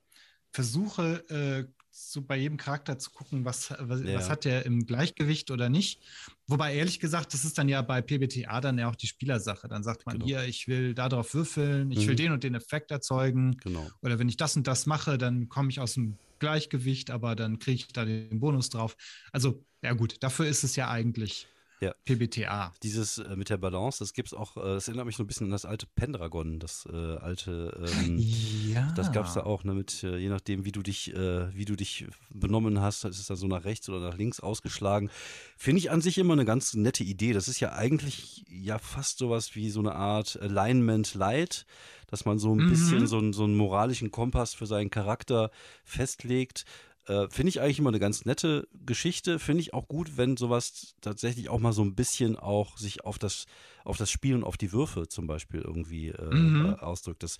versuche, 0.51 1.27
äh, 1.29 1.80
so 1.91 2.21
bei 2.21 2.37
jedem 2.37 2.57
Charakter 2.57 2.97
zu 2.97 3.11
gucken, 3.11 3.43
was, 3.43 3.73
was, 3.79 4.01
ja. 4.01 4.15
was, 4.15 4.29
hat 4.29 4.45
der 4.45 4.65
im 4.65 4.85
Gleichgewicht 4.85 5.51
oder 5.51 5.69
nicht. 5.69 5.99
Wobei 6.47 6.73
ehrlich 6.75 6.99
gesagt, 6.99 7.33
das 7.33 7.43
ist 7.43 7.57
dann 7.57 7.67
ja 7.67 7.81
bei 7.81 8.01
PBTA 8.01 8.61
dann 8.61 8.77
ja 8.77 8.89
auch 8.89 8.95
die 8.95 9.07
Spielersache. 9.07 9.67
Dann 9.67 9.83
sagt 9.83 10.05
man 10.05 10.15
genau. 10.15 10.25
hier, 10.25 10.43
ich 10.45 10.67
will 10.67 10.93
darauf 10.93 11.33
würfeln, 11.33 11.91
ich 11.91 12.05
mhm. 12.05 12.07
will 12.07 12.15
den 12.15 12.31
und 12.31 12.43
den 12.43 12.55
Effekt 12.55 12.91
erzeugen. 12.91 13.57
Genau. 13.57 13.87
Oder 14.01 14.19
wenn 14.19 14.29
ich 14.29 14.37
das 14.37 14.55
und 14.55 14.67
das 14.67 14.85
mache, 14.85 15.17
dann 15.17 15.49
komme 15.49 15.69
ich 15.69 15.79
aus 15.79 15.93
dem 15.95 16.17
Gleichgewicht, 16.39 17.11
aber 17.11 17.35
dann 17.35 17.59
kriege 17.59 17.75
ich 17.75 17.87
da 17.87 18.05
den 18.05 18.39
Bonus 18.39 18.69
drauf. 18.69 18.95
Also, 19.31 19.63
ja 19.83 19.93
gut, 19.93 20.15
dafür 20.21 20.47
ist 20.47 20.63
es 20.63 20.75
ja 20.75 20.89
eigentlich 20.89 21.47
ja. 21.81 21.93
PBTA. 22.05 22.73
Dieses 22.83 23.17
äh, 23.17 23.35
mit 23.35 23.49
der 23.49 23.57
Balance, 23.57 23.99
das 23.99 24.13
gibt 24.13 24.27
es 24.27 24.33
auch, 24.33 24.55
äh, 24.55 24.61
das 24.61 24.87
erinnert 24.87 25.07
mich 25.07 25.15
so 25.15 25.23
ein 25.23 25.27
bisschen 25.27 25.47
an 25.47 25.51
das 25.51 25.65
alte 25.65 25.87
Pendragon, 25.87 26.59
das 26.59 26.87
äh, 26.91 26.95
alte, 26.95 27.75
ähm, 28.05 28.19
ja. 28.67 28.91
das 28.95 29.11
gab 29.11 29.25
es 29.25 29.33
da 29.33 29.43
auch, 29.43 29.63
ne, 29.63 29.73
mit, 29.73 30.03
äh, 30.03 30.17
je 30.17 30.29
nachdem, 30.29 30.63
wie 30.63 30.71
du 30.71 30.83
dich, 30.83 31.13
äh, 31.13 31.53
wie 31.55 31.65
du 31.65 31.75
dich 31.75 32.05
benommen 32.29 32.79
hast, 32.81 33.03
ist 33.05 33.19
es 33.19 33.25
dann 33.25 33.37
so 33.37 33.47
nach 33.47 33.65
rechts 33.65 33.89
oder 33.89 33.99
nach 33.99 34.17
links 34.17 34.39
ausgeschlagen. 34.39 35.09
Finde 35.57 35.79
ich 35.79 35.89
an 35.89 36.01
sich 36.01 36.19
immer 36.19 36.33
eine 36.33 36.45
ganz 36.45 36.75
nette 36.75 37.03
Idee. 37.03 37.33
Das 37.33 37.47
ist 37.47 37.59
ja 37.59 37.73
eigentlich 37.73 38.45
ja 38.49 38.77
fast 38.77 39.17
sowas 39.17 39.55
wie 39.55 39.71
so 39.71 39.79
eine 39.79 39.95
Art 39.95 40.39
Alignment 40.39 41.15
Light, 41.15 41.65
dass 42.07 42.25
man 42.25 42.37
so 42.37 42.53
ein 42.53 42.65
mhm. 42.65 42.69
bisschen 42.69 43.07
so, 43.07 43.31
so 43.31 43.43
einen 43.43 43.55
moralischen 43.55 44.11
Kompass 44.11 44.53
für 44.53 44.67
seinen 44.67 44.91
Charakter 44.91 45.49
festlegt. 45.83 46.65
Äh, 47.07 47.27
Finde 47.29 47.49
ich 47.49 47.61
eigentlich 47.61 47.79
immer 47.79 47.89
eine 47.89 47.99
ganz 47.99 48.25
nette 48.25 48.67
Geschichte. 48.73 49.39
Finde 49.39 49.61
ich 49.61 49.73
auch 49.73 49.87
gut, 49.87 50.17
wenn 50.17 50.37
sowas 50.37 50.95
tatsächlich 51.01 51.49
auch 51.49 51.59
mal 51.59 51.73
so 51.73 51.83
ein 51.83 51.95
bisschen 51.95 52.35
auch 52.35 52.77
sich 52.77 53.03
auf 53.03 53.17
das, 53.17 53.45
auf 53.83 53.97
das 53.97 54.11
Spiel 54.11 54.35
und 54.35 54.43
auf 54.43 54.57
die 54.57 54.71
Würfe 54.71 55.07
zum 55.07 55.27
Beispiel 55.27 55.61
irgendwie 55.61 56.09
äh, 56.09 56.33
mhm. 56.33 56.65
äh, 56.65 56.79
ausdrückt. 56.79 57.23
Das, 57.23 57.37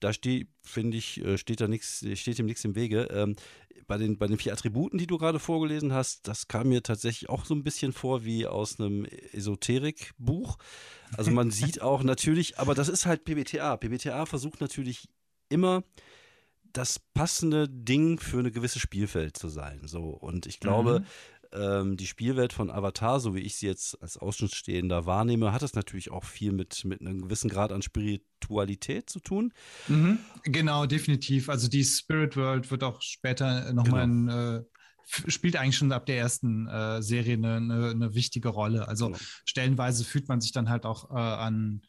da 0.00 0.12
steht, 0.12 0.48
finde 0.62 0.96
ich, 0.96 1.22
äh, 1.22 1.36
steht 1.36 1.60
da 1.60 1.68
nichts, 1.68 2.04
steht 2.14 2.38
dem 2.38 2.46
nichts 2.46 2.64
im 2.64 2.74
Wege. 2.74 3.08
Ähm, 3.10 3.36
bei 3.86 3.98
den, 3.98 4.16
bei 4.16 4.26
den 4.26 4.38
vier 4.38 4.52
Attributen, 4.52 4.98
die 4.98 5.06
du 5.06 5.18
gerade 5.18 5.38
vorgelesen 5.38 5.92
hast, 5.92 6.26
das 6.26 6.48
kam 6.48 6.68
mir 6.68 6.82
tatsächlich 6.82 7.28
auch 7.28 7.44
so 7.44 7.54
ein 7.54 7.64
bisschen 7.64 7.92
vor 7.92 8.24
wie 8.24 8.46
aus 8.46 8.80
einem 8.80 9.04
Esoterik-Buch. 9.04 10.56
Also 11.16 11.30
man 11.30 11.50
sieht 11.50 11.82
auch 11.82 12.02
natürlich, 12.02 12.58
aber 12.58 12.74
das 12.74 12.88
ist 12.88 13.04
halt 13.04 13.24
PBTA. 13.24 13.76
PBTA 13.76 14.24
versucht 14.24 14.62
natürlich 14.62 15.08
immer 15.50 15.84
das 16.74 16.98
passende 16.98 17.68
Ding 17.68 18.20
für 18.20 18.40
eine 18.40 18.50
gewisse 18.50 18.80
Spielwelt 18.80 19.36
zu 19.36 19.48
sein. 19.48 19.80
So. 19.84 20.08
Und 20.08 20.46
ich 20.46 20.60
glaube, 20.60 21.00
mhm. 21.00 21.58
ähm, 21.58 21.96
die 21.96 22.06
Spielwelt 22.06 22.52
von 22.52 22.70
Avatar, 22.70 23.20
so 23.20 23.34
wie 23.34 23.40
ich 23.40 23.56
sie 23.56 23.66
jetzt 23.66 24.00
als 24.02 24.18
Außenstehender 24.18 25.06
wahrnehme, 25.06 25.52
hat 25.52 25.62
es 25.62 25.74
natürlich 25.74 26.10
auch 26.10 26.24
viel 26.24 26.52
mit, 26.52 26.84
mit 26.84 27.00
einem 27.00 27.22
gewissen 27.22 27.48
Grad 27.48 27.72
an 27.72 27.80
Spiritualität 27.80 29.08
zu 29.08 29.20
tun. 29.20 29.52
Mhm. 29.88 30.18
Genau, 30.42 30.84
definitiv. 30.86 31.48
Also 31.48 31.68
die 31.68 31.84
Spirit 31.84 32.36
World 32.36 32.70
wird 32.70 32.82
auch 32.82 33.00
später 33.00 33.72
nochmal 33.72 34.06
genau. 34.06 34.32
ein 34.32 34.58
äh, 34.58 34.64
spielt 35.06 35.56
eigentlich 35.56 35.76
schon 35.76 35.92
ab 35.92 36.06
der 36.06 36.16
ersten 36.16 36.66
äh, 36.66 37.02
Serie 37.02 37.34
eine, 37.34 37.56
eine, 37.56 37.90
eine, 37.90 38.14
wichtige 38.14 38.48
Rolle. 38.48 38.88
Also 38.88 39.08
genau. 39.08 39.18
stellenweise 39.44 40.02
fühlt 40.02 40.28
man 40.28 40.40
sich 40.40 40.52
dann 40.52 40.70
halt 40.70 40.86
auch 40.86 41.10
äh, 41.10 41.14
an 41.14 41.82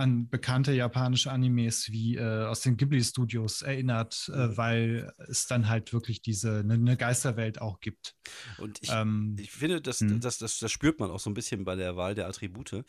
an 0.00 0.28
bekannte 0.28 0.72
japanische 0.72 1.30
Animes 1.30 1.92
wie 1.92 2.16
äh, 2.16 2.44
aus 2.44 2.62
den 2.62 2.76
Ghibli-Studios 2.76 3.62
erinnert, 3.62 4.30
äh, 4.34 4.46
mhm. 4.48 4.56
weil 4.56 5.12
es 5.28 5.46
dann 5.46 5.68
halt 5.68 5.92
wirklich 5.92 6.22
diese 6.22 6.60
eine 6.60 6.78
ne 6.78 6.96
Geisterwelt 6.96 7.60
auch 7.60 7.80
gibt. 7.80 8.16
Und 8.58 8.78
ich, 8.82 8.90
ähm, 8.90 9.36
ich 9.38 9.50
finde, 9.50 9.80
das, 9.80 10.00
hm. 10.00 10.20
das, 10.20 10.38
das, 10.38 10.58
das, 10.58 10.72
spürt 10.72 10.98
man 10.98 11.10
auch 11.10 11.20
so 11.20 11.30
ein 11.30 11.34
bisschen 11.34 11.64
bei 11.64 11.76
der 11.76 11.96
Wahl 11.96 12.14
der 12.14 12.26
Attribute. 12.26 12.84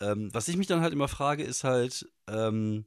Ähm, 0.00 0.28
was 0.32 0.48
ich 0.48 0.56
mich 0.56 0.66
dann 0.66 0.80
halt 0.80 0.92
immer 0.92 1.08
frage, 1.08 1.42
ist 1.42 1.64
halt, 1.64 2.08
ähm, 2.28 2.84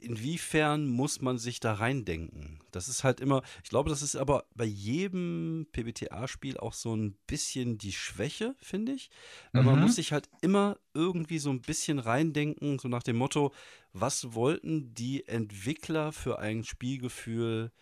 inwiefern 0.00 0.86
muss 0.86 1.20
man 1.20 1.38
sich 1.38 1.60
da 1.60 1.74
reindenken? 1.74 2.60
Das 2.70 2.88
ist 2.88 3.04
halt 3.04 3.20
immer, 3.20 3.42
ich 3.62 3.70
glaube, 3.70 3.90
das 3.90 4.02
ist 4.02 4.16
aber 4.16 4.44
bei 4.54 4.64
jedem 4.64 5.66
PBTA-Spiel 5.72 6.58
auch 6.58 6.72
so 6.72 6.94
ein 6.94 7.16
bisschen 7.26 7.78
die 7.78 7.92
Schwäche, 7.92 8.54
finde 8.60 8.92
ich. 8.92 9.10
Mhm. 9.52 9.64
man 9.64 9.80
muss 9.80 9.96
sich 9.96 10.12
halt 10.12 10.28
immer 10.40 10.78
irgendwie 10.94 11.38
so 11.38 11.50
ein 11.50 11.60
bisschen 11.60 11.98
reindenken, 11.98 12.78
so 12.78 12.88
nach 12.88 13.02
dem 13.02 13.16
Motto, 13.16 13.52
was 13.92 14.34
wollten 14.34 14.94
die 14.94 15.26
Entwickler 15.26 16.12
für 16.12 16.38
ein 16.38 16.64
Spielgefühl 16.64 17.72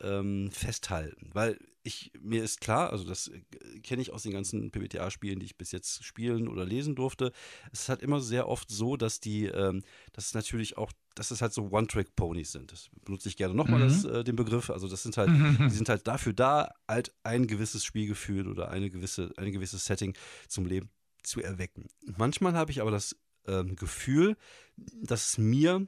ähm, 0.00 0.50
festhalten? 0.50 1.30
Weil 1.32 1.58
ich, 1.86 2.10
mir 2.20 2.42
ist 2.42 2.60
klar, 2.60 2.90
also 2.90 3.04
das 3.04 3.28
äh, 3.28 3.40
kenne 3.80 4.02
ich 4.02 4.12
aus 4.12 4.24
den 4.24 4.32
ganzen 4.32 4.70
PBTA-Spielen, 4.70 5.38
die 5.38 5.46
ich 5.46 5.56
bis 5.56 5.70
jetzt 5.70 6.04
spielen 6.04 6.48
oder 6.48 6.64
lesen 6.64 6.96
durfte. 6.96 7.32
Es 7.72 7.82
ist 7.82 7.88
halt 7.88 8.02
immer 8.02 8.20
sehr 8.20 8.48
oft 8.48 8.68
so, 8.70 8.96
dass 8.96 9.20
die, 9.20 9.46
ähm, 9.46 9.82
dass 10.12 10.26
es 10.26 10.34
natürlich 10.34 10.76
auch, 10.76 10.92
dass 11.14 11.30
es 11.30 11.40
halt 11.40 11.52
so 11.52 11.70
One-Trick-Ponys 11.70 12.52
sind. 12.52 12.72
Das 12.72 12.90
benutze 13.04 13.28
ich 13.28 13.36
gerne 13.36 13.54
nochmal 13.54 13.88
mhm. 13.88 14.10
äh, 14.10 14.24
den 14.24 14.36
Begriff. 14.36 14.68
Also 14.70 14.88
das 14.88 15.04
sind 15.04 15.16
halt, 15.16 15.30
die 15.60 15.74
sind 15.74 15.88
halt 15.88 16.06
dafür 16.06 16.32
da, 16.32 16.74
halt 16.88 17.14
ein 17.22 17.46
gewisses 17.46 17.84
Spielgefühl 17.84 18.48
oder 18.48 18.70
eine 18.70 18.90
gewisse, 18.90 19.32
ein 19.36 19.52
gewisses 19.52 19.84
Setting 19.84 20.16
zum 20.48 20.66
Leben 20.66 20.90
zu 21.22 21.40
erwecken. 21.40 21.86
Manchmal 22.16 22.54
habe 22.54 22.72
ich 22.72 22.80
aber 22.80 22.90
das 22.90 23.16
ähm, 23.46 23.76
Gefühl, 23.76 24.36
dass 24.76 25.38
mir 25.38 25.86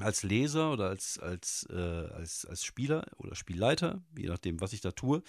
als 0.00 0.22
Leser 0.22 0.72
oder 0.72 0.88
als, 0.88 1.18
als, 1.18 1.66
äh, 1.70 1.74
als, 1.74 2.44
als 2.44 2.64
Spieler 2.64 3.06
oder 3.16 3.34
Spielleiter, 3.34 4.02
je 4.16 4.28
nachdem, 4.28 4.60
was 4.60 4.72
ich 4.72 4.80
da 4.80 4.90
tue, 4.90 5.22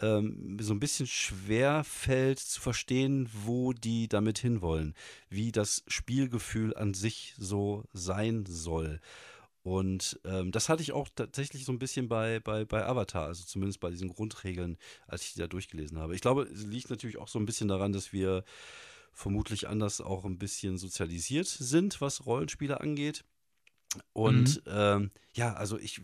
ähm, 0.00 0.58
so 0.60 0.74
ein 0.74 0.80
bisschen 0.80 1.06
schwer 1.06 1.84
fällt 1.84 2.38
zu 2.38 2.60
verstehen, 2.60 3.28
wo 3.44 3.72
die 3.72 4.08
damit 4.08 4.38
hinwollen, 4.38 4.94
wie 5.28 5.52
das 5.52 5.82
Spielgefühl 5.86 6.76
an 6.76 6.94
sich 6.94 7.34
so 7.38 7.84
sein 7.92 8.44
soll. 8.46 9.00
Und 9.62 10.18
ähm, 10.24 10.52
das 10.52 10.68
hatte 10.68 10.82
ich 10.82 10.92
auch 10.92 11.08
tatsächlich 11.14 11.64
so 11.64 11.72
ein 11.72 11.78
bisschen 11.78 12.08
bei, 12.08 12.40
bei, 12.40 12.64
bei 12.64 12.86
Avatar, 12.86 13.26
also 13.26 13.44
zumindest 13.44 13.80
bei 13.80 13.90
diesen 13.90 14.08
Grundregeln, 14.08 14.78
als 15.06 15.22
ich 15.24 15.34
die 15.34 15.40
da 15.40 15.46
durchgelesen 15.46 15.98
habe. 15.98 16.14
Ich 16.14 16.22
glaube, 16.22 16.44
es 16.44 16.64
liegt 16.64 16.88
natürlich 16.88 17.18
auch 17.18 17.28
so 17.28 17.38
ein 17.38 17.46
bisschen 17.46 17.68
daran, 17.68 17.92
dass 17.92 18.12
wir 18.12 18.44
vermutlich 19.12 19.68
anders 19.68 20.00
auch 20.00 20.24
ein 20.24 20.38
bisschen 20.38 20.78
sozialisiert 20.78 21.46
sind, 21.46 22.00
was 22.00 22.24
Rollenspiele 22.24 22.80
angeht. 22.80 23.24
Und 24.12 24.64
mhm. 24.66 24.72
ähm, 24.72 25.10
ja, 25.34 25.54
also 25.54 25.78
ich, 25.78 26.00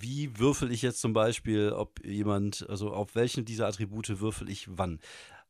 wie 0.00 0.38
würfel 0.38 0.70
ich 0.70 0.82
jetzt 0.82 1.00
zum 1.00 1.12
Beispiel, 1.12 1.72
ob 1.72 2.04
jemand, 2.04 2.68
also 2.68 2.92
auf 2.92 3.14
welchen 3.14 3.44
dieser 3.44 3.66
Attribute 3.66 4.20
würfel 4.20 4.48
ich 4.48 4.68
wann? 4.70 5.00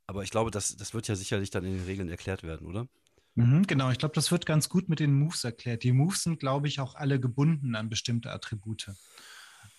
Aber 0.07 0.23
ich 0.23 0.31
glaube, 0.31 0.51
das, 0.51 0.77
das 0.77 0.95
wird 0.95 1.09
ja 1.09 1.17
sicherlich 1.17 1.51
dann 1.51 1.65
in 1.65 1.75
den 1.75 1.85
Regeln 1.85 2.09
erklärt 2.09 2.43
werden, 2.43 2.67
oder? 2.67 2.89
Mhm, 3.35 3.67
genau, 3.67 3.91
ich 3.91 3.99
glaube, 3.99 4.15
das 4.15 4.33
wird 4.33 4.47
ganz 4.47 4.69
gut 4.69 4.89
mit 4.89 5.01
den 5.01 5.13
Moves 5.13 5.45
erklärt. 5.45 5.85
Die 5.85 5.93
Moves 5.93 6.23
sind, 6.23 6.41
glaube 6.41 6.67
ich, 6.67 6.81
auch 6.81 6.95
alle 6.95 7.21
gebunden 7.21 7.75
an 7.75 7.89
bestimmte 7.89 8.33
Attribute. 8.33 8.91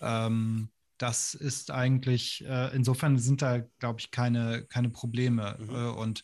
Ähm, 0.00 0.70
das 0.98 1.34
ist 1.34 1.70
eigentlich, 1.70 2.44
äh, 2.46 2.74
insofern 2.74 3.18
sind 3.18 3.42
da, 3.42 3.58
glaube 3.78 4.00
ich, 4.00 4.10
keine, 4.10 4.64
keine 4.66 4.90
Probleme. 4.90 5.58
Mhm. 5.58 5.74
Äh, 5.74 5.88
und 5.88 6.22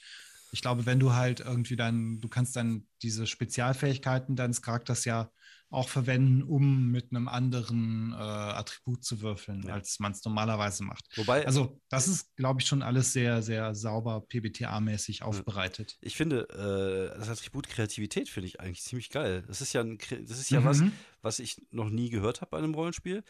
ich 0.57 0.63
glaube, 0.63 0.87
wenn 0.87 0.99
du 0.99 1.13
halt 1.13 1.41
irgendwie 1.41 1.77
dann, 1.77 2.19
du 2.19 2.29
kannst 2.29 2.57
dann 2.57 2.87
diese 3.03 3.27
Spezialfähigkeiten 3.27 4.37
deines 4.37 4.63
Charakters 4.63 5.05
ja 5.05 5.31
auch 5.69 5.91
verwenden, 5.91 6.43
um 6.43 6.91
mit 6.91 7.11
einem 7.11 7.29
anderen 7.29 8.13
äh, 8.13 8.17
Attribut 8.17 9.05
zu 9.05 9.21
würfeln, 9.21 9.65
ja. 9.67 9.75
als 9.75 9.99
man 9.99 10.13
es 10.13 10.25
normalerweise 10.25 10.83
macht. 10.83 11.05
Wobei, 11.17 11.45
also 11.45 11.79
das 11.91 12.09
ist, 12.09 12.35
glaube 12.37 12.63
ich, 12.63 12.67
schon 12.67 12.81
alles 12.81 13.13
sehr, 13.13 13.43
sehr 13.43 13.75
sauber 13.75 14.25
PBTA-mäßig 14.27 15.23
aufbereitet. 15.23 15.99
Ich 16.01 16.17
finde, 16.17 16.49
äh, 16.49 17.19
das 17.19 17.29
Attribut 17.29 17.69
Kreativität 17.69 18.31
finde 18.31 18.47
ich 18.47 18.59
eigentlich 18.59 18.83
ziemlich 18.83 19.11
geil. 19.11 19.45
Das 19.49 19.61
ist 19.61 19.75
ja, 19.75 19.83
ein, 19.83 19.99
das 19.99 20.39
ist 20.39 20.49
ja 20.49 20.61
mhm. 20.61 20.65
was, 20.65 20.83
was 21.21 21.39
ich 21.39 21.61
noch 21.71 21.91
nie 21.91 22.09
gehört 22.09 22.41
habe 22.41 22.53
bei 22.53 22.59
einem 22.59 22.73
Rollenspiel. 22.73 23.23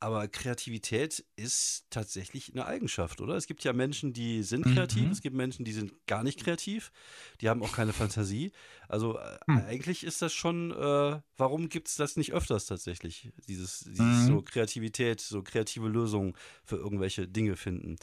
Aber 0.00 0.28
Kreativität 0.28 1.24
ist 1.36 1.86
tatsächlich 1.88 2.52
eine 2.52 2.66
Eigenschaft, 2.66 3.20
oder? 3.20 3.36
Es 3.36 3.46
gibt 3.46 3.64
ja 3.64 3.72
Menschen, 3.72 4.12
die 4.12 4.42
sind 4.42 4.64
kreativ, 4.64 5.04
mhm. 5.04 5.12
es 5.12 5.22
gibt 5.22 5.34
Menschen, 5.34 5.64
die 5.64 5.72
sind 5.72 5.92
gar 6.06 6.22
nicht 6.22 6.38
kreativ, 6.38 6.92
die 7.40 7.48
haben 7.48 7.62
auch 7.62 7.72
keine 7.72 7.92
Fantasie. 7.92 8.52
Also 8.88 9.18
mhm. 9.46 9.58
eigentlich 9.58 10.04
ist 10.04 10.20
das 10.20 10.34
schon, 10.34 10.72
äh, 10.72 11.20
warum 11.36 11.68
gibt 11.68 11.88
es 11.88 11.96
das 11.96 12.16
nicht 12.16 12.32
öfters 12.32 12.66
tatsächlich? 12.66 13.30
Dieses, 13.48 13.80
dieses 13.80 13.98
mhm. 13.98 14.26
so 14.26 14.42
Kreativität, 14.42 15.20
so 15.20 15.42
kreative 15.42 15.88
Lösungen 15.88 16.34
für 16.64 16.76
irgendwelche 16.76 17.26
Dinge 17.26 17.56
finden. 17.56 17.96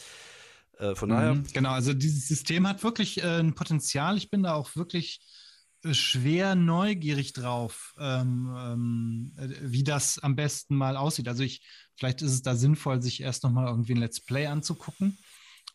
Äh, 0.79 0.95
von 0.95 1.09
daher. 1.09 1.35
Mhm. 1.35 1.45
Genau, 1.53 1.71
also 1.71 1.93
dieses 1.93 2.27
System 2.27 2.67
hat 2.67 2.83
wirklich 2.83 3.21
äh, 3.21 3.39
ein 3.39 3.53
Potenzial. 3.53 4.17
Ich 4.17 4.29
bin 4.29 4.43
da 4.43 4.55
auch 4.55 4.75
wirklich 4.75 5.21
schwer 5.91 6.55
neugierig 6.55 7.33
drauf, 7.33 7.93
ähm, 7.99 8.53
ähm, 8.55 9.31
wie 9.61 9.83
das 9.83 10.19
am 10.19 10.35
besten 10.35 10.75
mal 10.75 10.95
aussieht. 10.95 11.27
Also 11.27 11.43
ich, 11.43 11.61
vielleicht 11.95 12.21
ist 12.21 12.31
es 12.31 12.41
da 12.41 12.55
sinnvoll, 12.55 13.01
sich 13.01 13.21
erst 13.21 13.43
nochmal 13.43 13.67
irgendwie 13.67 13.93
ein 13.93 13.99
Let's 13.99 14.21
Play 14.21 14.47
anzugucken. 14.47 15.17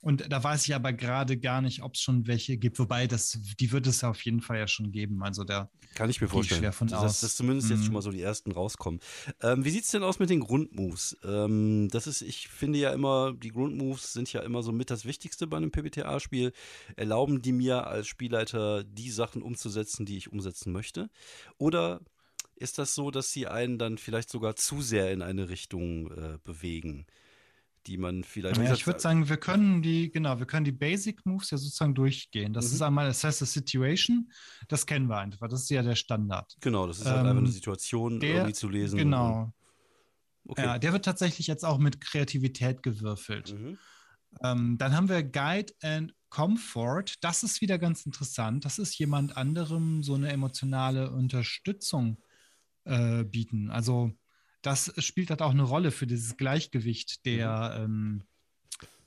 Und 0.01 0.31
da 0.31 0.43
weiß 0.43 0.67
ich 0.67 0.75
aber 0.75 0.93
gerade 0.93 1.39
gar 1.39 1.61
nicht, 1.61 1.83
ob 1.83 1.95
es 1.95 2.01
schon 2.01 2.27
welche 2.27 2.57
gibt. 2.57 2.79
Wobei, 2.79 3.07
das, 3.07 3.39
die 3.59 3.73
wird 3.73 3.87
es 3.87 4.05
auf 4.05 4.23
jeden 4.23 4.41
Fall 4.41 4.59
ja 4.59 4.69
schon 4.69 4.93
geben. 4.93 5.23
Also 5.23 5.45
da 5.45 5.71
kann 5.95 6.11
ich 6.11 6.21
mir 6.21 6.29
vorstellen, 6.29 6.61
schwer 6.61 6.73
von 6.73 6.89
dass, 6.89 7.03
aus. 7.03 7.21
dass 7.21 7.37
zumindest 7.37 7.71
jetzt 7.71 7.81
schon 7.81 7.89
mhm. 7.89 7.95
mal 7.95 8.03
so 8.03 8.11
die 8.11 8.21
ersten 8.21 8.53
rauskommen. 8.53 9.01
Ähm, 9.43 9.65
wie 9.65 9.71
sieht 9.71 9.85
es 9.85 9.91
denn 9.91 10.03
aus 10.03 10.19
mit 10.19 10.31
den 10.31 10.41
Grundmoves? 10.41 11.17
Ähm, 11.25 11.89
das 11.91 12.07
ist, 12.07 12.23
ich 12.23 12.49
finde 12.49 12.79
ja 12.79 12.93
immer, 12.93 13.33
die 13.33 13.51
Grundmoves 13.51 14.13
sind 14.13 14.33
ja 14.33 14.43
immer 14.43 14.63
so 14.63 14.73
mit 14.73 14.91
das 14.91 15.05
Wichtigste 15.05 15.47
bei 15.47 15.57
einem 15.57 15.71
PBTA-Spiel. 15.71 16.53
Erlauben 16.97 17.43
die 17.43 17.53
mir 17.53 17.87
als 17.87 18.07
Spielleiter 18.07 18.85
die 18.85 19.11
Sachen 19.11 19.43
umzusetzen, 19.43 20.07
die 20.07 20.19
ich 20.19 20.31
umsetzen 20.31 20.73
möchte? 20.73 21.09
Oder 21.59 22.01
ist 22.57 22.79
das 22.79 22.95
so, 22.95 23.11
dass 23.11 23.33
sie 23.33 23.47
einen 23.47 23.79
dann 23.79 23.99
vielleicht 23.99 24.31
sogar 24.31 24.57
zu 24.57 24.83
sehr 24.83 25.13
in 25.13 25.23
eine 25.23 25.49
Richtung 25.49 26.11
äh, 26.11 26.39
bewegen? 26.45 27.07
Die 27.87 27.99
man 27.99 28.25
vielleicht. 28.25 28.57
Ja, 28.57 28.73
ich 28.73 28.87
würde 28.87 29.01
sagen, 29.01 29.29
wir 29.29 29.37
können 29.37 29.83
die, 29.83 30.11
genau, 30.11 30.39
wir 30.39 30.47
können 30.47 30.65
die 30.65 30.73
Basic 30.73 31.25
Moves 31.25 31.51
ja 31.51 31.59
sozusagen 31.59 31.95
durchgehen. 31.95 32.53
Das 32.53 32.69
mhm. 32.69 32.75
ist 32.75 32.83
einmal 32.83 33.07
Assess 33.07 33.39
the 33.39 33.47
Situation, 33.47 34.31
das 34.69 34.87
kennen 34.87 35.09
wir 35.09 35.19
einfach, 35.19 35.49
das 35.49 35.63
ist 35.63 35.71
ja 35.71 35.83
der 35.83 35.95
Standard. 35.95 36.57
Genau, 36.61 36.87
das 36.87 36.99
ist 36.99 37.07
halt 37.07 37.21
ähm, 37.21 37.27
einfach 37.27 37.43
eine 37.43 37.51
Situation 37.51 38.21
der, 38.21 38.35
irgendwie 38.35 38.55
zu 38.55 38.69
lesen. 38.69 38.99
Genau. 38.99 39.53
Okay. 40.49 40.63
Ja, 40.65 40.79
der 40.79 40.93
wird 40.93 41.05
tatsächlich 41.05 41.47
jetzt 41.47 41.65
auch 41.65 41.79
mit 41.79 42.01
Kreativität 42.01 42.83
gewürfelt. 42.83 43.55
Mhm. 43.55 43.79
Ähm, 44.43 44.79
dann 44.79 44.95
haben 44.95 45.09
wir 45.09 45.23
Guide 45.23 45.73
and 45.83 46.15
Comfort. 46.29 47.15
Das 47.21 47.43
ist 47.43 47.61
wieder 47.61 47.79
ganz 47.79 48.05
interessant. 48.05 48.65
Das 48.65 48.79
ist 48.79 48.99
jemand 48.99 49.37
anderem 49.37 50.03
so 50.03 50.15
eine 50.15 50.31
emotionale 50.31 51.11
Unterstützung 51.11 52.23
äh, 52.85 53.25
bieten. 53.25 53.71
Also 53.71 54.13
das 54.67 54.93
spielt 54.99 55.31
halt 55.31 55.43
auch 55.43 55.53
eine 55.53 55.63
Rolle 55.63 55.93
für 55.93 56.07
dieses 56.07 56.37
Gleichgewicht 56.37 57.25
der, 57.25 57.87
mhm. 57.87 58.23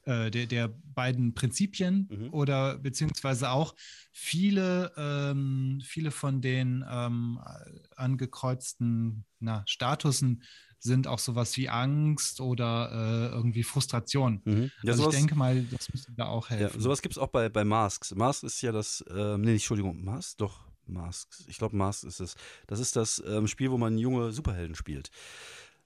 ähm, 0.06 0.26
äh, 0.26 0.32
der, 0.32 0.45
der, 0.45 0.74
beiden 0.95 1.34
Prinzipien 1.34 2.08
mhm. 2.10 2.34
oder 2.34 2.78
beziehungsweise 2.78 3.52
auch 3.52 3.76
viele, 4.12 4.91
ähm, 4.98 5.82
viele 5.84 6.12
von 6.12 6.41
den 6.41 6.86
ähm, 6.89 7.39
angekreuzten 7.95 9.26
na, 9.39 9.63
Statusen 9.65 10.43
sind 10.80 11.08
auch 11.08 11.19
sowas 11.19 11.58
wie 11.58 11.67
Angst 11.67 12.39
oder 12.39 12.91
äh, 12.91 13.36
irgendwie 13.36 13.63
Frustration. 13.63 14.41
Mhm. 14.45 14.72
Ja, 14.82 14.91
also 14.91 15.04
sowas, 15.04 15.13
ich 15.13 15.19
denke 15.19 15.36
mal, 15.36 15.62
das 15.63 15.91
müsste 15.91 16.13
da 16.13 16.28
auch 16.28 16.50
helfen. 16.50 16.78
Ja, 16.78 16.82
sowas 16.82 17.02
gibt 17.02 17.15
es 17.15 17.17
auch 17.17 17.28
bei, 17.28 17.50
bei 17.50 17.65
Masks. 17.65 18.15
Masks 18.15 18.43
ist 18.43 18.62
ja 18.62 18.72
das, 18.72 19.02
äh, 19.10 19.38
nee, 19.38 19.54
Entschuldigung, 19.54 20.04
Masks, 20.04 20.38
doch, 20.38 20.68
Masks. 20.89 21.45
Ich 21.47 21.58
glaube, 21.58 21.75
Masks 21.75 22.04
ist 22.04 22.19
es. 22.19 22.36
Das 22.67 22.80
ist 22.80 22.95
das 22.95 23.23
ähm, 23.25 23.47
Spiel, 23.47 23.71
wo 23.71 23.78
man 23.78 23.97
junge 23.97 24.32
Superhelden 24.32 24.75
spielt. 24.75 25.10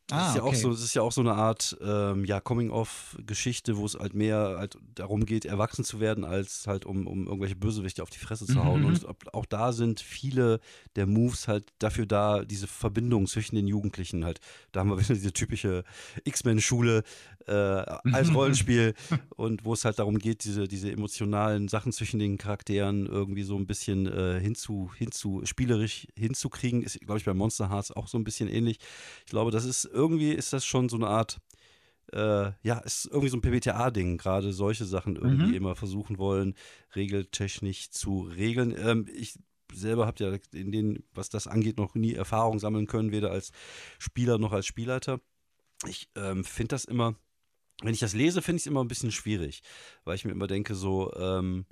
Das, 0.07 0.19
ah, 0.19 0.29
ist 0.29 0.35
ja 0.35 0.43
okay. 0.43 0.49
auch 0.51 0.55
so, 0.55 0.71
das 0.71 0.83
ist 0.83 0.93
ja 0.95 1.01
auch 1.01 1.11
so 1.13 1.21
eine 1.21 1.33
Art 1.33 1.77
ähm, 1.81 2.25
ja, 2.25 2.41
Coming-of-Geschichte, 2.41 3.77
wo 3.77 3.85
es 3.85 3.95
halt 3.95 4.13
mehr 4.13 4.55
halt 4.57 4.77
darum 4.95 5.25
geht, 5.25 5.45
erwachsen 5.45 5.85
zu 5.85 6.01
werden, 6.01 6.25
als 6.25 6.67
halt 6.67 6.85
um, 6.85 7.07
um 7.07 7.25
irgendwelche 7.25 7.55
Bösewichte 7.55 8.03
auf 8.03 8.09
die 8.09 8.19
Fresse 8.19 8.45
zu 8.45 8.63
hauen. 8.65 8.81
Mhm. 8.81 8.87
Und 8.87 9.33
auch 9.33 9.45
da 9.45 9.71
sind 9.71 10.01
viele 10.01 10.59
der 10.97 11.07
Moves 11.07 11.47
halt 11.47 11.71
dafür 11.79 12.05
da, 12.05 12.43
diese 12.43 12.67
Verbindung 12.67 13.27
zwischen 13.27 13.55
den 13.55 13.65
Jugendlichen 13.65 14.25
halt. 14.25 14.41
Da 14.73 14.81
haben 14.81 14.89
wir 14.89 14.99
wieder 14.99 15.13
diese 15.13 15.31
typische 15.31 15.85
X-Men-Schule 16.25 17.03
äh, 17.47 17.51
als 17.51 18.33
Rollenspiel 18.33 18.93
und 19.35 19.65
wo 19.65 19.73
es 19.73 19.85
halt 19.85 19.99
darum 19.99 20.17
geht, 20.17 20.43
diese, 20.43 20.67
diese 20.67 20.91
emotionalen 20.91 21.67
Sachen 21.67 21.91
zwischen 21.91 22.19
den 22.19 22.37
Charakteren 22.37 23.05
irgendwie 23.05 23.43
so 23.43 23.57
ein 23.57 23.67
bisschen 23.67 24.07
äh, 24.07 24.39
hinzu, 24.39 24.91
hinzu, 24.97 25.41
spielerisch 25.45 26.07
hinzukriegen. 26.17 26.83
Ist, 26.83 26.99
glaube 27.01 27.19
ich, 27.19 27.25
bei 27.25 27.33
Monster 27.33 27.69
Hearts 27.69 27.91
auch 27.91 28.07
so 28.07 28.17
ein 28.17 28.23
bisschen 28.23 28.49
ähnlich. 28.49 28.79
Ich 29.25 29.31
glaube, 29.31 29.51
das 29.51 29.65
ist 29.65 29.85
irgendwie 29.93 30.32
ist 30.32 30.53
das 30.53 30.65
schon 30.65 30.89
so 30.89 30.97
eine 30.97 31.08
Art, 31.08 31.39
äh, 32.12 32.51
ja, 32.62 32.79
ist 32.79 33.06
irgendwie 33.06 33.29
so 33.29 33.38
ein 33.38 33.41
PBTA-Ding, 33.41 34.17
gerade 34.17 34.53
solche 34.53 34.86
Sachen 34.86 35.15
irgendwie 35.15 35.47
mhm. 35.47 35.53
immer 35.53 35.75
versuchen 35.75 36.17
wollen, 36.17 36.56
regeltechnisch 36.95 37.91
zu 37.91 38.21
regeln. 38.21 38.75
Ähm, 38.77 39.08
ich 39.13 39.39
selber 39.73 40.06
habe 40.06 40.23
ja 40.23 40.38
in 40.53 40.71
den, 40.71 41.03
was 41.13 41.29
das 41.29 41.47
angeht, 41.47 41.77
noch 41.77 41.95
nie 41.95 42.13
Erfahrung 42.13 42.60
sammeln 42.60 42.88
können, 42.88 43.12
weder 43.12 43.32
als 43.32 43.51
Spieler 43.99 44.38
noch 44.38 44.51
als 44.51 44.65
Spielleiter. 44.65 45.19
Ich 45.88 46.10
ähm, 46.15 46.43
finde 46.43 46.69
das 46.69 46.86
immer, 46.86 47.15
wenn 47.82 47.93
ich 47.93 47.99
das 47.99 48.13
lese, 48.13 48.41
finde 48.41 48.58
ich 48.58 48.63
es 48.63 48.67
immer 48.67 48.84
ein 48.84 48.88
bisschen 48.88 49.12
schwierig, 49.12 49.62
weil 50.03 50.15
ich 50.15 50.25
mir 50.25 50.32
immer 50.32 50.47
denke, 50.47 50.75
so, 50.75 51.13
ähm, 51.15 51.65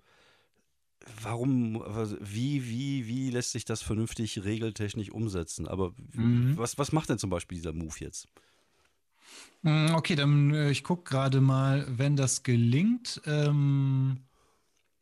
warum, 1.22 1.84
wie, 2.20 2.68
wie, 2.68 3.08
wie 3.08 3.30
lässt 3.30 3.52
sich 3.52 3.66
das 3.66 3.82
vernünftig 3.82 4.44
regeltechnisch 4.44 5.12
umsetzen? 5.12 5.68
Aber 5.68 5.94
mhm. 6.14 6.58
was, 6.58 6.78
was 6.78 6.92
macht 6.92 7.10
denn 7.10 7.20
zum 7.20 7.30
Beispiel 7.30 7.58
dieser 7.58 7.74
Move 7.74 7.96
jetzt? 8.00 8.28
Mm, 9.62 9.94
okay, 9.94 10.16
dann 10.16 10.54
äh, 10.54 10.72
ich 10.72 10.84
gucke 10.84 11.10
gerade 11.10 11.42
mal, 11.42 11.86
wenn 11.90 12.16
das 12.16 12.44
gelingt. 12.44 13.22
Ähm, 13.26 14.18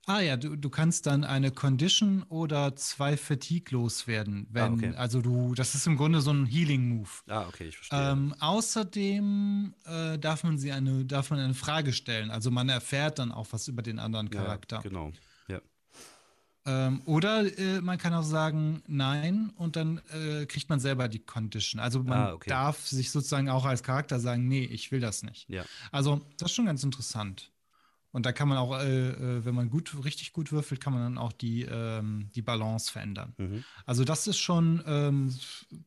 Ah 0.10 0.22
ja, 0.22 0.38
du, 0.38 0.56
du 0.56 0.72
kannst 0.72 1.06
dann 1.06 1.24
eine 1.24 1.52
Condition 1.52 2.24
oder 2.30 2.76
zwei 2.76 3.16
Fatigue 3.16 3.78
loswerden. 3.78 4.48
Wenn, 4.50 4.64
ah, 4.64 4.74
okay. 4.74 4.94
Also 4.96 5.22
du, 5.22 5.54
das 5.54 5.76
ist 5.76 5.86
im 5.86 5.98
Grunde 5.98 6.22
so 6.22 6.32
ein 6.32 6.48
Healing-Move. 6.48 7.10
Ah, 7.28 7.46
okay, 7.48 7.68
ich 7.68 7.78
verstehe. 7.78 8.14
Ähm, 8.14 8.34
außerdem 8.40 9.76
äh, 9.86 10.18
darf 10.18 10.44
man 10.44 10.58
sie 10.58 10.72
eine, 10.72 11.06
darf 11.06 11.30
man 11.30 11.40
eine 11.40 11.54
Frage 11.54 11.94
stellen. 11.94 12.32
Also 12.32 12.50
man 12.50 12.70
erfährt 12.70 13.20
dann 13.20 13.32
auch 13.32 13.50
was 13.52 13.68
über 13.68 13.84
den 13.84 14.00
anderen 14.00 14.32
Charakter. 14.32 14.78
Ja, 14.78 14.82
genau. 14.82 15.12
Ähm, 16.70 17.02
oder 17.06 17.58
äh, 17.58 17.82
man 17.82 17.98
kann 17.98 18.14
auch 18.14 18.24
sagen, 18.24 18.84
nein, 18.86 19.52
und 19.56 19.76
dann 19.76 20.02
äh, 20.14 20.46
kriegt 20.46 20.70
man 20.70 20.80
selber 20.80 21.08
die 21.08 21.20
Condition. 21.20 21.80
Also 21.82 22.04
man 22.04 22.18
ah, 22.20 22.34
okay. 22.34 22.50
darf 22.50 22.86
sich 22.86 23.10
sozusagen 23.10 23.50
auch 23.50 23.66
als 23.66 23.82
Charakter 23.82 24.20
sagen, 24.20 24.48
nee, 24.48 24.66
ich 24.66 24.92
will 24.92 25.00
das 25.00 25.24
nicht. 25.24 25.50
Ja. 25.50 25.66
Also 25.92 26.22
das 26.38 26.52
ist 26.52 26.56
schon 26.56 26.68
ganz 26.68 26.84
interessant. 26.84 27.52
Und 28.12 28.26
da 28.26 28.32
kann 28.32 28.48
man 28.48 28.58
auch, 28.58 28.78
äh, 28.80 29.10
äh, 29.10 29.46
wenn 29.46 29.56
man 29.56 29.70
gut, 29.70 30.04
richtig 30.04 30.32
gut 30.32 30.52
würfelt, 30.52 30.82
kann 30.82 30.94
man 30.94 31.04
dann 31.04 31.18
auch 31.18 31.32
die, 31.32 31.64
ähm, 31.64 32.30
die 32.36 32.42
Balance 32.42 32.92
verändern. 32.92 33.34
Mhm. 33.38 33.64
Also 33.86 34.04
das 34.04 34.28
ist 34.28 34.40
schon, 34.40 34.84
ähm, 34.86 35.36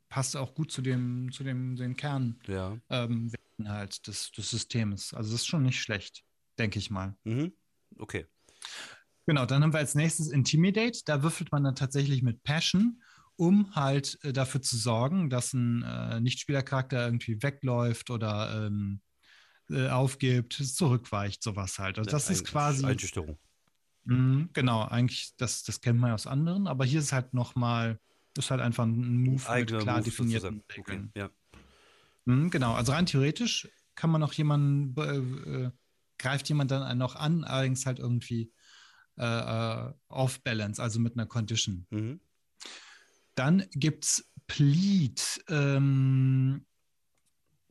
passt 0.08 0.36
auch 0.36 0.54
gut 0.54 0.72
zu 0.72 0.82
dem, 0.82 1.30
zu 1.32 1.44
dem 1.44 1.76
den 1.76 1.96
Kern 1.96 2.40
ja. 2.46 2.76
ähm, 2.90 3.32
halt 3.64 4.06
des, 4.06 4.32
des 4.32 4.50
Systems. 4.50 5.14
Also 5.14 5.32
das 5.32 5.42
ist 5.42 5.46
schon 5.46 5.62
nicht 5.62 5.80
schlecht, 5.80 6.24
denke 6.58 6.78
ich 6.78 6.90
mal. 6.90 7.14
Mhm. 7.24 7.52
Okay. 7.98 8.26
Genau, 9.26 9.46
dann 9.46 9.62
haben 9.62 9.72
wir 9.72 9.78
als 9.78 9.94
nächstes 9.94 10.28
Intimidate. 10.28 11.00
Da 11.04 11.22
würfelt 11.22 11.52
man 11.52 11.64
dann 11.64 11.76
tatsächlich 11.76 12.22
mit 12.22 12.42
Passion, 12.42 13.02
um 13.36 13.74
halt 13.74 14.18
äh, 14.24 14.32
dafür 14.32 14.62
zu 14.62 14.76
sorgen, 14.76 15.30
dass 15.30 15.52
ein 15.52 15.82
äh, 15.82 16.20
Nichtspielercharakter 16.20 17.04
irgendwie 17.04 17.42
wegläuft 17.42 18.10
oder 18.10 18.66
ähm, 18.66 19.00
äh, 19.70 19.88
aufgibt, 19.88 20.54
zurückweicht, 20.54 21.42
sowas 21.42 21.78
halt. 21.78 21.98
Also 21.98 22.10
das 22.10 22.30
ist 22.30 22.44
quasi. 22.44 22.84
Einschüchterung. 22.84 23.38
Mh, 24.04 24.48
genau, 24.52 24.82
eigentlich, 24.82 25.34
das, 25.36 25.62
das 25.62 25.80
kennt 25.80 26.00
man 26.00 26.08
ja 26.08 26.14
aus 26.14 26.26
anderen, 26.26 26.66
aber 26.66 26.84
hier 26.84 26.98
ist 26.98 27.12
halt 27.12 27.34
nochmal, 27.34 28.00
ist 28.36 28.50
halt 28.50 28.60
einfach 28.60 28.84
ein 28.84 29.22
Move 29.22 29.48
Eigener 29.48 29.76
mit 29.76 29.84
klar 29.84 29.96
Move 29.98 30.04
definierten 30.04 30.64
Regeln. 30.76 31.10
Okay, 31.14 31.20
ja. 31.20 31.30
Mh, 32.24 32.48
genau, 32.50 32.74
also 32.74 32.92
rein 32.92 33.06
theoretisch 33.06 33.68
kann 33.94 34.10
man 34.10 34.20
noch 34.20 34.32
jemanden, 34.32 35.00
äh, 35.00 35.66
äh, 35.66 35.70
greift 36.18 36.48
jemand 36.48 36.70
dann 36.70 36.98
noch 36.98 37.16
an, 37.16 37.44
allerdings 37.44 37.86
halt 37.86 37.98
irgendwie 37.98 38.52
äh, 39.16 39.24
äh 39.24 39.92
off-balance, 40.08 40.82
also 40.82 41.00
mit 41.00 41.14
einer 41.14 41.26
Condition. 41.26 41.86
Mhm. 41.90 42.20
Dann 43.34 43.64
gibt 43.72 44.04
es 44.04 44.28
Plead. 44.46 45.42
Ähm, 45.48 46.66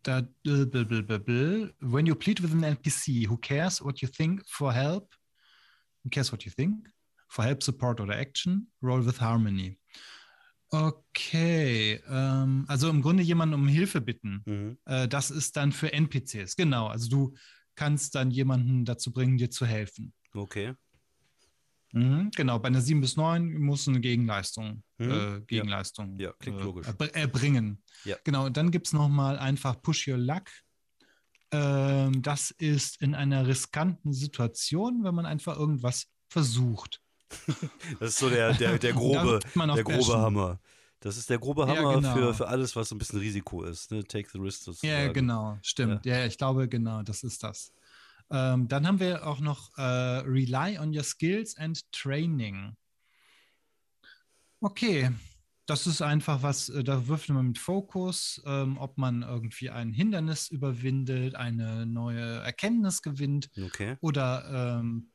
da, 0.03 0.23
when 0.43 2.05
you 2.07 2.15
plead 2.15 2.41
with 2.41 2.53
an 2.53 2.63
NPC, 2.63 3.29
who 3.29 3.37
cares 3.37 3.81
what 3.83 4.01
you 4.01 4.07
think 4.07 4.41
for 4.47 4.73
help? 4.73 5.13
Who 6.03 6.09
cares 6.09 6.31
what 6.31 6.43
you 6.43 6.51
think? 6.51 6.89
For 7.27 7.43
help, 7.45 7.61
support 7.61 8.01
oder 8.01 8.17
action? 8.17 8.67
Roll 8.81 9.05
with 9.05 9.21
harmony. 9.21 9.77
Okay, 10.73 12.01
ähm, 12.07 12.65
also 12.67 12.89
im 12.89 13.01
Grunde 13.01 13.23
jemanden 13.23 13.55
um 13.55 13.67
Hilfe 13.67 14.01
bitten. 14.01 14.41
Mhm. 14.45 14.77
Äh, 14.85 15.07
das 15.07 15.29
ist 15.29 15.57
dann 15.57 15.71
für 15.71 15.91
NPCs, 15.91 16.55
genau. 16.55 16.87
Also 16.87 17.09
du 17.09 17.33
kannst 17.75 18.15
dann 18.15 18.31
jemanden 18.31 18.85
dazu 18.85 19.11
bringen, 19.11 19.37
dir 19.37 19.49
zu 19.49 19.65
helfen. 19.65 20.13
Okay. 20.33 20.73
Mhm, 21.93 22.31
genau, 22.35 22.59
bei 22.59 22.67
einer 22.67 22.81
7 22.81 23.01
bis 23.01 23.17
9 23.17 23.59
muss 23.59 23.87
eine 23.87 23.99
Gegenleistung, 23.99 24.83
mhm. 24.97 25.11
äh, 25.11 25.41
Gegenleistung 25.41 26.17
ja. 26.17 26.29
Ja, 26.29 26.33
klingt 26.39 26.61
äh, 26.61 26.63
logisch. 26.63 26.87
erbringen. 27.13 27.83
Ja. 28.05 28.17
Genau, 28.23 28.45
und 28.45 28.55
dann 28.55 28.71
gibt 28.71 28.87
es 28.87 28.93
nochmal 28.93 29.37
einfach 29.37 29.81
Push 29.81 30.07
Your 30.07 30.17
Luck. 30.17 30.43
Ähm, 31.51 32.21
das 32.21 32.51
ist 32.51 33.01
in 33.01 33.13
einer 33.13 33.45
riskanten 33.45 34.13
Situation, 34.13 35.03
wenn 35.03 35.13
man 35.13 35.25
einfach 35.25 35.57
irgendwas 35.57 36.07
versucht. 36.29 37.01
das 37.99 38.09
ist 38.09 38.19
so 38.19 38.29
der, 38.29 38.53
der, 38.53 38.77
der 38.77 38.93
grobe, 38.93 39.39
der 39.55 39.83
grobe 39.83 40.17
Hammer. 40.17 40.59
Das 41.01 41.17
ist 41.17 41.29
der 41.29 41.39
grobe 41.39 41.67
Hammer 41.67 41.93
ja, 41.93 41.95
genau. 41.95 42.13
für, 42.13 42.33
für 42.33 42.47
alles, 42.47 42.75
was 42.75 42.89
so 42.89 42.95
ein 42.95 42.99
bisschen 42.99 43.19
Risiko 43.19 43.63
ist. 43.63 43.91
Ne? 43.91 44.03
Take 44.03 44.29
the 44.31 44.37
risk. 44.37 44.67
Ja, 44.83 45.11
genau, 45.11 45.57
stimmt. 45.63 46.05
Ja. 46.05 46.19
ja, 46.19 46.25
ich 46.25 46.37
glaube, 46.37 46.69
genau, 46.69 47.01
das 47.01 47.23
ist 47.23 47.43
das. 47.43 47.73
Ähm, 48.31 48.67
dann 48.67 48.87
haben 48.87 48.99
wir 48.99 49.27
auch 49.27 49.39
noch 49.39 49.77
äh, 49.77 49.81
Rely 49.81 50.79
on 50.79 50.95
your 50.95 51.03
skills 51.03 51.57
and 51.57 51.79
training. 51.91 52.75
Okay, 54.61 55.11
das 55.65 55.87
ist 55.87 56.01
einfach 56.01 56.43
was, 56.43 56.69
äh, 56.69 56.83
da 56.83 57.07
würfelt 57.07 57.35
man 57.35 57.47
mit 57.47 57.57
Fokus, 57.57 58.41
ähm, 58.45 58.77
ob 58.77 58.97
man 58.97 59.21
irgendwie 59.21 59.69
ein 59.69 59.91
Hindernis 59.91 60.49
überwindet, 60.49 61.35
eine 61.35 61.85
neue 61.85 62.39
Erkenntnis 62.39 63.01
gewinnt 63.01 63.49
okay. 63.61 63.97
oder 64.01 64.79
ähm, 64.79 65.11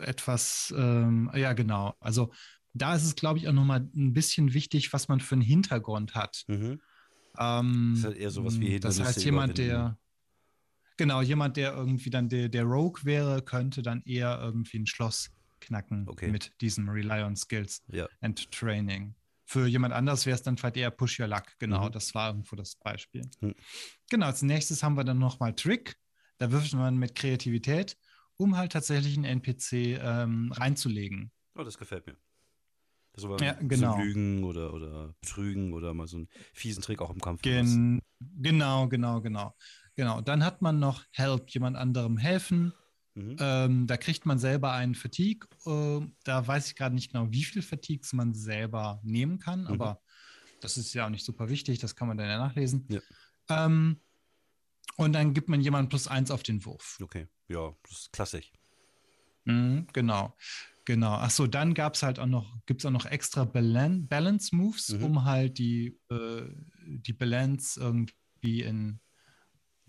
etwas, 0.00 0.72
ähm, 0.76 1.30
ja 1.34 1.52
genau. 1.52 1.94
Also 2.00 2.32
da 2.74 2.94
ist 2.94 3.04
es, 3.04 3.14
glaube 3.14 3.38
ich, 3.38 3.48
auch 3.48 3.52
nochmal 3.52 3.88
ein 3.94 4.12
bisschen 4.12 4.54
wichtig, 4.54 4.92
was 4.92 5.08
man 5.08 5.20
für 5.20 5.34
einen 5.34 5.42
Hintergrund 5.42 6.14
hat. 6.14 6.44
Mhm. 6.48 6.80
Ähm, 7.38 7.90
das 7.90 7.98
ist 7.98 8.04
halt 8.04 8.16
eher 8.16 8.30
sowas 8.30 8.60
wie 8.60 8.68
Hindernisse 8.68 9.00
Das 9.00 9.08
heißt, 9.08 9.24
jemand, 9.24 9.58
der 9.58 9.98
Genau, 10.98 11.22
jemand, 11.22 11.56
der 11.56 11.72
irgendwie 11.74 12.10
dann 12.10 12.28
der, 12.28 12.48
der 12.48 12.64
Rogue 12.64 13.04
wäre, 13.04 13.40
könnte 13.40 13.82
dann 13.82 14.02
eher 14.02 14.38
irgendwie 14.42 14.80
ein 14.80 14.86
Schloss 14.86 15.30
knacken 15.60 16.06
okay. 16.08 16.28
mit 16.28 16.52
diesem 16.60 16.88
Rely 16.88 17.22
on 17.22 17.36
Skills 17.36 17.82
ja. 17.90 18.06
and 18.20 18.50
Training. 18.50 19.14
Für 19.46 19.66
jemand 19.66 19.94
anders 19.94 20.26
wäre 20.26 20.34
es 20.34 20.42
dann 20.42 20.58
vielleicht 20.58 20.76
eher 20.76 20.90
Push 20.90 21.20
Your 21.20 21.28
Luck. 21.28 21.44
Genau, 21.58 21.86
mhm. 21.86 21.92
das 21.92 22.14
war 22.14 22.30
irgendwo 22.30 22.56
das 22.56 22.74
Beispiel. 22.74 23.22
Mhm. 23.40 23.54
Genau, 24.10 24.26
als 24.26 24.42
nächstes 24.42 24.82
haben 24.82 24.96
wir 24.96 25.04
dann 25.04 25.18
nochmal 25.18 25.54
Trick. 25.54 25.96
Da 26.38 26.50
wirft 26.50 26.74
man 26.74 26.98
mit 26.98 27.14
Kreativität, 27.14 27.96
um 28.36 28.56
halt 28.56 28.72
tatsächlich 28.72 29.16
einen 29.16 29.24
NPC 29.24 30.00
ähm, 30.02 30.52
reinzulegen. 30.52 31.30
Oh, 31.54 31.62
das 31.62 31.78
gefällt 31.78 32.06
mir. 32.06 32.16
So 33.14 33.36
ja, 33.38 33.54
genau. 33.54 33.98
Lügen 33.98 34.44
oder, 34.44 34.74
oder 34.74 35.14
Betrügen 35.20 35.72
oder 35.72 35.94
mal 35.94 36.06
so 36.06 36.18
einen 36.18 36.28
fiesen 36.52 36.82
Trick 36.82 37.00
auch 37.00 37.10
im 37.10 37.20
Kampf. 37.20 37.42
Gen 37.42 38.00
genau, 38.20 38.88
genau, 38.88 39.20
genau. 39.20 39.54
Genau, 39.98 40.20
dann 40.20 40.44
hat 40.44 40.62
man 40.62 40.78
noch 40.78 41.04
Help, 41.10 41.50
jemand 41.50 41.76
anderem 41.76 42.18
helfen. 42.18 42.72
Mhm. 43.16 43.36
Ähm, 43.40 43.86
da 43.88 43.96
kriegt 43.96 44.26
man 44.26 44.38
selber 44.38 44.72
einen 44.72 44.94
Fatigue. 44.94 45.48
Äh, 45.66 46.06
da 46.22 46.46
weiß 46.46 46.68
ich 46.68 46.76
gerade 46.76 46.94
nicht 46.94 47.10
genau, 47.10 47.26
wie 47.32 47.42
viel 47.42 47.62
Fatigues 47.62 48.12
man 48.12 48.32
selber 48.32 49.00
nehmen 49.02 49.40
kann, 49.40 49.62
mhm. 49.62 49.66
aber 49.66 50.00
das 50.60 50.76
ist 50.76 50.94
ja 50.94 51.06
auch 51.06 51.10
nicht 51.10 51.24
super 51.24 51.48
wichtig, 51.48 51.80
das 51.80 51.96
kann 51.96 52.06
man 52.06 52.16
dann 52.16 52.28
ja 52.28 52.38
nachlesen. 52.38 52.86
Ja. 52.88 53.00
Ähm, 53.48 54.00
und 54.94 55.14
dann 55.14 55.34
gibt 55.34 55.48
man 55.48 55.60
jemanden 55.60 55.88
plus 55.88 56.06
eins 56.06 56.30
auf 56.30 56.44
den 56.44 56.64
Wurf. 56.64 56.98
Okay, 57.02 57.26
ja, 57.48 57.74
das 57.82 58.02
ist 58.02 58.12
klassisch. 58.12 58.52
Mhm, 59.46 59.88
genau. 59.92 60.36
Genau. 60.84 61.14
Achso, 61.14 61.48
dann 61.48 61.74
gab 61.74 61.94
es 61.94 62.04
halt 62.04 62.20
auch 62.20 62.26
noch, 62.26 62.56
gibt 62.66 62.82
es 62.82 62.86
auch 62.86 62.92
noch 62.92 63.06
extra 63.06 63.44
Balan 63.44 64.06
Balance 64.06 64.54
Moves, 64.54 64.90
mhm. 64.90 65.04
um 65.04 65.24
halt 65.24 65.58
die, 65.58 65.98
äh, 66.08 66.42
die 66.86 67.12
Balance 67.12 67.80
irgendwie 67.80 68.62
in 68.62 69.00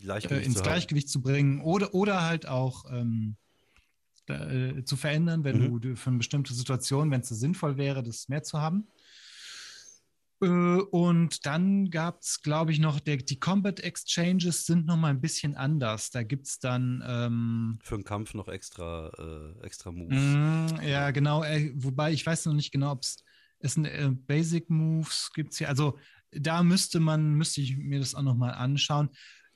äh, 0.08 0.44
ins 0.44 0.62
Gleichgewicht 0.62 1.10
zu 1.10 1.22
bringen 1.22 1.62
oder, 1.62 1.94
oder 1.94 2.24
halt 2.24 2.48
auch 2.48 2.86
ähm, 2.92 3.36
äh, 4.28 4.84
zu 4.84 4.96
verändern, 4.96 5.44
wenn 5.44 5.72
mhm. 5.72 5.82
du 5.82 5.96
für 5.96 6.10
eine 6.10 6.18
bestimmte 6.20 6.54
Situation, 6.54 7.12
wenn 7.12 7.22
es 7.22 7.30
sinnvoll 7.30 7.78
wäre, 7.78 8.04
das 8.04 8.30
mehr 8.30 8.44
zu 8.44 8.60
haben. 8.60 8.88
Äh, 10.42 10.48
und 10.48 11.46
dann 11.46 11.90
gab 11.90 12.22
es, 12.22 12.42
glaube 12.42 12.72
ich, 12.72 12.80
noch, 12.80 13.00
der, 13.00 13.18
die 13.18 13.40
Combat 13.40 13.80
Exchanges 13.80 14.66
sind 14.66 14.86
noch 14.86 14.98
mal 14.98 15.10
ein 15.10 15.22
bisschen 15.22 15.56
anders. 15.56 16.12
Da 16.12 16.24
gibt 16.24 16.48
es 16.48 16.60
dann. 16.60 17.04
Ähm, 17.06 17.80
Für 17.84 17.96
den 17.96 18.04
Kampf 18.04 18.34
noch 18.34 18.48
extra, 18.48 19.12
äh, 19.18 19.66
extra 19.66 19.92
Moves. 19.92 20.18
Mh, 20.18 20.84
ja, 20.84 21.12
genau. 21.12 21.44
Äh, 21.44 21.72
wobei 21.76 22.12
ich 22.12 22.26
weiß 22.26 22.46
noch 22.46 22.54
nicht 22.54 22.72
genau, 22.72 22.92
ob 22.92 23.04
es 23.04 23.24
es 23.60 23.78
äh, 23.78 24.10
Basic 24.12 24.70
Moves 24.70 25.32
gibt 25.34 25.54
hier. 25.56 25.70
Also 25.70 25.98
da 26.32 26.64
müsste 26.64 27.00
man, 27.00 27.34
müsste 27.34 27.62
ich 27.62 27.78
mir 27.78 28.00
das 28.00 28.16
auch 28.16 28.22
noch 28.22 28.36
mal 28.36 28.52
anschauen. 28.52 29.10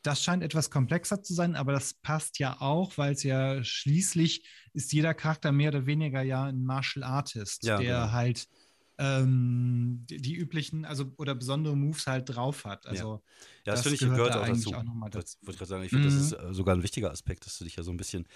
Das 0.04 0.24
scheint 0.24 0.44
etwas 0.44 0.70
komplexer 0.70 1.24
zu 1.24 1.34
sein, 1.34 1.56
aber 1.56 1.72
das 1.72 1.94
passt 1.94 2.40
ja 2.40 2.60
auch, 2.60 2.98
weil 2.98 3.14
es 3.14 3.24
ja 3.24 3.64
schließlich 3.64 4.46
ist 4.74 4.92
jeder 4.94 5.14
Charakter 5.14 5.52
mehr 5.52 5.70
oder 5.70 5.86
weniger 5.86 6.22
ja 6.22 6.46
ein 6.46 6.64
Martial 6.64 7.04
Artist, 7.04 7.64
ja, 7.64 7.78
der 7.78 8.02
genau. 8.02 8.12
halt 8.12 8.48
ähm, 8.98 10.06
die, 10.10 10.22
die, 10.22 10.36
üblichen, 10.36 10.86
also 10.86 11.12
oder 11.18 11.36
besondere 11.36 11.76
Moves 11.76 12.06
halt 12.06 12.30
drauf 12.30 12.66
hat. 12.66 12.86
Also 12.86 13.22
ja, 13.66 13.72
ja 13.72 13.74
das, 13.74 13.84
das 13.84 13.94
finde 13.94 13.96
ich 13.96 14.18
gehört 14.18 14.36
da 14.36 14.42
auch 14.42 14.48
dazu. 14.48 14.74
Auch 14.74 15.10
dazu. 15.10 15.38
Wollte 15.42 15.52
ich 15.52 15.58
gerade 15.58 15.70
sagen, 15.70 15.84
ich 15.84 15.90
finde, 15.90 16.10
mhm. 16.10 16.16
das 16.16 16.26
ist 16.26 16.34
äh, 16.34 16.54
sogar 16.54 16.76
ein 16.76 16.84
wichtiger 16.84 17.12
Aspekt, 17.12 17.46
dass 17.46 17.58
du 17.58 17.64
dich 17.64 17.76
ja 17.76 17.84
so 17.84 17.92
ein 17.92 17.98
bisschen 17.98 18.28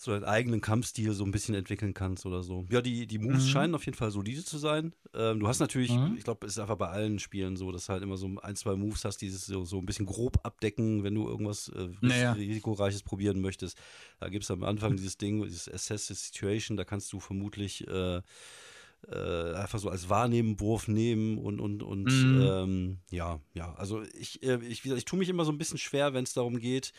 so 0.00 0.12
deinen 0.12 0.24
eigenen 0.24 0.60
Kampfstil 0.60 1.12
so 1.12 1.24
ein 1.24 1.32
bisschen 1.32 1.56
entwickeln 1.56 1.92
kannst 1.92 2.24
oder 2.24 2.44
so. 2.44 2.64
Ja, 2.70 2.80
die, 2.80 3.08
die 3.08 3.18
Moves 3.18 3.44
mhm. 3.44 3.48
scheinen 3.48 3.74
auf 3.74 3.84
jeden 3.84 3.98
Fall 3.98 4.12
solide 4.12 4.44
zu 4.44 4.56
sein. 4.56 4.94
Ähm, 5.12 5.40
du 5.40 5.48
hast 5.48 5.58
natürlich, 5.58 5.90
mhm. 5.90 6.14
ich 6.16 6.22
glaube, 6.22 6.46
es 6.46 6.52
ist 6.52 6.60
einfach 6.60 6.76
bei 6.76 6.88
allen 6.88 7.18
Spielen 7.18 7.56
so, 7.56 7.72
dass 7.72 7.86
du 7.86 7.92
halt 7.92 8.04
immer 8.04 8.16
so 8.16 8.30
ein, 8.40 8.54
zwei 8.54 8.76
Moves 8.76 9.04
hast, 9.04 9.18
die 9.18 9.28
so, 9.28 9.64
so 9.64 9.78
ein 9.78 9.86
bisschen 9.86 10.06
grob 10.06 10.38
abdecken, 10.44 11.02
wenn 11.02 11.16
du 11.16 11.26
irgendwas 11.26 11.68
äh, 11.70 11.88
naja. 12.00 12.32
risikoreiches 12.32 13.02
probieren 13.02 13.40
möchtest. 13.40 13.76
Da 14.20 14.28
gibt 14.28 14.44
es 14.44 14.50
am 14.52 14.62
Anfang 14.62 14.96
dieses 14.96 15.18
Ding, 15.18 15.42
dieses 15.42 15.68
Assess 15.68 16.06
the 16.06 16.14
Situation, 16.14 16.76
da 16.76 16.84
kannst 16.84 17.12
du 17.12 17.18
vermutlich 17.18 17.84
äh, 17.88 18.20
äh, 19.10 19.54
einfach 19.54 19.80
so 19.80 19.88
als 19.88 20.08
Wahrnehmenwurf 20.08 20.86
nehmen 20.86 21.38
und 21.38 21.60
und 21.60 21.82
und 21.82 22.04
mhm. 22.04 22.40
ähm, 22.42 22.98
ja 23.10 23.40
ja 23.54 23.72
also 23.74 24.02
ich 24.18 24.42
äh, 24.42 24.58
ich, 24.64 24.84
ich 24.84 25.04
tue 25.04 25.18
mich 25.18 25.28
immer 25.28 25.44
so 25.44 25.52
ein 25.52 25.58
bisschen 25.58 25.78
schwer 25.78 26.14
wenn 26.14 26.24
es 26.24 26.32
darum 26.32 26.58
geht 26.58 26.92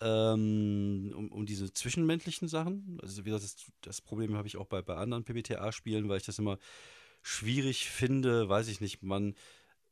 ähm, 0.00 1.12
um, 1.14 1.28
um, 1.28 1.46
diese 1.46 1.72
zwischenmenschlichen 1.72 2.48
Sachen. 2.48 2.98
Also 3.02 3.24
wie 3.24 3.30
gesagt, 3.30 3.44
das, 3.44 3.56
das 3.80 4.00
Problem 4.00 4.36
habe 4.36 4.48
ich 4.48 4.56
auch 4.56 4.66
bei, 4.66 4.82
bei 4.82 4.96
anderen 4.96 5.24
PBTA-Spielen, 5.24 6.08
weil 6.08 6.18
ich 6.18 6.26
das 6.26 6.38
immer 6.38 6.58
schwierig 7.22 7.88
finde, 7.88 8.48
weiß 8.48 8.68
ich 8.68 8.80
nicht, 8.80 9.02
man 9.02 9.34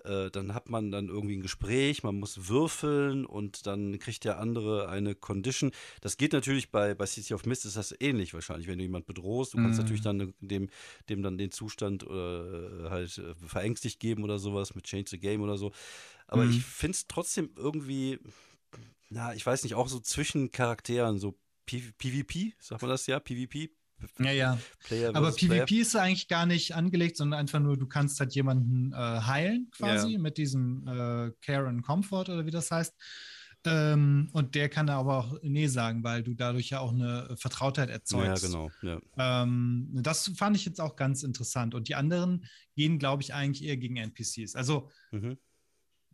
äh, 0.04 0.30
dann 0.30 0.54
hat 0.54 0.68
man 0.68 0.90
dann 0.90 1.08
irgendwie 1.08 1.36
ein 1.36 1.42
Gespräch, 1.42 2.02
man 2.02 2.18
muss 2.18 2.48
würfeln 2.48 3.24
und 3.24 3.66
dann 3.66 3.98
kriegt 3.98 4.24
der 4.24 4.38
andere 4.38 4.88
eine 4.88 5.14
Condition. 5.14 5.70
Das 6.00 6.16
geht 6.16 6.32
natürlich 6.32 6.70
bei, 6.70 6.94
bei 6.94 7.06
City 7.06 7.34
of 7.34 7.46
Mist, 7.46 7.64
ist 7.64 7.76
das 7.76 7.94
ähnlich 8.00 8.34
wahrscheinlich, 8.34 8.66
wenn 8.66 8.78
du 8.78 8.84
jemanden 8.84 9.06
bedrohst. 9.06 9.54
Du 9.54 9.58
kannst 9.58 9.78
mm. 9.78 9.82
natürlich 9.82 10.02
dann 10.02 10.34
dem, 10.40 10.68
dem 11.08 11.22
dann 11.22 11.38
den 11.38 11.52
Zustand 11.52 12.02
äh, 12.02 12.90
halt 12.90 13.16
äh, 13.18 13.34
verängstigt 13.46 14.00
geben 14.00 14.24
oder 14.24 14.38
sowas 14.38 14.74
mit 14.74 14.84
Change 14.84 15.10
the 15.10 15.18
Game 15.18 15.40
oder 15.40 15.56
so. 15.56 15.72
Aber 16.26 16.44
mm. 16.44 16.50
ich 16.50 16.64
finde 16.64 16.96
es 16.96 17.06
trotzdem 17.06 17.50
irgendwie, 17.56 18.18
na, 19.12 19.34
ich 19.34 19.44
weiß 19.44 19.62
nicht, 19.62 19.74
auch 19.74 19.88
so 19.88 20.00
zwischen 20.00 20.50
Charakteren, 20.50 21.18
so 21.18 21.38
PvP, 21.66 22.54
sagt 22.58 22.82
man 22.82 22.90
das 22.90 23.06
ja? 23.06 23.20
PvP, 23.20 23.70
ja, 24.18 24.30
ja. 24.32 24.58
Player 24.84 25.14
Aber 25.14 25.30
PvP 25.30 25.46
Player. 25.46 25.80
ist 25.80 25.96
eigentlich 25.96 26.28
gar 26.28 26.46
nicht 26.46 26.74
angelegt, 26.74 27.16
sondern 27.16 27.40
einfach 27.40 27.60
nur, 27.60 27.76
du 27.76 27.86
kannst 27.86 28.18
halt 28.20 28.34
jemanden 28.34 28.92
äh, 28.92 28.96
heilen 28.96 29.68
quasi 29.70 30.12
ja. 30.12 30.18
mit 30.18 30.38
diesem 30.38 30.86
äh, 30.86 31.30
Care 31.40 31.68
and 31.68 31.82
Comfort 31.82 32.22
oder 32.28 32.46
wie 32.46 32.50
das 32.50 32.70
heißt. 32.70 32.94
Ähm, 33.64 34.28
und 34.32 34.56
der 34.56 34.68
kann 34.68 34.88
da 34.88 34.98
aber 34.98 35.18
auch 35.18 35.38
Nee 35.42 35.68
sagen, 35.68 36.02
weil 36.02 36.24
du 36.24 36.34
dadurch 36.34 36.70
ja 36.70 36.80
auch 36.80 36.92
eine 36.92 37.36
Vertrautheit 37.36 37.90
erzeugst. 37.90 38.42
Ja, 38.42 38.48
genau. 38.48 38.70
Ja. 38.82 39.42
Ähm, 39.42 39.88
das 39.92 40.32
fand 40.36 40.56
ich 40.56 40.64
jetzt 40.64 40.80
auch 40.80 40.96
ganz 40.96 41.22
interessant. 41.22 41.74
Und 41.74 41.88
die 41.88 41.94
anderen 41.94 42.44
gehen, 42.74 42.98
glaube 42.98 43.22
ich, 43.22 43.34
eigentlich 43.34 43.64
eher 43.64 43.76
gegen 43.76 43.96
NPCs. 43.96 44.56
Also 44.56 44.90
mhm. 45.12 45.38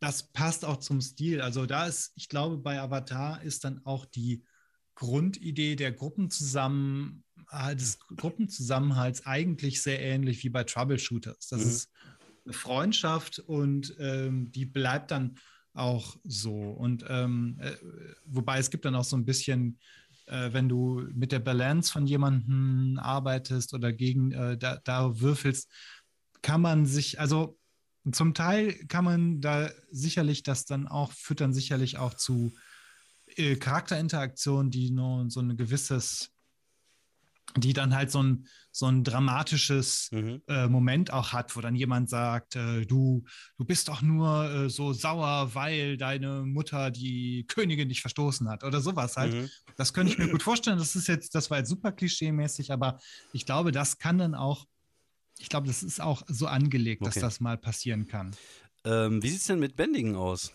Das 0.00 0.32
passt 0.32 0.64
auch 0.64 0.78
zum 0.78 1.00
Stil. 1.00 1.40
Also 1.40 1.66
da 1.66 1.86
ist, 1.86 2.12
ich 2.16 2.28
glaube, 2.28 2.58
bei 2.58 2.80
Avatar 2.80 3.42
ist 3.42 3.64
dann 3.64 3.80
auch 3.84 4.04
die 4.04 4.44
Grundidee 4.94 5.76
der 5.76 5.92
Gruppenzusammen 5.92 7.24
des 7.72 7.98
Gruppenzusammenhalts 8.16 9.24
eigentlich 9.26 9.80
sehr 9.82 10.00
ähnlich 10.00 10.42
wie 10.44 10.50
bei 10.50 10.64
Troubleshooters. 10.64 11.48
Das 11.48 11.64
mhm. 11.64 11.70
ist 11.70 11.90
eine 12.44 12.52
Freundschaft 12.52 13.38
und 13.38 13.94
ähm, 13.98 14.50
die 14.52 14.66
bleibt 14.66 15.10
dann 15.10 15.38
auch 15.72 16.16
so. 16.24 16.54
Und 16.54 17.04
ähm, 17.08 17.58
äh, 17.60 17.72
wobei 18.26 18.58
es 18.58 18.70
gibt 18.70 18.84
dann 18.84 18.94
auch 18.94 19.04
so 19.04 19.16
ein 19.16 19.24
bisschen, 19.24 19.78
äh, 20.26 20.52
wenn 20.52 20.68
du 20.68 21.06
mit 21.14 21.32
der 21.32 21.38
Balance 21.38 21.92
von 21.92 22.06
jemandem 22.06 22.98
arbeitest 23.00 23.74
oder 23.74 23.92
gegen 23.92 24.32
äh, 24.32 24.58
da, 24.58 24.78
da 24.84 25.20
würfelst, 25.20 25.70
kann 26.42 26.60
man 26.60 26.86
sich, 26.86 27.20
also 27.20 27.58
zum 28.12 28.34
Teil 28.34 28.74
kann 28.86 29.04
man 29.04 29.40
da 29.40 29.70
sicherlich 29.90 30.42
das 30.42 30.64
dann 30.64 30.86
auch, 30.86 31.12
führt 31.12 31.40
dann 31.40 31.52
sicherlich 31.52 31.98
auch 31.98 32.14
zu 32.14 32.52
äh, 33.36 33.56
Charakterinteraktionen, 33.56 34.70
die 34.70 34.90
nur 34.90 35.30
so 35.30 35.40
ein 35.40 35.56
gewisses 35.56 36.32
die 37.56 37.72
dann 37.72 37.94
halt 37.94 38.10
so 38.10 38.22
ein, 38.22 38.46
so 38.72 38.86
ein 38.86 39.04
dramatisches 39.04 40.10
mhm. 40.12 40.42
äh, 40.48 40.68
Moment 40.68 41.12
auch 41.12 41.32
hat, 41.32 41.56
wo 41.56 41.60
dann 41.60 41.74
jemand 41.74 42.10
sagt, 42.10 42.56
äh, 42.56 42.84
du, 42.84 43.24
du 43.56 43.64
bist 43.64 43.88
doch 43.88 44.02
nur 44.02 44.50
äh, 44.50 44.70
so 44.70 44.92
sauer, 44.92 45.54
weil 45.54 45.96
deine 45.96 46.42
Mutter 46.42 46.90
die 46.90 47.46
Königin 47.48 47.88
nicht 47.88 48.02
verstoßen 48.02 48.48
hat 48.48 48.64
oder 48.64 48.80
sowas 48.80 49.16
halt. 49.16 49.34
Mhm. 49.34 49.48
Das 49.76 49.92
könnte 49.92 50.12
ich 50.12 50.18
mir 50.18 50.28
gut 50.28 50.42
vorstellen. 50.42 50.78
Das 50.78 50.94
ist 50.94 51.08
jetzt, 51.08 51.34
das 51.34 51.50
war 51.50 51.58
jetzt 51.58 51.70
super 51.70 51.90
klischee-mäßig, 51.90 52.70
aber 52.70 53.00
ich 53.32 53.46
glaube, 53.46 53.72
das 53.72 53.98
kann 53.98 54.18
dann 54.18 54.34
auch, 54.34 54.66
ich 55.38 55.48
glaube, 55.48 55.66
das 55.66 55.82
ist 55.82 56.00
auch 56.00 56.22
so 56.28 56.46
angelegt, 56.46 57.02
okay. 57.02 57.10
dass 57.12 57.20
das 57.20 57.40
mal 57.40 57.56
passieren 57.56 58.06
kann. 58.06 58.32
Ähm, 58.84 59.22
wie 59.22 59.28
sieht 59.28 59.40
es 59.40 59.46
denn 59.46 59.58
mit 59.58 59.76
Bändigen 59.76 60.14
aus? 60.16 60.52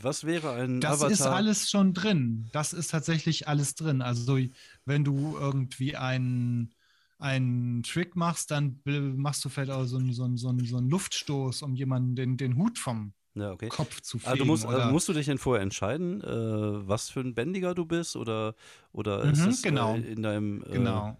Was 0.00 0.24
wäre 0.24 0.52
ein 0.52 0.80
das 0.80 0.94
Avatar? 0.94 1.10
Das 1.10 1.20
ist 1.20 1.26
alles 1.26 1.70
schon 1.70 1.94
drin. 1.94 2.48
Das 2.52 2.72
ist 2.72 2.88
tatsächlich 2.88 3.48
alles 3.48 3.74
drin. 3.74 4.02
Also 4.02 4.38
wenn 4.84 5.04
du 5.04 5.36
irgendwie 5.38 5.96
einen, 5.96 6.74
einen 7.18 7.82
Trick 7.84 8.16
machst, 8.16 8.50
dann 8.50 8.80
machst 8.84 9.44
du 9.44 9.48
vielleicht 9.48 9.70
auch 9.70 9.84
so 9.84 9.96
einen, 9.96 10.12
so 10.12 10.24
einen, 10.24 10.36
so 10.36 10.48
einen, 10.48 10.64
so 10.66 10.76
einen 10.76 10.90
Luftstoß, 10.90 11.62
um 11.62 11.74
jemanden 11.74 12.16
den, 12.16 12.36
den 12.36 12.56
Hut 12.56 12.78
vom 12.78 13.14
ja, 13.34 13.50
okay. 13.50 13.68
Kopf 13.68 14.00
zu 14.00 14.18
fegen. 14.18 14.32
Also 14.32 14.44
musst, 14.44 14.66
also 14.66 14.92
musst, 14.92 15.08
du 15.08 15.12
dich 15.12 15.26
denn 15.26 15.38
vorher 15.38 15.62
entscheiden, 15.62 16.20
äh, 16.22 16.26
was 16.88 17.08
für 17.08 17.20
ein 17.20 17.34
Bändiger 17.34 17.74
du 17.74 17.84
bist 17.84 18.14
oder, 18.14 18.54
oder 18.92 19.24
mhm, 19.24 19.32
ist 19.32 19.46
es 19.46 19.62
genau. 19.62 19.96
äh, 19.96 20.00
in 20.00 20.22
deinem 20.22 20.62
äh, 20.62 20.72
genau. 20.72 21.16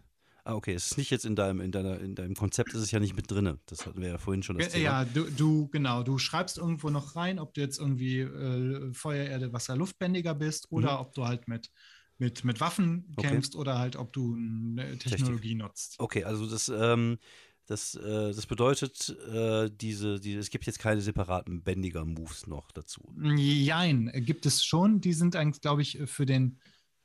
Ah, 0.46 0.56
okay, 0.56 0.74
es 0.74 0.90
ist 0.90 0.98
nicht 0.98 1.08
jetzt 1.08 1.24
in 1.24 1.36
deinem, 1.36 1.62
in 1.62 1.72
deiner, 1.72 1.98
in 2.00 2.14
deinem 2.14 2.34
Konzept 2.34 2.74
ist 2.74 2.80
es 2.80 2.90
ja 2.90 3.00
nicht 3.00 3.16
mit 3.16 3.30
drin. 3.30 3.58
Das 3.64 3.86
hatten 3.86 4.02
wir 4.02 4.08
ja 4.08 4.18
vorhin 4.18 4.42
schon. 4.42 4.58
Das 4.58 4.72
Thema. 4.72 4.84
Ja, 4.84 5.04
du, 5.06 5.24
du, 5.30 5.68
genau, 5.68 6.02
du 6.02 6.18
schreibst 6.18 6.58
irgendwo 6.58 6.90
noch 6.90 7.16
rein, 7.16 7.38
ob 7.38 7.54
du 7.54 7.62
jetzt 7.62 7.78
irgendwie 7.78 8.20
äh, 8.20 8.92
Feuer, 8.92 9.24
Erde, 9.24 9.54
Wasser, 9.54 9.74
Luftbändiger 9.74 10.34
bist 10.34 10.70
oder 10.70 10.94
mhm. 10.94 11.00
ob 11.00 11.14
du 11.14 11.24
halt 11.24 11.48
mit, 11.48 11.70
mit, 12.18 12.44
mit 12.44 12.60
Waffen 12.60 13.06
okay. 13.16 13.28
kämpfst 13.28 13.56
oder 13.56 13.78
halt 13.78 13.96
ob 13.96 14.12
du 14.12 14.34
eine 14.34 14.98
Technologie 14.98 15.48
Technik. 15.48 15.62
nutzt. 15.62 15.94
Okay, 15.98 16.24
also 16.24 16.46
das, 16.46 16.68
ähm, 16.68 17.16
das, 17.64 17.94
äh, 17.94 18.34
das 18.34 18.44
bedeutet, 18.44 19.16
äh, 19.32 19.70
diese, 19.70 20.20
diese, 20.20 20.40
es 20.40 20.50
gibt 20.50 20.66
jetzt 20.66 20.78
keine 20.78 21.00
separaten 21.00 21.62
Bändiger-Moves 21.62 22.48
noch 22.48 22.70
dazu. 22.70 23.00
Jein, 23.16 24.12
gibt 24.14 24.44
es 24.44 24.62
schon. 24.62 25.00
Die 25.00 25.14
sind 25.14 25.36
eigentlich, 25.36 25.62
glaube 25.62 25.80
ich, 25.80 25.98
für 26.04 26.26
den 26.26 26.58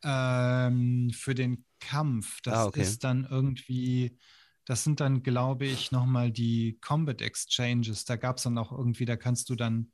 ähm, 0.03 1.11
für 1.13 1.35
den 1.35 1.65
Kampf. 1.79 2.41
Das 2.41 2.53
ah, 2.53 2.65
okay. 2.65 2.81
ist 2.81 3.03
dann 3.03 3.27
irgendwie, 3.29 4.17
das 4.65 4.83
sind 4.83 4.99
dann, 4.99 5.23
glaube 5.23 5.65
ich, 5.65 5.91
nochmal 5.91 6.31
die 6.31 6.77
Combat 6.81 7.21
Exchanges. 7.21 8.05
Da 8.05 8.15
gab 8.15 8.37
es 8.37 8.43
dann 8.43 8.57
auch 8.57 8.71
irgendwie, 8.71 9.05
da 9.05 9.15
kannst 9.15 9.49
du 9.49 9.55
dann 9.55 9.91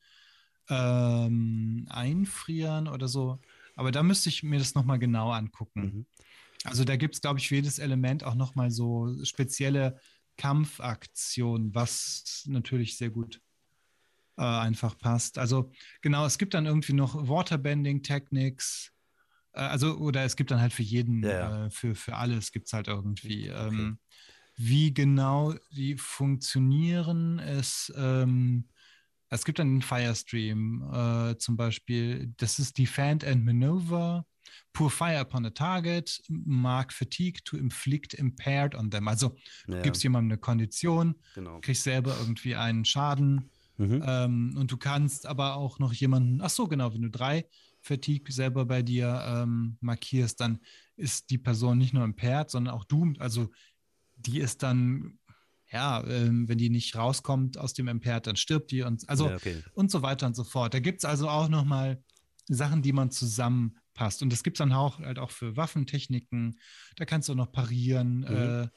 ähm, 0.69 1.87
einfrieren 1.89 2.87
oder 2.87 3.07
so. 3.07 3.39
Aber 3.75 3.91
da 3.91 4.03
müsste 4.03 4.29
ich 4.29 4.43
mir 4.43 4.59
das 4.59 4.75
nochmal 4.75 4.99
genau 4.99 5.31
angucken. 5.31 5.81
Mhm. 5.81 6.05
Also 6.63 6.83
da 6.83 6.95
gibt 6.95 7.15
es, 7.15 7.21
glaube 7.21 7.39
ich, 7.39 7.47
für 7.47 7.55
jedes 7.55 7.77
Element 7.77 8.23
auch 8.23 8.35
nochmal 8.35 8.71
so 8.71 9.13
spezielle 9.23 9.99
Kampfaktionen, 10.37 11.73
was 11.75 12.43
natürlich 12.47 12.97
sehr 12.97 13.09
gut 13.09 13.41
äh, 14.37 14.43
einfach 14.43 14.97
passt. 14.97 15.37
Also 15.37 15.71
genau, 16.01 16.25
es 16.25 16.37
gibt 16.37 16.53
dann 16.53 16.65
irgendwie 16.65 16.93
noch 16.93 17.27
Waterbending 17.27 18.01
Techniques, 18.03 18.91
also, 19.55 19.97
oder 19.97 20.23
es 20.23 20.35
gibt 20.35 20.51
dann 20.51 20.61
halt 20.61 20.73
für 20.73 20.83
jeden, 20.83 21.23
ja. 21.23 21.65
Äh, 21.65 21.69
für, 21.69 21.95
für 21.95 22.15
alles 22.15 22.51
gibt 22.51 22.67
es 22.67 22.73
halt 22.73 22.87
irgendwie. 22.87 23.51
Okay. 23.51 23.67
Ähm, 23.67 23.99
wie 24.57 24.93
genau 24.93 25.53
die 25.71 25.97
funktionieren, 25.97 27.39
es, 27.39 27.91
ähm, 27.97 28.69
es 29.29 29.43
gibt 29.43 29.59
dann 29.59 29.75
den 29.75 29.81
Firestream 29.81 30.81
äh, 30.93 31.37
zum 31.37 31.57
Beispiel, 31.57 32.33
das 32.37 32.59
ist 32.59 32.77
Defend 32.77 33.25
and 33.25 33.43
Maneuver, 33.43 34.25
Pour 34.71 34.91
Fire 34.91 35.19
upon 35.19 35.45
a 35.45 35.49
Target, 35.49 36.21
Mark 36.29 36.93
Fatigue 36.93 37.43
to 37.43 37.57
inflict 37.57 38.13
impaired 38.13 38.75
on 38.75 38.89
them. 38.89 39.07
Also 39.07 39.35
ja. 39.67 39.81
gibst 39.81 40.03
jemandem 40.03 40.31
eine 40.31 40.37
Kondition, 40.37 41.15
genau. 41.33 41.59
kriegst 41.61 41.83
selber 41.83 42.15
irgendwie 42.19 42.55
einen 42.55 42.85
Schaden 42.85 43.49
mhm. 43.77 44.03
ähm, 44.05 44.55
und 44.57 44.71
du 44.71 44.77
kannst 44.77 45.25
aber 45.25 45.55
auch 45.55 45.79
noch 45.79 45.93
jemanden, 45.93 46.41
ach 46.41 46.49
so, 46.49 46.67
genau, 46.67 46.93
wenn 46.93 47.01
du 47.01 47.09
drei 47.09 47.45
Fatigue 47.85 48.33
selber 48.33 48.65
bei 48.65 48.81
dir 48.81 49.23
ähm, 49.27 49.77
markierst, 49.79 50.41
dann 50.41 50.59
ist 50.95 51.29
die 51.29 51.37
Person 51.37 51.77
nicht 51.77 51.93
nur 51.93 52.03
impaired, 52.03 52.49
sondern 52.49 52.73
auch 52.73 52.83
doomed. 52.83 53.21
Also 53.21 53.51
die 54.15 54.39
ist 54.39 54.63
dann, 54.63 55.19
ja, 55.71 56.03
ähm, 56.07 56.47
wenn 56.49 56.57
die 56.57 56.71
nicht 56.71 56.95
rauskommt 56.95 57.59
aus 57.59 57.73
dem 57.73 57.87
Impaired, 57.87 58.25
dann 58.25 58.37
stirbt 58.37 58.71
die 58.71 58.81
und 58.81 59.07
also 59.07 59.29
ja, 59.29 59.35
okay. 59.35 59.63
und 59.73 59.91
so 59.91 60.01
weiter 60.01 60.25
und 60.25 60.35
so 60.35 60.43
fort. 60.43 60.73
Da 60.73 60.79
gibt 60.79 60.99
es 60.99 61.05
also 61.05 61.29
auch 61.29 61.47
nochmal 61.47 62.03
Sachen, 62.47 62.81
die 62.81 62.93
man 62.93 63.11
zusammenpasst. 63.11 64.23
Und 64.23 64.31
das 64.31 64.41
gibt 64.41 64.57
es 64.57 64.59
dann 64.59 64.73
auch 64.73 64.99
halt 64.99 65.19
auch 65.19 65.31
für 65.31 65.55
Waffentechniken. 65.55 66.59
Da 66.95 67.05
kannst 67.05 67.29
du 67.29 67.35
noch 67.35 67.51
parieren. 67.51 68.19
Mhm. 68.19 68.25
Äh, 68.25 68.67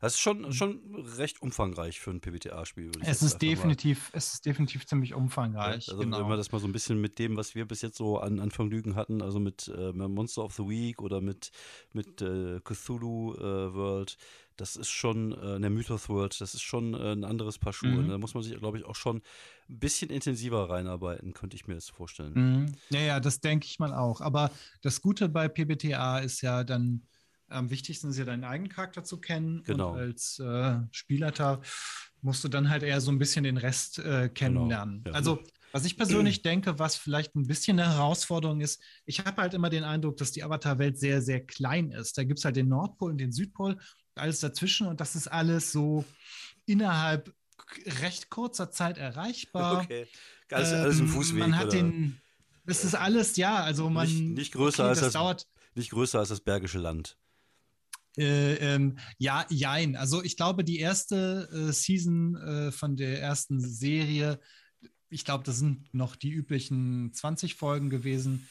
das 0.00 0.14
ist 0.14 0.20
schon, 0.20 0.52
schon 0.52 0.80
recht 1.16 1.42
umfangreich 1.42 2.00
für 2.00 2.10
ein 2.10 2.20
PBTA-Spiel. 2.20 2.90
Es 3.02 3.22
ist 3.22 3.38
definitiv, 3.38 4.10
es 4.12 4.34
ist 4.34 4.46
definitiv 4.46 4.86
ziemlich 4.86 5.14
umfangreich. 5.14 5.86
Ja, 5.86 5.92
also 5.92 6.02
genau. 6.02 6.20
wenn 6.20 6.28
wir 6.28 6.36
das 6.36 6.52
mal 6.52 6.60
so 6.60 6.66
ein 6.66 6.72
bisschen 6.72 7.00
mit 7.00 7.18
dem, 7.18 7.36
was 7.36 7.54
wir 7.54 7.66
bis 7.66 7.82
jetzt 7.82 7.96
so 7.96 8.18
an, 8.18 8.40
an 8.40 8.50
Vergnügen 8.50 8.94
hatten, 8.94 9.22
also 9.22 9.40
mit 9.40 9.68
äh, 9.68 9.92
Monster 9.92 10.44
of 10.44 10.54
the 10.54 10.68
Week 10.68 11.00
oder 11.02 11.20
mit, 11.20 11.50
mit 11.92 12.22
äh, 12.22 12.60
Cthulhu 12.60 13.34
äh, 13.34 13.74
World, 13.74 14.16
das 14.60 14.76
ist 14.76 14.90
schon, 14.90 15.32
äh, 15.32 15.58
der 15.58 15.70
Mythos 15.70 16.08
World, 16.08 16.38
das 16.38 16.52
ist 16.54 16.62
schon 16.62 16.92
äh, 16.92 17.12
ein 17.12 17.24
anderes 17.24 17.58
Paar 17.58 17.72
Schuhe. 17.72 18.02
Mhm. 18.02 18.08
Da 18.08 18.18
muss 18.18 18.34
man 18.34 18.42
sich, 18.42 18.56
glaube 18.58 18.78
ich, 18.78 18.84
auch 18.84 18.94
schon 18.94 19.22
ein 19.70 19.78
bisschen 19.78 20.10
intensiver 20.10 20.68
reinarbeiten, 20.68 21.32
könnte 21.32 21.56
ich 21.56 21.66
mir 21.66 21.74
das 21.74 21.88
vorstellen. 21.88 22.32
Mhm. 22.34 22.72
Ja, 22.90 23.00
ja, 23.00 23.20
das 23.20 23.40
denke 23.40 23.66
ich 23.66 23.78
mal 23.78 23.94
auch. 23.94 24.20
Aber 24.20 24.50
das 24.82 25.00
Gute 25.00 25.30
bei 25.30 25.48
PBTA 25.48 26.18
ist 26.18 26.42
ja 26.42 26.62
dann, 26.62 27.06
am 27.50 27.70
wichtigsten 27.70 28.10
ist 28.10 28.18
ja 28.18 28.24
deinen 28.24 28.44
eigenen 28.44 28.70
Charakter 28.70 29.04
zu 29.04 29.20
kennen. 29.20 29.62
Genau. 29.64 29.92
Und 29.92 29.98
als 29.98 30.38
äh, 30.38 30.78
Spielleiter 30.90 31.60
musst 32.22 32.44
du 32.44 32.48
dann 32.48 32.70
halt 32.70 32.82
eher 32.82 33.00
so 33.00 33.10
ein 33.10 33.18
bisschen 33.18 33.44
den 33.44 33.56
Rest 33.56 33.98
äh, 33.98 34.28
kennenlernen. 34.28 35.02
Genau. 35.04 35.14
Ja. 35.14 35.16
Also, 35.16 35.42
was 35.72 35.84
ich 35.84 35.96
persönlich 35.96 36.42
denke, 36.42 36.78
was 36.78 36.96
vielleicht 36.96 37.34
ein 37.34 37.46
bisschen 37.46 37.78
eine 37.78 37.92
Herausforderung 37.92 38.60
ist, 38.60 38.82
ich 39.04 39.24
habe 39.24 39.42
halt 39.42 39.54
immer 39.54 39.70
den 39.70 39.84
Eindruck, 39.84 40.16
dass 40.16 40.32
die 40.32 40.42
Avatar-Welt 40.42 40.98
sehr, 40.98 41.22
sehr 41.22 41.44
klein 41.44 41.90
ist. 41.90 42.16
Da 42.18 42.24
gibt 42.24 42.38
es 42.38 42.44
halt 42.44 42.56
den 42.56 42.68
Nordpol 42.68 43.10
und 43.10 43.18
den 43.18 43.32
Südpol, 43.32 43.78
alles 44.14 44.40
dazwischen 44.40 44.86
und 44.86 45.00
das 45.00 45.16
ist 45.16 45.28
alles 45.28 45.72
so 45.72 46.04
innerhalb 46.66 47.32
recht 48.02 48.30
kurzer 48.30 48.70
Zeit 48.70 48.98
erreichbar. 48.98 49.82
Okay. 49.90 50.06
Alles, 50.52 50.72
alles 50.72 50.98
im 50.98 51.06
ähm, 51.06 51.12
Fußweg. 51.12 51.38
Man 51.38 51.56
hat 51.56 51.68
oder? 51.68 51.76
den 51.76 52.20
Das 52.66 52.84
ist 52.84 52.96
alles, 52.96 53.36
ja, 53.36 53.62
also 53.62 53.88
man. 53.88 54.08
Nicht, 54.08 54.20
nicht 54.20 54.52
größer 54.52 54.82
okay, 54.82 54.88
als 54.88 55.00
das, 55.00 55.12
das 55.12 55.46
nicht 55.76 55.90
größer 55.90 56.18
als 56.18 56.30
das 56.30 56.40
Bergische 56.40 56.78
Land. 56.78 57.16
Äh, 58.20 58.56
ähm, 58.56 58.98
ja, 59.16 59.46
jein. 59.48 59.96
Also 59.96 60.22
ich 60.22 60.36
glaube, 60.36 60.62
die 60.62 60.78
erste 60.78 61.48
äh, 61.52 61.72
Season 61.72 62.36
äh, 62.36 62.70
von 62.70 62.94
der 62.94 63.20
ersten 63.22 63.60
Serie, 63.60 64.38
ich 65.08 65.24
glaube, 65.24 65.42
das 65.44 65.58
sind 65.58 65.92
noch 65.94 66.16
die 66.16 66.30
üblichen 66.30 67.14
20 67.14 67.54
Folgen 67.54 67.88
gewesen. 67.88 68.46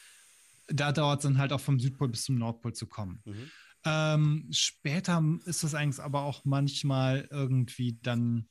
Da 0.66 0.90
dauert 0.90 1.20
es 1.20 1.22
dann 1.22 1.38
halt 1.38 1.52
auch 1.52 1.60
vom 1.60 1.78
Südpol 1.78 2.08
bis 2.08 2.24
zum 2.24 2.34
Nordpol 2.34 2.72
zu 2.74 2.88
kommen. 2.88 3.22
Mhm. 3.24 3.50
Ähm, 3.84 4.48
später 4.50 5.22
ist 5.44 5.62
es 5.62 5.74
eigentlich 5.74 6.02
aber 6.02 6.22
auch 6.22 6.44
manchmal 6.44 7.28
irgendwie 7.30 7.98
dann 8.02 8.48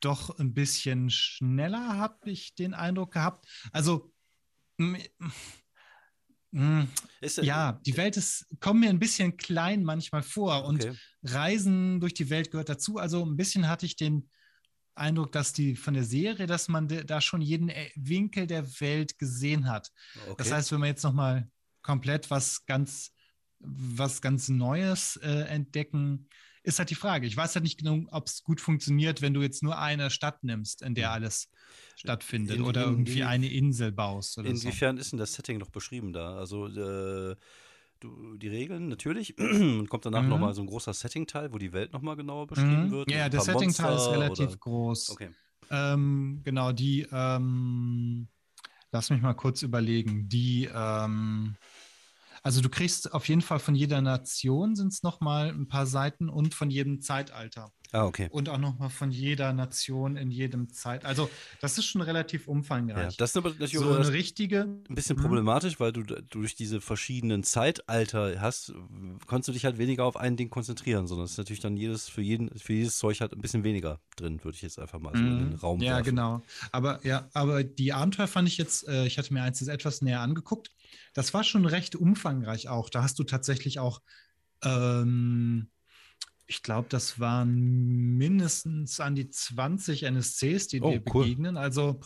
doch 0.00 0.38
ein 0.38 0.54
bisschen 0.54 1.10
schneller, 1.10 1.98
habe 1.98 2.30
ich 2.30 2.54
den 2.54 2.72
Eindruck 2.72 3.12
gehabt. 3.14 3.46
Also 3.72 4.12
ja, 7.42 7.80
die 7.84 7.96
Welt 7.96 8.16
ist, 8.16 8.46
kommt 8.60 8.80
mir 8.80 8.90
ein 8.90 8.98
bisschen 8.98 9.36
klein 9.36 9.84
manchmal 9.84 10.22
vor 10.22 10.64
und 10.64 10.84
okay. 10.84 10.96
Reisen 11.22 12.00
durch 12.00 12.14
die 12.14 12.30
Welt 12.30 12.50
gehört 12.50 12.68
dazu. 12.68 12.98
Also 12.98 13.24
ein 13.24 13.36
bisschen 13.36 13.68
hatte 13.68 13.86
ich 13.86 13.96
den 13.96 14.28
Eindruck, 14.94 15.32
dass 15.32 15.52
die 15.52 15.76
von 15.76 15.94
der 15.94 16.04
Serie, 16.04 16.46
dass 16.46 16.68
man 16.68 16.88
da 16.88 17.20
schon 17.20 17.42
jeden 17.42 17.68
äh, 17.68 17.90
Winkel 17.94 18.46
der 18.46 18.80
Welt 18.80 19.18
gesehen 19.18 19.68
hat. 19.68 19.92
Okay. 20.24 20.34
Das 20.38 20.52
heißt, 20.52 20.72
wenn 20.72 20.80
man 20.80 20.88
jetzt 20.88 21.04
nochmal 21.04 21.50
komplett 21.82 22.30
was 22.30 22.64
ganz, 22.64 23.12
was 23.58 24.22
ganz 24.22 24.48
Neues 24.48 25.16
äh, 25.16 25.42
entdecken, 25.48 26.28
ist 26.66 26.80
halt 26.80 26.90
die 26.90 26.96
Frage. 26.96 27.26
Ich 27.26 27.36
weiß 27.36 27.54
halt 27.54 27.62
nicht 27.62 27.78
genau, 27.78 28.00
ob 28.10 28.26
es 28.26 28.42
gut 28.42 28.60
funktioniert, 28.60 29.22
wenn 29.22 29.32
du 29.32 29.40
jetzt 29.40 29.62
nur 29.62 29.78
eine 29.78 30.10
Stadt 30.10 30.42
nimmst, 30.42 30.82
in 30.82 30.94
der 30.94 31.12
alles 31.12 31.48
stattfindet 31.94 32.56
in, 32.56 32.62
oder 32.62 32.84
irgendwie 32.84 33.20
in, 33.20 33.26
eine 33.26 33.48
Insel 33.48 33.92
baust. 33.92 34.38
inwiefern 34.38 34.96
so. 34.96 35.00
ist 35.00 35.12
denn 35.12 35.18
das 35.18 35.32
Setting 35.32 35.58
noch 35.58 35.70
beschrieben 35.70 36.12
da? 36.12 36.36
Also 36.36 36.66
äh, 36.66 37.36
du, 38.00 38.36
die 38.36 38.48
Regeln 38.48 38.88
natürlich 38.88 39.38
und 39.38 39.88
kommt 39.88 40.06
danach 40.06 40.22
mhm. 40.22 40.28
nochmal 40.28 40.54
so 40.54 40.62
ein 40.62 40.66
großer 40.66 40.92
Setting-Teil, 40.92 41.52
wo 41.52 41.58
die 41.58 41.72
Welt 41.72 41.92
nochmal 41.92 42.16
genauer 42.16 42.48
beschrieben 42.48 42.88
mhm. 42.88 42.90
wird. 42.90 43.10
Ja, 43.12 43.28
der 43.28 43.40
Setting-Teil 43.40 43.94
ist 43.94 44.08
relativ 44.08 44.48
oder? 44.48 44.56
groß. 44.56 45.10
Okay. 45.10 45.30
Ähm, 45.70 46.40
genau, 46.42 46.72
die, 46.72 47.06
ähm, 47.12 48.26
lass 48.90 49.10
mich 49.10 49.22
mal 49.22 49.34
kurz 49.34 49.62
überlegen, 49.62 50.28
die, 50.28 50.68
ähm, 50.74 51.54
also 52.46 52.60
du 52.60 52.68
kriegst 52.68 53.12
auf 53.12 53.26
jeden 53.26 53.40
Fall 53.40 53.58
von 53.58 53.74
jeder 53.74 54.00
Nation 54.00 54.76
sind 54.76 54.92
es 54.92 55.02
nochmal 55.02 55.48
ein 55.48 55.66
paar 55.66 55.84
Seiten 55.84 56.28
und 56.28 56.54
von 56.54 56.70
jedem 56.70 57.00
Zeitalter. 57.00 57.72
Ah, 57.90 58.04
okay. 58.04 58.28
Und 58.30 58.48
auch 58.48 58.58
nochmal 58.58 58.88
von 58.90 59.10
jeder 59.10 59.52
Nation 59.52 60.16
in 60.16 60.30
jedem 60.30 60.70
Zeit. 60.72 61.04
Also, 61.04 61.28
das 61.60 61.76
ist 61.78 61.86
schon 61.86 62.02
relativ 62.02 62.46
umfangreich. 62.46 63.12
Ja, 63.12 63.16
das 63.18 63.30
ist 63.30 63.36
aber 63.36 63.50
natürlich 63.50 63.78
so 63.78 63.92
eine 63.92 64.12
richtige. 64.12 64.62
Ein 64.88 64.94
bisschen 64.94 65.16
hm? 65.16 65.24
problematisch, 65.24 65.80
weil 65.80 65.92
du 65.92 66.02
durch 66.02 66.54
diese 66.54 66.80
verschiedenen 66.80 67.42
Zeitalter 67.42 68.40
hast, 68.40 68.72
kannst 69.26 69.48
du 69.48 69.52
dich 69.52 69.64
halt 69.64 69.78
weniger 69.78 70.04
auf 70.04 70.16
ein 70.16 70.36
Ding 70.36 70.50
konzentrieren, 70.50 71.08
sondern 71.08 71.24
es 71.24 71.32
ist 71.32 71.38
natürlich 71.38 71.60
dann 71.60 71.76
jedes, 71.76 72.08
für 72.08 72.22
jeden, 72.22 72.56
für 72.56 72.74
jedes 72.74 72.98
Zeug 72.98 73.20
halt 73.20 73.32
ein 73.32 73.40
bisschen 73.40 73.64
weniger 73.64 74.00
drin, 74.14 74.42
würde 74.44 74.54
ich 74.54 74.62
jetzt 74.62 74.78
einfach 74.78 75.00
mal 75.00 75.12
so 75.12 75.22
in 75.22 75.38
den 75.38 75.50
mhm. 75.50 75.54
Raum 75.56 75.80
Ja, 75.80 75.96
werfen. 75.96 76.10
genau. 76.10 76.42
Aber 76.70 77.04
ja, 77.04 77.28
aber 77.34 77.64
die 77.64 77.92
Abenteuer 77.92 78.28
fand 78.28 78.46
ich 78.46 78.56
jetzt, 78.56 78.86
äh, 78.86 79.06
ich 79.06 79.18
hatte 79.18 79.32
mir 79.34 79.42
eins 79.42 79.66
etwas 79.66 80.00
näher 80.02 80.20
angeguckt. 80.20 80.70
Das 81.16 81.32
war 81.32 81.44
schon 81.44 81.64
recht 81.64 81.96
umfangreich 81.96 82.68
auch. 82.68 82.90
Da 82.90 83.02
hast 83.02 83.18
du 83.18 83.24
tatsächlich 83.24 83.78
auch 83.78 84.02
ähm, 84.62 85.68
ich 86.46 86.62
glaube, 86.62 86.88
das 86.88 87.18
waren 87.18 88.16
mindestens 88.16 89.00
an 89.00 89.14
die 89.14 89.28
20 89.28 90.04
NSCs, 90.04 90.68
die 90.68 90.80
oh, 90.80 90.90
dir 90.90 91.02
cool. 91.12 91.24
begegnen. 91.24 91.56
Also 91.56 92.00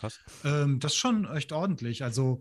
ähm, 0.45 0.81
das 0.81 0.93
ist 0.93 0.99
schon 0.99 1.27
echt 1.27 1.53
ordentlich. 1.53 2.05
Also 2.05 2.41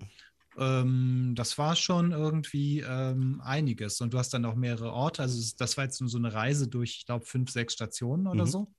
ähm, 0.57 1.33
das 1.35 1.57
war 1.57 1.75
schon 1.75 2.11
irgendwie 2.11 2.81
ähm, 2.81 3.41
einiges. 3.43 3.99
Und 3.99 4.13
du 4.13 4.17
hast 4.17 4.33
dann 4.33 4.45
auch 4.45 4.55
mehrere 4.55 4.93
Orte. 4.93 5.23
Also 5.23 5.55
das 5.57 5.75
war 5.75 5.83
jetzt 5.85 5.99
nur 5.99 6.09
so 6.09 6.17
eine 6.17 6.33
Reise 6.33 6.67
durch, 6.67 6.97
ich 6.99 7.05
glaube, 7.05 7.25
fünf, 7.25 7.51
sechs 7.51 7.73
Stationen 7.73 8.27
oder 8.27 8.45
mhm. 8.45 8.49
so, 8.49 8.73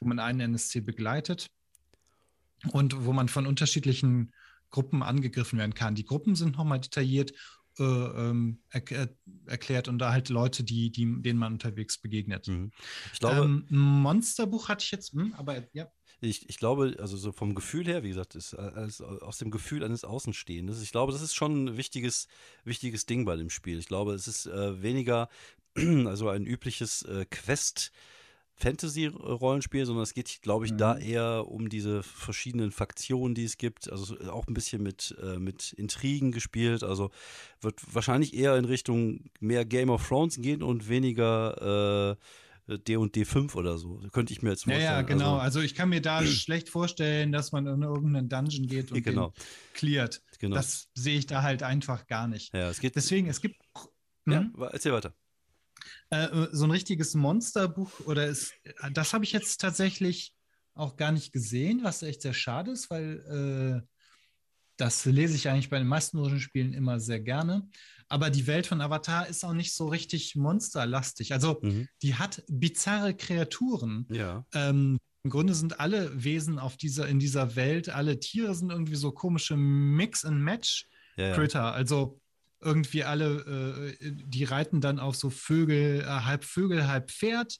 wo 0.00 0.06
man 0.06 0.18
einen 0.18 0.40
NSC 0.40 0.80
begleitet 0.80 1.48
und 2.72 3.06
wo 3.06 3.12
man 3.12 3.28
von 3.28 3.46
unterschiedlichen 3.46 4.32
Gruppen 4.70 5.02
angegriffen 5.02 5.58
werden 5.58 5.74
kann. 5.74 5.94
Die 5.94 6.04
Gruppen 6.04 6.34
sind 6.34 6.56
nochmal 6.56 6.80
detailliert 6.80 7.32
äh, 7.78 7.84
ähm, 7.84 8.58
er, 8.70 9.08
erklärt 9.46 9.88
und 9.88 9.98
da 9.98 10.12
halt 10.12 10.28
Leute, 10.28 10.64
die, 10.64 10.90
die, 10.90 11.22
denen 11.22 11.38
man 11.38 11.52
unterwegs 11.54 11.98
begegnet. 11.98 12.48
Mhm. 12.48 12.72
Ich 13.12 13.20
glaube, 13.20 13.42
ähm, 13.42 13.66
Monsterbuch 13.68 14.68
hatte 14.68 14.84
ich 14.84 14.90
jetzt, 14.90 15.14
mh, 15.14 15.24
hm, 15.24 15.34
aber 15.34 15.64
ja. 15.72 15.90
Ich, 16.20 16.48
ich 16.48 16.58
glaube, 16.58 16.96
also 16.98 17.16
so 17.16 17.30
vom 17.30 17.54
Gefühl 17.54 17.86
her, 17.86 18.02
wie 18.02 18.08
gesagt, 18.08 18.34
ist 18.34 18.54
als, 18.54 19.00
aus 19.00 19.38
dem 19.38 19.52
Gefühl 19.52 19.84
eines 19.84 20.02
Außenstehenden. 20.02 20.82
Ich 20.82 20.90
glaube, 20.90 21.12
das 21.12 21.22
ist 21.22 21.34
schon 21.34 21.66
ein 21.66 21.76
wichtiges, 21.76 22.26
wichtiges 22.64 23.06
Ding 23.06 23.24
bei 23.24 23.36
dem 23.36 23.50
Spiel. 23.50 23.78
Ich 23.78 23.86
glaube, 23.86 24.14
es 24.14 24.26
ist 24.26 24.46
äh, 24.46 24.82
weniger 24.82 25.28
also 25.76 26.28
ein 26.28 26.44
übliches 26.44 27.02
äh, 27.02 27.24
Quest- 27.30 27.92
Fantasy-Rollenspiel, 28.58 29.86
sondern 29.86 30.02
es 30.02 30.14
geht, 30.14 30.40
glaube 30.42 30.66
ich, 30.66 30.72
mhm. 30.72 30.78
da 30.78 30.98
eher 30.98 31.46
um 31.48 31.68
diese 31.68 32.02
verschiedenen 32.02 32.72
Faktionen, 32.72 33.34
die 33.34 33.44
es 33.44 33.56
gibt. 33.56 33.90
Also 33.90 34.18
auch 34.30 34.46
ein 34.48 34.54
bisschen 34.54 34.82
mit, 34.82 35.16
äh, 35.22 35.38
mit 35.38 35.72
Intrigen 35.74 36.32
gespielt. 36.32 36.82
Also 36.82 37.10
wird 37.60 37.80
wahrscheinlich 37.92 38.34
eher 38.34 38.56
in 38.56 38.64
Richtung 38.64 39.30
mehr 39.40 39.64
Game 39.64 39.90
of 39.90 40.06
Thrones 40.06 40.36
gehen 40.40 40.62
und 40.62 40.88
weniger 40.88 42.16
äh, 42.68 42.78
D 42.78 42.96
und 42.96 43.16
D5 43.16 43.54
oder 43.54 43.78
so. 43.78 44.00
Könnte 44.12 44.32
ich 44.32 44.42
mir 44.42 44.50
jetzt 44.50 44.64
vorstellen. 44.64 44.84
Ja, 44.84 44.96
ja 44.98 45.02
genau. 45.02 45.34
Also, 45.34 45.40
also 45.40 45.60
ich 45.60 45.74
kann 45.74 45.88
mir 45.88 46.02
da 46.02 46.22
schlecht 46.26 46.68
vorstellen, 46.68 47.32
dass 47.32 47.52
man 47.52 47.66
in 47.66 47.82
irgendeinen 47.82 48.28
Dungeon 48.28 48.66
geht 48.66 48.92
und 48.92 49.02
genau. 49.02 49.28
den 49.28 49.44
cleart. 49.74 50.22
Genau. 50.38 50.56
Das 50.56 50.88
sehe 50.94 51.18
ich 51.18 51.26
da 51.26 51.42
halt 51.42 51.62
einfach 51.62 52.06
gar 52.06 52.28
nicht. 52.28 52.52
Ja, 52.52 52.68
es 52.68 52.80
geht. 52.80 52.96
Deswegen, 52.96 53.28
es 53.28 53.40
gibt. 53.40 53.56
Ja, 54.26 54.40
hm? 54.40 54.54
erzähl 54.72 54.92
weiter. 54.92 55.14
Äh, 56.10 56.48
so 56.52 56.64
ein 56.64 56.70
richtiges 56.70 57.14
Monsterbuch 57.14 58.00
oder 58.06 58.26
ist, 58.26 58.54
das 58.92 59.12
habe 59.12 59.24
ich 59.24 59.32
jetzt 59.32 59.60
tatsächlich 59.60 60.32
auch 60.74 60.96
gar 60.96 61.12
nicht 61.12 61.32
gesehen, 61.32 61.80
was 61.82 62.02
echt 62.02 62.22
sehr 62.22 62.34
schade 62.34 62.70
ist, 62.70 62.90
weil 62.90 63.82
äh, 63.82 63.86
das 64.76 65.04
lese 65.04 65.34
ich 65.34 65.48
eigentlich 65.48 65.70
bei 65.70 65.78
den 65.78 65.88
meisten 65.88 66.40
Spielen 66.40 66.72
immer 66.72 67.00
sehr 67.00 67.20
gerne. 67.20 67.68
Aber 68.08 68.30
die 68.30 68.46
Welt 68.46 68.66
von 68.66 68.80
Avatar 68.80 69.26
ist 69.26 69.44
auch 69.44 69.52
nicht 69.52 69.74
so 69.74 69.88
richtig 69.88 70.36
monsterlastig. 70.36 71.32
Also 71.32 71.58
mhm. 71.60 71.88
die 72.02 72.14
hat 72.14 72.42
bizarre 72.48 73.14
Kreaturen. 73.14 74.06
Ja. 74.10 74.46
Ähm, 74.54 74.98
Im 75.24 75.30
Grunde 75.30 75.54
sind 75.54 75.80
alle 75.80 76.22
Wesen 76.22 76.58
auf 76.58 76.76
dieser, 76.76 77.08
in 77.08 77.18
dieser 77.18 77.56
Welt, 77.56 77.90
alle 77.90 78.20
Tiere 78.20 78.54
sind 78.54 78.70
irgendwie 78.70 78.94
so 78.94 79.10
komische 79.10 79.56
Mix-and-Match-Critter. 79.56 81.58
Ja, 81.58 81.70
ja. 81.70 81.72
Also 81.72 82.20
irgendwie 82.60 83.04
alle, 83.04 83.96
äh, 84.00 84.12
die 84.12 84.44
reiten 84.44 84.80
dann 84.80 84.98
auf 84.98 85.16
so 85.16 85.30
Vögel, 85.30 86.00
äh, 86.00 86.04
halb 86.04 86.44
Vögel, 86.44 86.86
halb 86.88 87.10
Pferd. 87.10 87.58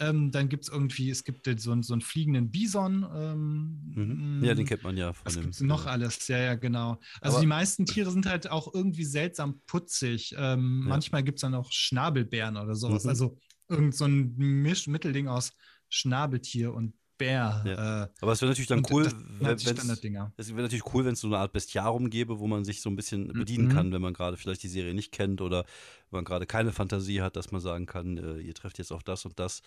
Ähm, 0.00 0.30
dann 0.30 0.48
gibt 0.48 0.64
es 0.64 0.70
irgendwie, 0.70 1.10
es 1.10 1.24
gibt 1.24 1.46
so, 1.60 1.82
so 1.82 1.92
einen 1.92 2.00
fliegenden 2.00 2.50
Bison. 2.50 3.06
Ähm, 3.14 3.92
mhm. 3.94 4.42
Ja, 4.42 4.54
den 4.54 4.64
kennt 4.64 4.82
man 4.82 4.96
ja. 4.96 5.12
Von 5.12 5.26
was 5.26 5.38
gibt 5.38 5.60
noch 5.60 5.84
alles? 5.84 6.26
Ja, 6.26 6.38
ja, 6.38 6.54
genau. 6.54 6.98
Also 7.20 7.36
Aber, 7.36 7.42
die 7.42 7.46
meisten 7.46 7.84
Tiere 7.84 8.10
sind 8.10 8.24
halt 8.24 8.50
auch 8.50 8.72
irgendwie 8.72 9.04
seltsam 9.04 9.60
putzig. 9.66 10.34
Ähm, 10.38 10.84
ja. 10.84 10.88
Manchmal 10.88 11.22
gibt 11.22 11.38
es 11.38 11.42
dann 11.42 11.54
auch 11.54 11.70
Schnabelbären 11.70 12.56
oder 12.56 12.74
sowas. 12.74 13.04
Mhm. 13.04 13.10
Also 13.10 13.38
irgend 13.68 13.94
so 13.94 14.06
ein 14.06 14.34
Misch 14.36 14.86
Mittelding 14.86 15.28
aus 15.28 15.52
Schnabeltier 15.90 16.72
und 16.72 16.94
Bär. 17.20 17.62
Ja. 17.66 18.04
Äh, 18.04 18.08
Aber 18.22 18.32
es 18.32 18.40
wäre 18.40 18.50
natürlich 18.50 18.66
dann 18.68 18.82
cool, 18.90 19.04
wenn 19.40 19.54
es 19.54 19.66
wäre 19.66 20.62
natürlich 20.62 20.94
cool, 20.94 21.04
wenn 21.04 21.12
es 21.12 21.20
so 21.20 21.26
eine 21.26 21.36
Art 21.36 21.52
Bestiarum 21.52 22.08
gäbe, 22.08 22.40
wo 22.40 22.46
man 22.46 22.64
sich 22.64 22.80
so 22.80 22.88
ein 22.88 22.96
bisschen 22.96 23.28
mhm. 23.28 23.32
bedienen 23.34 23.68
mhm. 23.68 23.72
kann, 23.72 23.92
wenn 23.92 24.00
man 24.00 24.14
gerade 24.14 24.38
vielleicht 24.38 24.62
die 24.62 24.68
Serie 24.68 24.94
nicht 24.94 25.12
kennt 25.12 25.42
oder 25.42 25.64
wenn 26.10 26.18
man 26.18 26.24
gerade 26.24 26.46
keine 26.46 26.72
Fantasie 26.72 27.20
hat, 27.20 27.36
dass 27.36 27.52
man 27.52 27.60
sagen 27.60 27.84
kann, 27.84 28.16
äh, 28.16 28.38
ihr 28.38 28.54
trefft 28.54 28.78
jetzt 28.78 28.90
auf 28.90 29.02
das 29.02 29.26
und 29.26 29.38
das. 29.38 29.60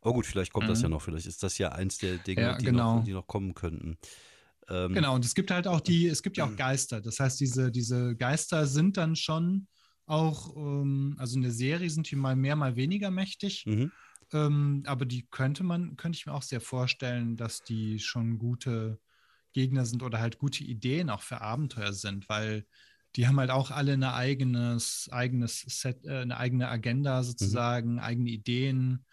Aber 0.00 0.14
gut, 0.14 0.26
vielleicht 0.26 0.52
kommt 0.52 0.66
mhm. 0.66 0.70
das 0.70 0.82
ja 0.82 0.88
noch. 0.88 1.00
Vielleicht 1.00 1.26
ist 1.26 1.44
das 1.44 1.58
ja 1.58 1.70
eins 1.70 1.98
der 1.98 2.16
Dinge, 2.16 2.42
ja, 2.42 2.58
die, 2.58 2.64
genau. 2.64 2.96
noch, 2.96 3.04
die, 3.04 3.12
noch, 3.12 3.28
kommen 3.28 3.54
könnten. 3.54 3.98
Ähm, 4.68 4.92
genau, 4.92 5.14
und 5.14 5.24
es 5.24 5.36
gibt 5.36 5.52
halt 5.52 5.68
auch 5.68 5.80
die, 5.80 6.08
es 6.08 6.24
gibt 6.24 6.36
ja 6.36 6.44
auch. 6.46 6.56
Geister. 6.56 7.00
Das 7.00 7.20
heißt, 7.20 7.38
diese, 7.38 7.70
diese 7.70 8.16
Geister 8.16 8.66
sind 8.66 8.96
dann 8.96 9.14
schon 9.14 9.68
auch, 10.06 10.56
ähm, 10.56 11.14
also 11.18 11.36
in 11.36 11.42
der 11.42 11.52
Serie 11.52 11.88
sind 11.88 12.10
die 12.10 12.16
mal 12.16 12.34
mehr, 12.34 12.56
mal 12.56 12.74
weniger 12.74 13.12
mächtig. 13.12 13.64
Mhm. 13.64 13.92
Ähm, 14.32 14.82
aber 14.86 15.04
die 15.06 15.26
könnte 15.30 15.62
man, 15.62 15.96
könnte 15.96 16.16
ich 16.16 16.26
mir 16.26 16.34
auch 16.34 16.42
sehr 16.42 16.60
vorstellen, 16.60 17.36
dass 17.36 17.62
die 17.62 17.98
schon 17.98 18.38
gute 18.38 18.98
Gegner 19.52 19.86
sind 19.86 20.02
oder 20.02 20.20
halt 20.20 20.38
gute 20.38 20.64
Ideen 20.64 21.10
auch 21.10 21.22
für 21.22 21.40
Abenteuer 21.40 21.92
sind, 21.92 22.28
weil 22.28 22.66
die 23.14 23.26
haben 23.26 23.40
halt 23.40 23.50
auch 23.50 23.70
alle 23.70 23.94
eine 23.94 24.14
eigenes, 24.14 25.08
eigenes 25.10 25.60
Set, 25.60 26.04
äh, 26.04 26.20
eine 26.20 26.36
eigene 26.36 26.68
Agenda 26.68 27.22
sozusagen, 27.22 27.94
mhm. 27.94 27.98
eigene 28.00 28.30
Ideen 28.30 29.04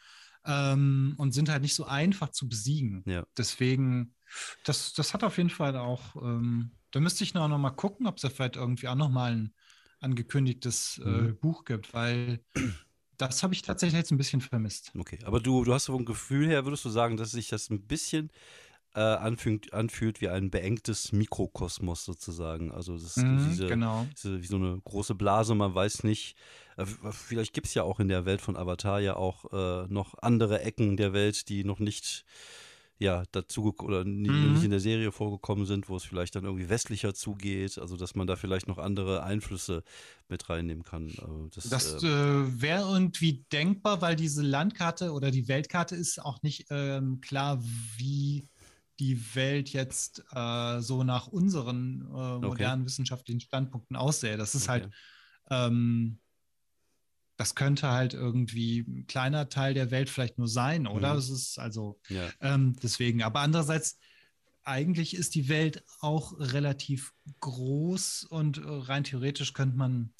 ähm, 0.45 1.13
und 1.17 1.31
sind 1.31 1.49
halt 1.49 1.61
nicht 1.61 1.75
so 1.75 1.85
einfach 1.85 2.29
zu 2.29 2.49
besiegen. 2.49 3.03
Ja. 3.05 3.25
Deswegen, 3.37 4.15
das, 4.65 4.93
das 4.93 5.13
hat 5.13 5.23
auf 5.23 5.37
jeden 5.37 5.49
Fall 5.49 5.77
auch, 5.77 6.15
ähm, 6.17 6.71
da 6.91 6.99
müsste 6.99 7.23
ich 7.23 7.33
noch, 7.33 7.47
noch 7.47 7.57
mal 7.57 7.71
gucken, 7.71 8.07
ob 8.07 8.17
es 8.17 8.23
da 8.23 8.29
vielleicht 8.29 8.57
irgendwie 8.57 8.87
auch 8.87 8.95
noch 8.95 9.09
mal 9.09 9.31
ein 9.31 9.53
angekündigtes 10.01 11.01
äh, 11.03 11.07
mhm. 11.07 11.39
Buch 11.39 11.63
gibt, 11.63 11.93
weil 11.93 12.43
das 13.27 13.43
habe 13.43 13.53
ich 13.53 13.61
tatsächlich 13.61 13.97
jetzt 13.97 14.11
ein 14.11 14.17
bisschen 14.17 14.41
vermisst. 14.41 14.91
Okay, 14.97 15.19
aber 15.25 15.39
du, 15.39 15.63
du 15.63 15.73
hast 15.73 15.87
vom 15.87 16.05
Gefühl 16.05 16.47
her, 16.47 16.65
würdest 16.65 16.85
du 16.85 16.89
sagen, 16.89 17.17
dass 17.17 17.31
sich 17.31 17.49
das 17.49 17.69
ein 17.69 17.81
bisschen 17.87 18.31
äh, 18.95 18.99
anfühlt, 18.99 19.73
anfühlt 19.73 20.21
wie 20.21 20.29
ein 20.29 20.51
beengtes 20.51 21.11
Mikrokosmos 21.11 22.05
sozusagen. 22.05 22.71
Also 22.71 22.93
das 22.93 23.17
ist 23.17 23.23
Mhm, 23.23 23.37
diese, 23.49 23.67
genau. 23.67 24.07
diese, 24.15 24.41
wie 24.41 24.45
so 24.47 24.57
eine 24.57 24.79
große 24.83 25.15
Blase, 25.15 25.55
man 25.55 25.73
weiß 25.73 26.03
nicht. 26.03 26.35
äh, 26.77 26.85
Vielleicht 26.85 27.53
gibt 27.53 27.67
es 27.67 27.73
ja 27.73 27.83
auch 27.83 27.99
in 27.99 28.07
der 28.07 28.25
Welt 28.25 28.41
von 28.41 28.55
Avatar 28.57 28.99
ja 28.99 29.15
auch 29.15 29.51
äh, 29.51 29.87
noch 29.87 30.15
andere 30.21 30.61
Ecken 30.61 30.97
der 30.97 31.13
Welt, 31.13 31.49
die 31.49 31.63
noch 31.63 31.79
nicht 31.79 32.25
ja, 32.99 33.23
dazu 33.31 33.73
oder 33.79 34.03
nie, 34.05 34.29
Mhm. 34.31 34.53
nicht 34.53 34.63
in 34.63 34.71
der 34.71 34.79
Serie 34.79 35.11
vorgekommen 35.11 35.65
sind, 35.65 35.89
wo 35.89 35.95
es 35.97 36.03
vielleicht 36.03 36.35
dann 36.35 36.45
irgendwie 36.45 36.69
westlicher 36.69 37.13
zugeht, 37.13 37.77
also 37.77 37.97
dass 37.97 38.15
man 38.15 38.27
da 38.27 38.35
vielleicht 38.35 38.67
noch 38.67 38.77
andere 38.77 39.23
Einflüsse 39.23 39.83
mit 40.29 40.49
reinnehmen 40.49 40.83
kann. 40.83 41.15
Also 41.19 41.47
das, 41.49 41.65
Das 41.69 42.03
äh, 42.03 42.03
äh, 42.03 42.61
wäre 42.61 42.81
irgendwie 42.91 43.45
denkbar, 43.51 44.01
weil 44.01 44.15
diese 44.15 44.41
Landkarte 44.41 45.11
oder 45.13 45.31
die 45.31 45.47
Weltkarte 45.47 45.95
ist 45.95 46.19
auch 46.23 46.41
nicht 46.41 46.65
ähm, 46.69 47.21
klar, 47.21 47.59
wie 47.97 48.49
die 48.99 49.35
Welt 49.35 49.69
jetzt 49.69 50.23
äh, 50.31 50.81
so 50.81 51.03
nach 51.03 51.27
unseren 51.27 52.01
äh, 52.01 52.39
modernen 52.39 52.85
wissenschaftlichen 52.85 53.39
Standpunkten 53.39 53.95
aussähe. 53.95 54.37
Das 54.37 54.55
ist 54.55 54.67
halt, 54.67 54.83
okay. 54.83 54.93
ähm, 55.49 56.19
das 57.37 57.55
könnte 57.55 57.89
halt 57.89 58.13
irgendwie 58.13 58.79
ein 58.79 59.07
kleiner 59.07 59.49
Teil 59.49 59.73
der 59.73 59.91
Welt 59.91 60.09
vielleicht 60.09 60.37
nur 60.37 60.47
sein, 60.47 60.87
oder? 60.87 61.13
Mhm. 61.13 61.19
Es 61.19 61.29
ist 61.29 61.59
also 61.59 61.99
ja. 62.09 62.29
ähm, 62.41 62.75
deswegen. 62.81 63.23
Aber 63.23 63.39
andererseits, 63.39 63.99
eigentlich 64.63 65.15
ist 65.15 65.35
die 65.35 65.49
Welt 65.49 65.83
auch 65.99 66.39
relativ 66.39 67.13
groß 67.39 68.25
und 68.25 68.59
äh, 68.59 68.61
rein 68.65 69.03
theoretisch 69.03 69.53
könnte 69.53 69.77
man, 69.77 70.13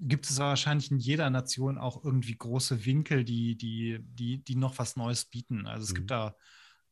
gibt 0.00 0.28
es 0.28 0.38
wahrscheinlich 0.38 0.90
in 0.90 0.98
jeder 0.98 1.30
Nation 1.30 1.78
auch 1.78 2.04
irgendwie 2.04 2.36
große 2.36 2.84
Winkel, 2.84 3.24
die, 3.24 3.56
die, 3.56 3.98
die, 4.00 4.42
die 4.42 4.56
noch 4.56 4.78
was 4.78 4.96
Neues 4.96 5.24
bieten. 5.24 5.66
Also 5.66 5.84
es 5.84 5.90
Mhm. 5.90 5.94
gibt 5.94 6.10
da 6.10 6.36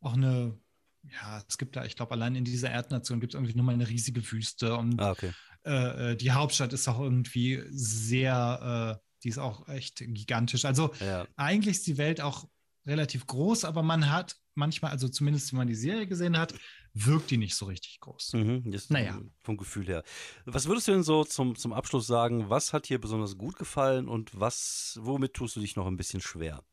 auch 0.00 0.14
eine, 0.14 0.58
ja, 1.02 1.42
es 1.48 1.58
gibt 1.58 1.76
da, 1.76 1.84
ich 1.84 1.96
glaube, 1.96 2.12
allein 2.12 2.34
in 2.34 2.44
dieser 2.44 2.70
Erdnation 2.70 3.20
gibt 3.20 3.34
es 3.34 3.38
irgendwie 3.38 3.56
nochmal 3.56 3.74
eine 3.74 3.88
riesige 3.88 4.30
Wüste 4.32 4.76
und 4.76 4.98
Ah, 5.00 5.10
okay. 5.12 5.32
Äh, 5.68 6.12
äh, 6.12 6.16
die 6.16 6.32
Hauptstadt 6.32 6.72
ist 6.72 6.88
auch 6.88 7.00
irgendwie 7.00 7.62
sehr, 7.70 8.98
äh, 8.98 9.04
die 9.22 9.28
ist 9.28 9.38
auch 9.38 9.68
echt 9.68 9.98
gigantisch. 9.98 10.64
Also 10.64 10.92
Ja. 11.00 11.26
eigentlich 11.36 11.76
ist 11.76 11.86
die 11.86 11.98
Welt 11.98 12.20
auch 12.20 12.48
relativ 12.86 13.26
groß, 13.26 13.64
aber 13.64 13.82
man 13.82 14.10
hat 14.10 14.36
manchmal, 14.54 14.90
also 14.90 15.08
zumindest 15.08 15.52
wenn 15.52 15.58
man 15.58 15.68
die 15.68 15.74
Serie 15.74 16.06
gesehen 16.06 16.36
hat, 16.38 16.54
wirkt 16.94 17.30
die 17.30 17.36
nicht 17.36 17.54
so 17.54 17.66
richtig 17.66 18.00
groß. 18.00 18.32
Mhm, 18.32 18.74
Naja. 18.88 19.20
Vom 19.42 19.56
Gefühl 19.56 19.86
her. 19.86 20.02
Was 20.46 20.66
würdest 20.66 20.88
du 20.88 20.92
denn 20.92 21.02
so 21.02 21.24
zum, 21.24 21.54
zum 21.56 21.72
Abschluss 21.72 22.06
sagen? 22.06 22.50
Was 22.50 22.72
hat 22.72 22.88
dir 22.88 23.00
besonders 23.00 23.36
gut 23.36 23.56
gefallen 23.56 24.08
und 24.08 24.38
was, 24.38 24.98
womit 25.02 25.34
tust 25.34 25.56
du 25.56 25.60
dich 25.60 25.76
noch 25.76 25.86
ein 25.86 25.96
bisschen 25.96 26.20
schwer? 26.20 26.64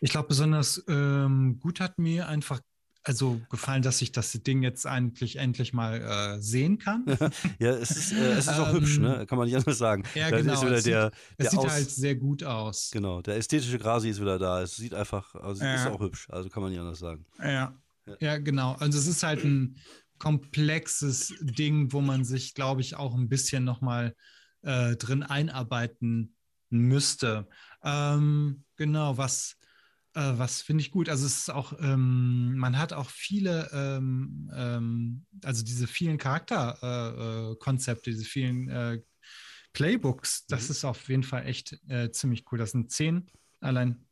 Ich 0.00 0.10
glaube, 0.10 0.28
besonders 0.28 0.82
ähm, 0.88 1.58
gut 1.60 1.80
hat 1.80 1.98
mir 1.98 2.28
einfach 2.28 2.60
also 3.04 3.40
gefallen, 3.50 3.82
dass 3.82 4.00
ich 4.02 4.12
das 4.12 4.32
Ding 4.32 4.62
jetzt 4.62 4.86
eigentlich 4.86 5.36
endlich 5.36 5.72
mal 5.72 6.00
äh, 6.36 6.40
sehen 6.40 6.78
kann. 6.78 7.04
Ja, 7.58 7.70
es 7.72 7.90
ist, 7.90 8.12
äh, 8.12 8.32
es 8.32 8.46
ist 8.46 8.48
auch 8.58 8.68
Ähm, 8.68 8.76
hübsch, 8.76 8.98
ne? 8.98 9.26
Kann 9.26 9.38
man 9.38 9.46
nicht 9.48 9.56
anders 9.56 9.78
sagen. 9.78 10.04
ja, 10.14 10.30
Da 10.30 10.36
genau. 10.38 10.52
Ist 10.54 10.62
wieder 10.62 10.76
Es 10.76 10.84
der, 10.84 11.10
Es 11.36 11.36
der 11.38 11.50
sieht 11.50 11.58
Aus, 11.58 11.70
halt 11.72 11.90
sehr 11.90 12.14
gut 12.16 12.44
aus. 12.44 12.90
genau, 12.92 13.20
der 13.22 13.36
ästhetische 13.36 13.78
Grasi 13.78 14.08
ist 14.10 14.20
wieder 14.20 14.38
da. 14.38 14.62
Es 14.62 14.76
sieht 14.76 14.94
einfach, 14.94 15.34
also 15.34 15.64
es 15.64 15.80
ist 15.80 15.84
Ja. 15.86 15.90
auch 15.92 16.00
hübsch. 16.00 16.28
Also 16.30 16.48
kann 16.48 16.62
man 16.62 16.70
nicht 16.70 16.80
anders 16.80 16.98
sagen. 17.00 17.26
Ja. 17.38 17.76
Ja. 18.06 18.16
ja, 18.20 18.38
genau. 18.38 18.72
Also 18.74 18.98
es 18.98 19.06
ist 19.06 19.22
halt 19.22 19.44
ein 19.44 19.76
komplexes 20.18 21.34
Ding, 21.40 21.92
wo 21.92 22.00
man 22.00 22.24
sich, 22.24 22.54
glaube 22.54 22.80
ich, 22.80 22.96
auch 22.96 23.14
ein 23.14 23.28
bisschen 23.28 23.64
nochmal 23.64 24.14
äh, 24.62 24.96
drin 24.96 25.22
einarbeiten 25.22 26.34
müsste. 26.70 27.48
Ähm, 27.84 28.64
genau, 28.76 29.18
was, 29.18 29.56
äh, 30.14 30.32
was 30.38 30.62
finde 30.62 30.82
ich 30.82 30.90
gut. 30.90 31.08
Also 31.08 31.26
es 31.26 31.38
ist 31.38 31.50
auch, 31.50 31.74
ähm, 31.80 32.56
man 32.56 32.78
hat 32.78 32.92
auch 32.92 33.10
viele, 33.10 33.68
ähm, 33.72 34.50
ähm, 34.54 35.26
also 35.44 35.62
diese 35.64 35.86
vielen 35.86 36.18
Charakterkonzepte, 36.18 38.10
äh, 38.10 38.12
äh, 38.12 38.14
diese 38.16 38.24
vielen 38.24 38.68
äh, 38.68 39.00
Playbooks, 39.72 40.46
das 40.46 40.68
Mhm. 40.68 40.70
ist 40.70 40.84
auf 40.84 41.08
jeden 41.08 41.22
Fall 41.22 41.46
echt 41.46 41.78
äh, 41.88 42.10
ziemlich 42.10 42.44
cool. 42.52 42.58
Das 42.58 42.72
sind 42.72 42.90
zehn 42.92 43.30
allein 43.60 44.06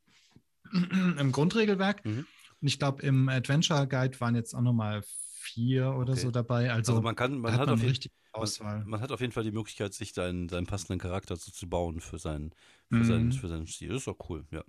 im 0.73 1.33
Grundregelwerk. 1.33 2.05
Mhm. 2.05 2.27
Und 2.61 2.69
ich 2.69 2.79
glaube, 2.79 3.03
im 3.03 3.29
Adventure 3.29 3.89
Guide 3.89 4.21
waren 4.21 4.35
jetzt 4.35 4.55
auch 4.55 4.63
nochmal 4.63 5.03
vier 5.07 5.95
oder 5.95 6.17
Okay. 6.17 6.17
so 6.17 6.31
dabei. 6.31 6.73
Also, 6.73 7.01
Also 7.01 7.03
man 7.03 7.15
kann, 7.17 7.39
man 7.41 7.57
hat, 7.57 7.71
auf 7.71 7.83
jeden, 7.83 7.89
richtig 7.89 8.13
Auswahl. 8.33 8.87
man, 8.87 8.91
man 8.91 9.01
hat 9.01 9.13
auf 9.13 9.21
jeden 9.21 9.33
Fall 9.33 9.45
die 9.45 9.53
Möglichkeit, 9.53 9.95
sich 9.95 10.13
seinen, 10.15 10.49
seinen 10.49 10.67
passenden 10.67 10.99
Charakter 11.01 11.37
so 11.37 11.53
zu 11.53 11.69
bauen 11.69 12.01
für 12.01 12.19
seinen, 12.19 12.55
für, 12.91 13.05
Mhm. 13.05 13.05
seinen, 13.05 13.33
für 13.33 13.49
seinen 13.49 13.67
Stil. 13.67 13.89
Das 13.91 13.99
ist 13.99 14.07
doch 14.09 14.19
cool, 14.31 14.47
ja. 14.51 14.65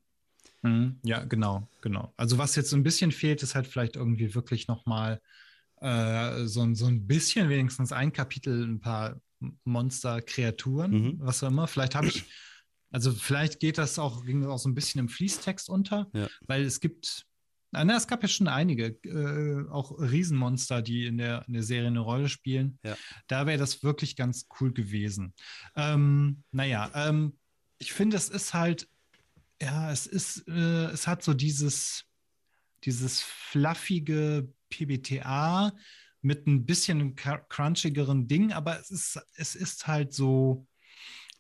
Mhm. 0.63 0.99
Ja, 1.03 1.23
genau, 1.25 1.67
genau. 1.81 2.13
Also 2.17 2.37
was 2.37 2.55
jetzt 2.55 2.69
so 2.69 2.75
ein 2.75 2.83
bisschen 2.83 3.11
fehlt, 3.11 3.41
ist 3.43 3.55
halt 3.55 3.67
vielleicht 3.67 3.95
irgendwie 3.95 4.33
wirklich 4.35 4.67
nochmal 4.67 5.21
äh, 5.81 6.45
so, 6.45 6.61
ein- 6.61 6.75
so 6.75 6.85
ein 6.85 7.07
bisschen 7.07 7.49
wenigstens 7.49 7.91
ein 7.91 8.13
Kapitel, 8.13 8.63
ein 8.67 8.79
paar 8.79 9.19
Monster, 9.63 10.21
Kreaturen, 10.21 10.91
Mhm. 10.91 11.15
was 11.19 11.41
auch 11.43 11.47
immer. 11.47 11.65
Vielleicht 11.67 11.95
habe 11.95 12.05
ich, 12.07 12.23
also 12.91 13.11
vielleicht 13.11 13.59
geht 13.59 13.79
das 13.79 13.97
auch, 13.97 14.23
ging 14.23 14.41
das 14.41 14.49
auch 14.51 14.59
so 14.59 14.69
ein 14.69 14.75
bisschen 14.75 14.99
im 14.99 15.09
Fließtext 15.09 15.69
unter, 15.69 16.07
Ja. 16.13 16.27
weil 16.45 16.61
es 16.63 16.79
gibt, 16.81 17.25
na, 17.71 17.95
es 17.97 18.05
gab 18.07 18.21
ja 18.21 18.27
schon 18.29 18.47
einige, 18.47 18.89
äh, 19.07 19.67
auch 19.71 19.97
Riesenmonster, 19.99 20.83
die 20.83 21.07
in 21.07 21.17
der, 21.17 21.45
in 21.47 21.53
der 21.53 21.63
Serie 21.63 21.87
eine 21.87 22.01
Rolle 22.01 22.29
spielen. 22.29 22.77
Ja. 22.83 22.95
Da 23.25 23.47
wäre 23.47 23.57
das 23.57 23.81
wirklich 23.81 24.15
ganz 24.15 24.47
cool 24.59 24.71
gewesen. 24.73 25.33
Ähm, 25.75 26.43
naja, 26.51 26.91
ähm, 26.93 27.39
ich 27.79 27.91
finde, 27.93 28.17
es 28.17 28.29
ist 28.29 28.53
halt, 28.53 28.87
ja, 29.61 29.91
es 29.91 30.07
ist, 30.07 30.47
äh, 30.47 30.85
es 30.91 31.07
hat 31.07 31.23
so 31.23 31.33
dieses, 31.33 32.05
dieses 32.83 33.21
fluffige 33.21 34.51
PBTA 34.69 35.71
mit 36.21 36.47
ein 36.47 36.65
bisschen 36.65 37.15
cr- 37.15 37.45
crunchigeren 37.47 38.27
Ding, 38.27 38.51
aber 38.53 38.79
es 38.79 38.89
ist, 38.91 39.19
es 39.35 39.55
ist 39.55 39.87
halt 39.87 40.13
so 40.13 40.67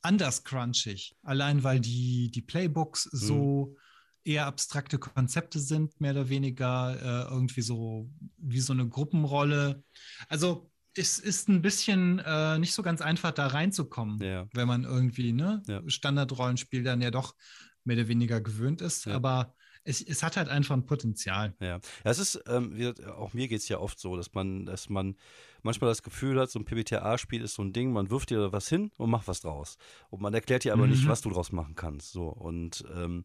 anders 0.01 0.43
crunchig. 0.43 1.15
Allein 1.23 1.63
weil 1.63 1.79
die, 1.79 2.31
die 2.31 2.41
Playbooks 2.41 3.03
so 3.03 3.75
eher 4.23 4.45
abstrakte 4.45 4.97
Konzepte 4.99 5.59
sind, 5.59 5.99
mehr 5.99 6.11
oder 6.11 6.29
weniger 6.29 6.95
äh, 7.27 7.31
irgendwie 7.31 7.61
so 7.61 8.09
wie 8.37 8.59
so 8.59 8.73
eine 8.73 8.87
Gruppenrolle. 8.87 9.83
Also 10.27 10.71
es 10.95 11.19
ist 11.19 11.47
ein 11.49 11.61
bisschen 11.61 12.19
äh, 12.19 12.59
nicht 12.59 12.73
so 12.73 12.83
ganz 12.83 13.01
einfach, 13.01 13.31
da 13.31 13.47
reinzukommen, 13.47 14.19
Ja. 14.21 14.47
wenn 14.53 14.67
man 14.67 14.83
irgendwie 14.83 15.31
ne, 15.33 15.63
Ja. 15.67 15.81
Standardrollenspiel 15.87 16.83
dann 16.83 17.01
ja 17.01 17.09
doch 17.11 17.35
mehr 17.83 17.97
oder 17.97 18.07
weniger 18.07 18.41
gewöhnt 18.41 18.81
ist. 18.81 19.05
Ja. 19.05 19.15
Aber 19.15 19.53
es, 19.83 20.01
es 20.01 20.21
hat 20.21 20.37
halt 20.37 20.47
einfach 20.49 20.75
ein 20.75 20.85
Potenzial. 20.85 21.55
Ja, 21.59 21.79
es 22.03 22.19
ist, 22.19 22.43
ähm, 22.47 22.73
wie 22.75 22.79
gesagt, 22.79 23.03
auch 23.07 23.33
mir 23.33 23.47
geht 23.47 23.61
es 23.61 23.67
ja 23.69 23.79
oft 23.79 23.99
so, 23.99 24.15
dass 24.15 24.33
man, 24.33 24.65
dass 24.67 24.89
man 24.89 25.15
manchmal 25.63 25.89
das 25.89 26.03
Gefühl 26.03 26.39
hat, 26.39 26.51
so 26.51 26.59
ein 26.59 26.65
PBTA-Spiel 26.65 27.41
ist 27.41 27.55
so 27.55 27.63
ein 27.63 27.73
Ding, 27.73 27.91
man 27.91 28.11
wirft 28.11 28.29
dir 28.29 28.39
da 28.39 28.51
was 28.51 28.69
hin 28.69 28.91
und 28.97 29.09
macht 29.09 29.27
was 29.27 29.41
draus. 29.41 29.77
Und 30.09 30.21
man 30.21 30.33
erklärt 30.33 30.63
dir 30.63 30.73
aber 30.73 30.85
nicht, 30.87 31.05
Mhm. 31.05 31.09
was 31.09 31.21
du 31.21 31.29
draus 31.31 31.51
machen 31.51 31.73
kannst. 31.75 32.11
So, 32.11 32.27
und 32.27 32.83
ähm, 32.95 33.23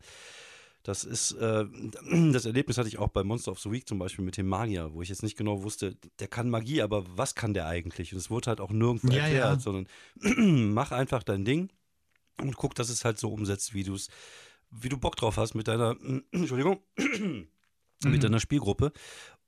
das 0.83 1.05
ist, 1.05 1.33
äh, 1.33 1.67
das 2.33 2.47
Erlebnis 2.47 2.79
hatte 2.79 2.89
ich 2.89 2.99
auch 2.99 3.09
bei 3.09 3.23
Monster 3.23 3.53
of 3.53 3.59
the 3.61 3.71
Week 3.71 3.87
zum 3.87 3.99
Beispiel 3.99 4.25
mit 4.25 4.39
dem 4.39 4.47
Magier, 4.49 4.95
wo 4.95 5.03
ich 5.03 5.11
jetzt 5.11 5.23
nicht 5.23 5.37
genau 5.37 5.63
wusste, 5.63 5.97
der 6.21 6.29
kann 6.29 6.49
Magie, 6.49 6.81
aber 6.81 7.05
was 7.19 7.35
kann 7.35 7.53
der 7.53 7.67
eigentlich? 7.67 8.13
Und 8.15 8.19
es 8.19 8.31
wurde 8.31 8.49
halt 8.49 8.61
auch 8.63 8.71
nirgendwo 8.71 9.09
Ja, 9.13 9.25
erklärt, 9.25 9.45
ja. 9.45 9.61
sondern 9.61 9.89
mach 10.73 10.93
einfach 10.93 11.23
dein 11.23 11.45
Ding 11.45 11.69
und 12.41 12.57
guck, 12.57 12.75
dass 12.75 12.89
es 12.89 13.05
halt 13.05 13.19
so 13.19 13.31
umsetzt, 13.31 13.75
wie 13.75 13.83
du 13.85 13.95
es, 13.95 14.09
wie 14.71 14.89
du 14.89 14.99
Bock 14.99 15.17
drauf 15.17 15.37
hast 15.37 15.55
mit 15.55 15.69
deiner, 15.69 15.97
Entschuldigung, 16.33 16.81
Mhm. 18.05 18.11
mit 18.11 18.23
deiner 18.23 18.41
Spielgruppe. 18.41 18.93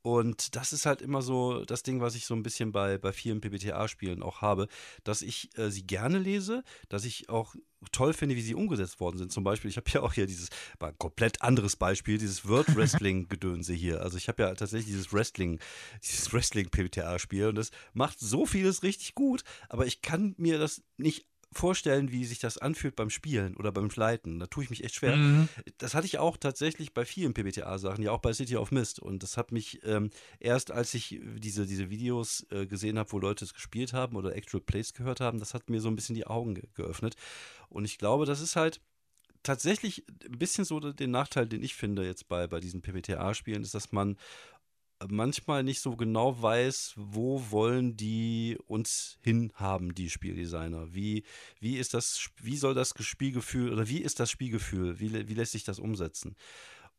Und 0.01 0.55
das 0.57 0.73
ist 0.73 0.87
halt 0.87 1.03
immer 1.03 1.23
so 1.23 1.65
das 1.65 1.83
Ding, 1.83 2.01
was 2.01 2.15
ich 2.15 2.25
so 2.25 2.35
ein 2.35 2.43
bisschen 2.45 2.71
bei, 2.73 2.99
bei 2.99 3.13
vielen 3.13 3.41
PBTA-Spielen 3.41 4.23
auch 4.23 4.41
habe, 4.41 4.69
dass 5.03 5.23
ich 5.23 5.51
äh, 5.59 5.71
sie 5.71 5.87
gerne 5.87 6.19
lese, 6.19 6.63
dass 6.89 7.05
ich 7.05 7.29
auch 7.29 7.57
toll 7.93 8.15
finde, 8.15 8.37
wie 8.37 8.41
sie 8.41 8.55
umgesetzt 8.55 9.01
worden 9.01 9.19
sind. 9.19 9.33
Zum 9.33 9.45
Beispiel, 9.45 9.69
ich 9.69 9.77
habe 9.77 9.91
ja 9.93 10.01
auch 10.01 10.13
hier 10.15 10.27
dieses, 10.27 10.49
mal 10.81 10.89
ein 10.89 10.99
komplett 10.99 11.43
anderes 11.43 11.77
Beispiel, 11.77 12.17
dieses 12.17 12.49
World 12.49 12.75
Wrestling-Gedönse 12.75 13.73
hier. 13.75 14.01
Also 14.01 14.17
ich 14.17 14.29
habe 14.29 14.43
ja 14.45 14.55
tatsächlich 14.55 14.87
dieses 14.87 15.13
Wrestling, 15.13 15.59
dieses 16.03 16.33
Wrestling-PBTA-Spiel 16.33 17.49
und 17.49 17.57
das 17.57 17.71
macht 17.93 18.19
so 18.21 18.47
vieles 18.47 18.83
richtig 18.85 19.15
gut, 19.15 19.43
aber 19.69 19.85
ich 19.85 20.01
kann 20.01 20.35
mir 20.39 20.59
das 20.59 20.83
nicht 20.97 21.27
vorstellen, 21.53 22.13
wie 22.13 22.25
sich 22.25 22.39
das 22.39 22.59
anfühlt 22.59 22.95
beim 22.95 23.11
Spielen 23.11 23.57
oder 23.57 23.73
beim 23.73 23.89
Leiten. 23.95 24.39
Da 24.39 24.47
tue 24.47 24.65
ich 24.65 24.71
mich 24.71 24.85
echt 24.85 24.97
schwer. 24.97 25.17
Mhm. 25.17 25.49
Das 25.79 25.95
hatte 25.95 26.07
ich 26.07 26.19
auch 26.19 26.37
tatsächlich 26.37 26.93
bei 26.93 27.05
vielen 27.05 27.35
PBTA-Sachen, 27.35 28.03
ja 28.05 28.13
auch 28.13 28.21
bei 28.21 28.33
City 28.33 28.57
of 28.57 28.71
Mist. 28.71 29.01
Und 29.01 29.23
das 29.23 29.37
hat 29.37 29.51
mich 29.51 29.81
ähm, 29.85 30.11
erst, 30.41 30.71
als 30.71 30.93
ich 30.95 31.21
diese, 31.39 31.67
diese 31.67 31.91
Videos 31.91 32.47
äh, 32.51 32.67
gesehen 32.67 32.99
habe, 32.99 33.11
wo 33.13 33.19
Leute 33.19 33.45
es 33.45 33.55
gespielt 33.55 33.93
haben 33.93 34.17
oder 34.17 34.37
Actual 34.37 34.63
Plays 34.63 34.93
gehört 34.93 35.21
haben, 35.21 35.39
das 35.39 35.55
hat 35.55 35.71
mir 35.71 35.81
so 35.81 35.89
ein 35.89 35.97
bisschen 35.97 36.15
die 36.15 36.27
Augen 36.27 36.55
ge 36.55 36.65
geöffnet. 36.75 37.17
Und 37.69 37.85
ich 37.85 37.99
glaube, 37.99 38.27
das 38.27 38.41
ist 38.41 38.57
halt 38.57 38.81
tatsächlich 39.43 40.05
ein 40.27 40.39
bisschen 40.39 40.65
so 40.65 40.81
den 40.81 41.11
Nachteil, 41.11 41.47
den 41.47 41.63
ich 41.63 41.75
finde 41.75 42.05
jetzt 42.05 42.29
bei, 42.29 42.47
bei 42.47 42.61
diesen 42.61 42.83
PBTA-Spielen, 42.83 43.63
ist, 43.63 43.75
dass 43.75 43.93
man 43.93 44.17
manchmal 45.09 45.63
nicht 45.63 45.81
so 45.81 45.97
genau 45.97 46.41
weiß, 46.41 46.95
wo 46.97 47.51
wollen 47.51 47.97
die 47.97 48.59
uns 48.67 49.19
hinhaben, 49.23 49.95
die 49.95 50.11
Spieldesigner. 50.11 50.95
Wie, 50.95 51.25
wie 51.61 51.77
ist 51.77 51.95
das, 51.95 52.31
wie 52.43 52.57
soll 52.57 52.75
das 52.75 52.95
Spielgefühl 52.99 53.73
oder 53.73 53.89
wie 53.89 53.99
ist 53.99 54.19
das 54.21 54.31
Spielgefühl? 54.31 54.99
Wie, 54.99 55.29
wie 55.29 55.35
lässt 55.35 55.53
sich 55.53 55.65
das 55.65 55.79
umsetzen? 55.79 56.37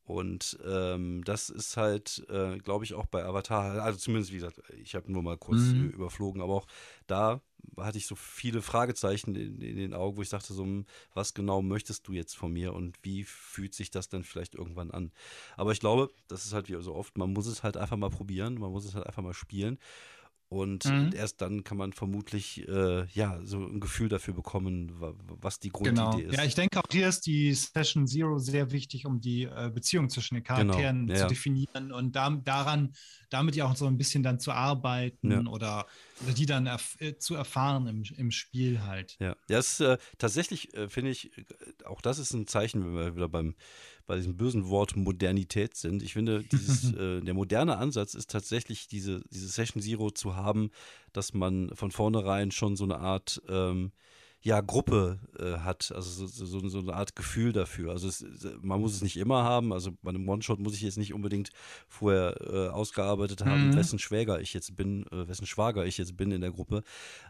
Und 0.10 0.58
ähm, 0.66 1.24
das 1.24 1.52
ist 1.52 1.78
halt, 1.78 2.26
äh, 2.30 2.58
glaube 2.58 2.84
ich, 2.84 2.96
auch 2.96 3.06
bei 3.06 3.24
Avatar, 3.24 3.84
also 3.84 4.00
zumindest, 4.00 4.32
wie 4.32 4.38
gesagt, 4.38 4.60
ich 4.82 4.96
habe 4.96 5.12
nur 5.12 5.22
mal 5.22 5.38
kurz 5.38 5.60
mhm. 5.60 5.92
überflogen, 5.92 6.42
aber 6.42 6.56
auch 6.56 6.68
da 7.06 7.42
hatte 7.78 8.00
ich 8.00 8.08
so 8.08 8.16
viele 8.16 8.64
Fragezeichen 8.64 9.36
in, 9.36 9.62
in, 9.62 9.78
den 9.78 9.94
Augen, 9.94 10.18
wo 10.18 10.24
ich 10.24 10.30
dachte, 10.30 10.52
so, 10.52 10.64
hm, 10.64 10.88
was 11.14 11.36
genau 11.36 11.62
möchtest 11.62 12.08
du 12.08 12.14
jetzt 12.14 12.36
von 12.36 12.52
mir 12.52 12.74
und 12.74 12.98
wie 13.04 13.24
fühlt 13.24 13.76
sich 13.76 13.92
das 13.92 14.10
dann 14.10 14.24
vielleicht 14.24 14.56
irgendwann 14.56 14.90
an? 14.90 15.12
Aber 15.58 15.74
ich 15.74 15.80
glaube, 15.80 16.10
das 16.28 16.44
ist 16.44 16.54
halt 16.54 16.70
wie 16.70 16.82
so 16.82 16.96
oft, 16.96 17.16
man 17.16 17.32
muss 17.32 17.46
es 17.46 17.62
halt 17.62 17.78
einfach 17.78 17.98
mal 17.98 18.10
probieren, 18.10 18.56
man 18.56 18.72
muss 18.72 18.86
es 18.86 18.96
halt 18.96 19.06
einfach 19.06 19.22
mal 19.22 19.36
spielen. 19.36 19.78
Und 20.50 20.86
mhm. 20.86 21.12
erst 21.16 21.42
dann 21.42 21.64
kann 21.64 21.78
man 21.78 21.94
vermutlich 21.94 22.68
äh, 22.68 23.06
ja 23.14 23.40
so 23.44 23.60
ein 23.60 23.80
Gefühl 23.80 24.10
dafür 24.10 24.34
bekommen, 24.34 24.92
was 25.00 25.60
die 25.60 25.70
Grundidee 25.70 25.96
genau. 25.96 26.18
ist. 26.18 26.36
Ja, 26.36 26.44
ich 26.44 26.56
denke 26.56 26.80
auch 26.80 26.88
hier 26.92 27.08
ist 27.08 27.28
die 27.28 27.54
Session 27.54 28.08
Zero 28.08 28.40
sehr 28.40 28.72
wichtig, 28.72 29.06
um 29.06 29.22
die 29.22 29.44
äh, 29.44 29.70
Beziehung 29.72 30.10
zwischen 30.10 30.34
den 30.36 30.44
genau. 30.44 30.58
Charakteren 30.58 31.06
genau. 31.06 31.20
ja. 31.20 31.28
zu 31.28 31.34
definieren 31.36 31.92
und 31.92 32.16
da, 32.16 32.32
daran, 32.32 32.94
damit 33.30 33.56
ja 33.56 33.66
auch 33.66 33.76
so 33.76 33.86
ein 33.86 33.98
bisschen 33.98 34.24
dann 34.24 34.40
zu 34.40 34.52
arbeiten 34.52 35.30
ja. 35.30 35.52
oder, 35.52 35.86
oder, 36.24 36.34
die 36.34 36.46
dann 36.46 36.66
erf 36.66 36.98
äh, 37.00 37.18
zu 37.18 37.36
erfahren 37.36 37.88
im, 37.88 38.04
im 38.18 38.32
Spiel 38.32 38.84
halt. 38.84 39.18
Ja, 39.20 39.36
das 39.48 39.74
ist 39.74 39.80
äh, 39.82 39.98
tatsächlich, 40.18 40.74
äh, 40.74 40.90
finde 40.90 41.12
ich, 41.12 41.38
äh, 41.38 41.44
auch 41.86 42.02
das 42.02 42.20
ist 42.20 42.34
ein 42.34 42.48
Zeichen, 42.48 42.84
wenn 42.84 42.96
wir 42.96 43.16
wieder 43.16 43.30
beim 43.30 43.56
bei 44.10 44.16
diesem 44.16 44.38
bösen 44.38 44.68
Wort 44.70 44.96
Modernität 44.96 45.78
sind. 45.78 46.02
Ich 46.02 46.14
finde, 46.14 46.44
dieses, 46.44 46.94
äh, 46.96 47.22
der 47.22 47.36
moderne 47.36 47.78
Ansatz 47.78 48.16
ist 48.16 48.32
tatsächlich 48.32 48.88
diese, 48.88 49.22
diese 49.30 49.48
Session 49.48 49.84
Zero 49.84 50.10
zu 50.10 50.36
haben, 50.36 50.72
dass 51.14 51.36
man 51.36 51.70
von 51.76 51.92
vornherein 51.92 52.50
schon 52.50 52.76
so 52.76 52.86
eine 52.86 52.98
Art 52.98 53.40
ähm, 53.48 53.92
ja, 54.42 54.62
Gruppe 54.62 55.20
äh, 55.38 55.60
hat, 55.60 55.92
also 55.94 56.26
so, 56.28 56.46
so, 56.46 56.70
so, 56.70 56.80
eine 56.80 56.94
Art 56.94 57.16
Gefühl 57.16 57.52
dafür. 57.52 57.92
Also 57.92 58.08
es, 58.08 58.26
man 58.62 58.80
muss 58.80 58.94
es 58.94 59.02
nicht 59.02 59.18
immer 59.18 59.44
haben, 59.44 59.74
also 59.74 59.92
bei 60.02 60.10
einem 60.10 60.28
One-Shot 60.30 60.60
muss 60.60 60.76
ich 60.76 60.82
jetzt 60.82 60.98
nicht 60.98 61.14
unbedingt 61.14 61.50
vorher 61.90 62.38
äh, 62.42 62.70
ausgearbeitet 62.70 63.44
haben, 63.44 63.68
mhm. 63.68 63.76
wessen 63.76 64.00
Schwäger 64.00 64.40
ich 64.40 64.54
jetzt 64.54 64.78
bin, 64.78 65.06
äh, 65.08 65.28
wessen 65.28 65.46
Schwager 65.46 65.86
ich 65.86 65.98
jetzt 65.98 66.16
bin 66.16 66.32
in 66.32 66.40
der 66.40 66.52
Gruppe. 66.52 66.84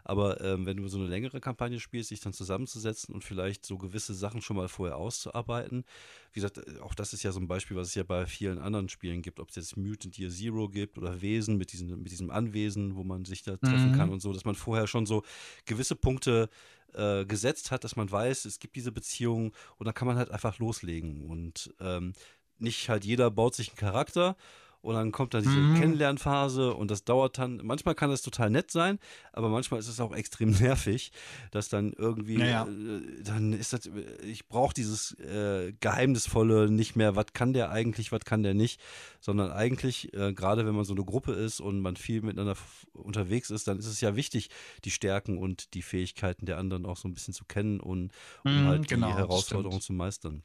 Aber 0.04 0.40
ähm, 0.40 0.66
wenn 0.66 0.76
du 0.76 0.86
so 0.86 0.98
eine 0.98 1.08
längere 1.08 1.40
Kampagne 1.40 1.80
spielst, 1.80 2.10
sich 2.10 2.20
dann 2.20 2.32
zusammenzusetzen 2.32 3.12
und 3.12 3.24
vielleicht 3.24 3.66
so 3.66 3.76
gewisse 3.76 4.14
Sachen 4.14 4.40
schon 4.40 4.56
mal 4.56 4.68
vorher 4.68 4.96
auszuarbeiten. 4.96 5.84
Wie 6.32 6.40
gesagt, 6.40 6.58
äh, 6.58 6.78
auch 6.80 6.94
das 6.94 7.12
ist 7.12 7.24
ja 7.24 7.32
so 7.32 7.40
ein 7.40 7.48
Beispiel, 7.48 7.76
was 7.76 7.88
es 7.88 7.96
ja 7.96 8.04
bei 8.04 8.26
vielen 8.26 8.58
anderen 8.58 8.88
Spielen 8.88 9.22
gibt, 9.22 9.40
ob 9.40 9.48
es 9.48 9.56
jetzt 9.56 9.76
Mutant 9.76 10.16
Year 10.16 10.30
Zero 10.30 10.68
gibt 10.68 10.96
oder 10.96 11.20
Wesen 11.20 11.56
mit, 11.56 11.72
diesen, 11.72 11.88
mit 11.88 12.12
diesem 12.12 12.30
Anwesen, 12.30 12.94
wo 12.94 13.02
man 13.02 13.24
sich 13.24 13.42
da 13.42 13.56
treffen 13.56 13.90
mhm. 13.90 13.96
kann 13.96 14.10
und 14.10 14.20
so, 14.20 14.32
dass 14.32 14.44
man 14.44 14.54
vorher 14.54 14.86
schon 14.86 15.06
so 15.06 15.24
gewisse 15.66 15.96
Punkte 15.96 16.48
äh, 16.94 17.24
gesetzt 17.24 17.70
hat, 17.70 17.84
dass 17.84 17.96
man 17.96 18.10
weiß, 18.10 18.44
es 18.44 18.58
gibt 18.58 18.76
diese 18.76 18.92
Beziehung 18.92 19.54
und 19.76 19.86
dann 19.86 19.94
kann 19.94 20.08
man 20.08 20.16
halt 20.16 20.30
einfach 20.30 20.58
loslegen. 20.58 21.28
Und 21.28 21.74
ähm, 21.80 22.12
nicht 22.58 22.88
halt 22.88 23.04
jeder 23.04 23.30
baut 23.30 23.54
sich 23.54 23.68
einen 23.68 23.76
Charakter 23.76 24.36
und 24.82 24.94
dann 24.94 25.12
kommt 25.12 25.34
dann 25.34 25.42
diese 25.42 25.56
mhm. 25.56 25.78
Kennenlernphase 25.78 26.74
und 26.74 26.90
das 26.90 27.04
dauert 27.04 27.38
dann, 27.38 27.60
manchmal 27.62 27.94
kann 27.94 28.10
das 28.10 28.22
total 28.22 28.50
nett 28.50 28.70
sein, 28.70 28.98
aber 29.32 29.48
manchmal 29.48 29.80
ist 29.80 29.88
es 29.88 30.00
auch 30.00 30.14
extrem 30.14 30.50
nervig, 30.60 31.12
dass 31.50 31.68
dann 31.68 31.92
irgendwie, 31.92 32.38
naja. 32.38 32.66
äh, 32.66 33.22
dann 33.22 33.52
ist 33.52 33.72
das, 33.72 33.90
ich 34.24 34.48
brauche 34.48 34.72
dieses 34.72 35.12
äh, 35.20 35.72
Geheimnisvolle 35.80 36.70
nicht 36.70 36.96
mehr, 36.96 37.14
was 37.16 37.26
kann 37.34 37.52
der 37.52 37.70
eigentlich, 37.70 38.10
was 38.12 38.24
kann 38.24 38.42
der 38.42 38.54
nicht, 38.54 38.80
sondern 39.20 39.52
eigentlich, 39.52 40.14
äh, 40.14 40.32
gerade 40.32 40.66
wenn 40.66 40.74
man 40.74 40.84
so 40.84 40.94
eine 40.94 41.04
Gruppe 41.04 41.32
ist 41.32 41.60
und 41.60 41.80
man 41.80 41.96
viel 41.96 42.22
miteinander 42.22 42.56
unterwegs 42.92 43.50
ist, 43.50 43.68
dann 43.68 43.78
ist 43.78 43.86
es 43.86 44.00
ja 44.00 44.16
wichtig, 44.16 44.48
die 44.84 44.90
Stärken 44.90 45.36
und 45.36 45.74
die 45.74 45.82
Fähigkeiten 45.82 46.46
der 46.46 46.58
anderen 46.58 46.86
auch 46.86 46.96
so 46.96 47.06
ein 47.06 47.14
bisschen 47.14 47.34
zu 47.34 47.44
kennen 47.44 47.80
und 47.80 48.12
um 48.44 48.62
mhm, 48.62 48.66
halt 48.66 48.88
genau, 48.88 49.08
die 49.08 49.14
Herausforderungen 49.14 49.80
zu 49.80 49.92
meistern. 49.92 50.42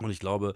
Und 0.00 0.10
ich 0.10 0.18
glaube, 0.18 0.54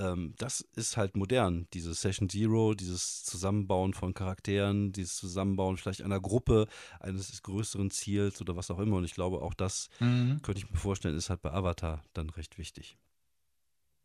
ähm, 0.00 0.34
das 0.38 0.62
ist 0.74 0.96
halt 0.96 1.16
modern, 1.16 1.66
diese 1.74 1.94
Session 1.94 2.28
Zero, 2.28 2.74
dieses 2.74 3.22
Zusammenbauen 3.24 3.92
von 3.92 4.14
Charakteren, 4.14 4.92
dieses 4.92 5.16
Zusammenbauen 5.16 5.76
vielleicht 5.76 6.02
einer 6.02 6.20
Gruppe, 6.20 6.66
eines 7.00 7.42
größeren 7.42 7.90
Ziels 7.90 8.40
oder 8.40 8.56
was 8.56 8.70
auch 8.70 8.78
immer. 8.78 8.96
Und 8.96 9.04
ich 9.04 9.14
glaube, 9.14 9.42
auch 9.42 9.54
das 9.54 9.88
mhm. 10.00 10.40
könnte 10.42 10.60
ich 10.60 10.70
mir 10.70 10.78
vorstellen, 10.78 11.16
ist 11.16 11.30
halt 11.30 11.42
bei 11.42 11.52
Avatar 11.52 12.02
dann 12.14 12.30
recht 12.30 12.58
wichtig. 12.58 12.96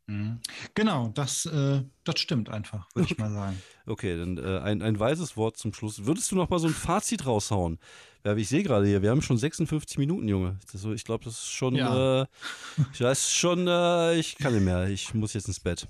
Mhm. 0.06 0.40
Genau, 0.74 1.08
das, 1.08 1.46
äh, 1.46 1.82
das 2.04 2.20
stimmt 2.20 2.50
einfach, 2.50 2.86
würde 2.94 3.10
ich 3.10 3.18
mal 3.18 3.32
sagen. 3.32 3.60
Okay, 3.86 4.16
dann 4.16 4.36
äh, 4.38 4.58
ein, 4.58 4.82
ein 4.82 4.98
weises 4.98 5.36
Wort 5.36 5.56
zum 5.56 5.72
Schluss. 5.72 6.04
Würdest 6.06 6.30
du 6.32 6.36
noch 6.36 6.48
mal 6.48 6.58
so 6.58 6.66
ein 6.66 6.74
Fazit 6.74 7.24
raushauen? 7.24 7.78
Ja, 8.24 8.34
ich 8.34 8.48
sehe 8.48 8.64
gerade 8.64 8.86
hier, 8.86 9.02
wir 9.02 9.10
haben 9.10 9.22
schon 9.22 9.38
56 9.38 9.98
Minuten, 9.98 10.26
Junge. 10.26 10.58
Also 10.72 10.92
ich 10.92 11.04
glaube, 11.04 11.24
das 11.24 11.34
ist 11.34 11.52
schon, 11.52 11.76
ja. 11.76 12.22
äh, 12.22 12.26
ich 12.92 13.00
weiß 13.00 13.32
schon, 13.32 13.68
äh, 13.68 14.16
ich 14.16 14.36
kann 14.36 14.52
nicht 14.52 14.64
mehr. 14.64 14.88
Ich 14.88 15.14
muss 15.14 15.32
jetzt 15.34 15.46
ins 15.46 15.60
Bett. 15.60 15.86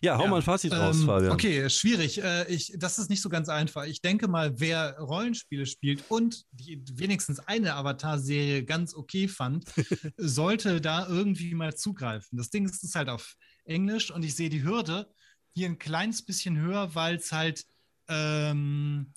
Ja, 0.00 0.18
hau 0.18 0.24
ja, 0.24 0.30
mal 0.30 0.36
ein 0.36 0.42
Fazit 0.42 0.72
raus, 0.72 0.98
ähm, 0.98 1.06
Fabian. 1.06 1.32
Okay, 1.32 1.70
schwierig. 1.70 2.20
Äh, 2.20 2.52
ich, 2.52 2.72
das 2.76 2.98
ist 2.98 3.10
nicht 3.10 3.22
so 3.22 3.28
ganz 3.28 3.48
einfach. 3.48 3.84
Ich 3.84 4.00
denke 4.00 4.26
mal, 4.26 4.58
wer 4.58 4.98
Rollenspiele 4.98 5.66
spielt 5.66 6.02
und 6.08 6.42
die, 6.50 6.82
wenigstens 6.94 7.38
eine 7.38 7.76
Avatar-Serie 7.76 8.64
ganz 8.64 8.94
okay 8.94 9.28
fand, 9.28 9.66
sollte 10.16 10.80
da 10.80 11.06
irgendwie 11.06 11.54
mal 11.54 11.76
zugreifen. 11.76 12.38
Das 12.38 12.50
Ding 12.50 12.64
ist, 12.64 12.82
ist 12.82 12.96
halt 12.96 13.08
auf 13.08 13.36
Englisch 13.64 14.10
und 14.10 14.24
ich 14.24 14.34
sehe 14.34 14.50
die 14.50 14.64
Hürde 14.64 15.06
hier 15.54 15.68
ein 15.68 15.78
kleines 15.78 16.22
bisschen 16.22 16.58
höher, 16.58 16.94
weil 16.94 17.16
es 17.16 17.32
halt, 17.32 17.66
ähm, 18.08 19.12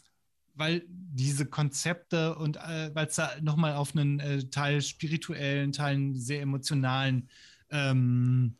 weil 0.53 0.83
diese 0.87 1.45
Konzepte 1.45 2.35
und 2.35 2.57
äh, 2.57 2.91
weil 2.93 3.07
es 3.07 3.15
da 3.15 3.31
nochmal 3.41 3.73
auf 3.73 3.95
einen 3.95 4.19
äh, 4.19 4.43
Teil 4.49 4.81
spirituellen, 4.81 5.71
Teil 5.71 6.13
sehr 6.15 6.41
emotionalen 6.41 7.29
ähm, 7.69 8.55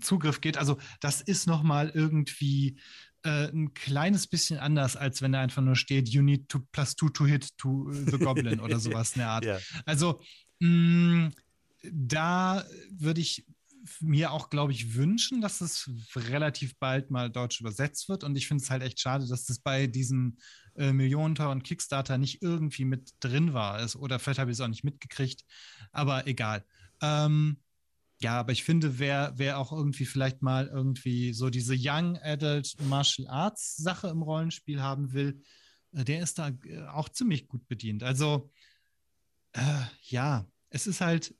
Zugriff 0.00 0.40
geht. 0.40 0.58
Also 0.58 0.78
das 1.00 1.20
ist 1.20 1.46
nochmal 1.46 1.90
irgendwie 1.94 2.76
äh, 3.22 3.48
ein 3.48 3.74
kleines 3.74 4.26
bisschen 4.26 4.58
anders, 4.58 4.96
als 4.96 5.22
wenn 5.22 5.32
da 5.32 5.40
einfach 5.40 5.62
nur 5.62 5.76
steht, 5.76 6.08
you 6.08 6.22
need 6.22 6.48
to 6.48 6.60
plus 6.72 6.94
two 6.94 7.08
to 7.08 7.26
hit 7.26 7.56
to 7.58 7.90
the 7.90 8.18
goblin 8.18 8.60
oder 8.60 8.78
sowas 8.78 9.12
in 9.14 9.20
der 9.20 9.28
Art. 9.28 9.44
Ja. 9.44 9.58
Also 9.84 10.20
mh, 10.60 10.68
mm, 10.68 11.32
da 11.90 12.64
würde 12.90 13.20
ich 13.20 13.44
mir 14.00 14.32
auch, 14.32 14.50
glaube 14.50 14.72
ich, 14.72 14.94
wünschen, 14.94 15.40
dass 15.40 15.60
es 15.60 15.90
relativ 16.14 16.78
bald 16.78 17.10
mal 17.10 17.30
deutsch 17.30 17.60
übersetzt 17.60 18.08
wird. 18.08 18.24
Und 18.24 18.36
ich 18.36 18.48
finde 18.48 18.62
es 18.62 18.70
halt 18.70 18.82
echt 18.82 19.00
schade, 19.00 19.26
dass 19.26 19.46
das 19.46 19.58
bei 19.58 19.86
diesem 19.86 20.38
äh, 20.76 20.92
millionenteuren 20.92 21.62
Kickstarter 21.62 22.18
nicht 22.18 22.42
irgendwie 22.42 22.84
mit 22.84 23.12
drin 23.20 23.52
war. 23.52 23.84
oder 23.96 24.18
vielleicht 24.18 24.38
habe 24.38 24.50
ich 24.50 24.56
es 24.56 24.60
auch 24.60 24.68
nicht 24.68 24.84
mitgekriegt. 24.84 25.44
Aber 25.92 26.26
egal. 26.26 26.64
Ähm, 27.00 27.58
ja, 28.20 28.38
aber 28.40 28.52
ich 28.52 28.64
finde, 28.64 28.98
wer, 28.98 29.34
wer 29.36 29.58
auch 29.58 29.72
irgendwie 29.72 30.06
vielleicht 30.06 30.40
mal 30.40 30.68
irgendwie 30.68 31.32
so 31.32 31.50
diese 31.50 31.74
Young 31.76 32.16
Adult 32.22 32.74
Martial 32.88 33.28
Arts 33.28 33.76
Sache 33.76 34.08
im 34.08 34.22
Rollenspiel 34.22 34.80
haben 34.80 35.12
will, 35.12 35.42
äh, 35.92 36.04
der 36.04 36.22
ist 36.22 36.38
da 36.38 36.48
äh, 36.48 36.86
auch 36.86 37.08
ziemlich 37.08 37.48
gut 37.48 37.66
bedient. 37.68 38.02
Also, 38.02 38.50
äh, 39.52 39.60
ja, 40.02 40.46
es 40.70 40.86
ist 40.86 41.00
halt 41.00 41.34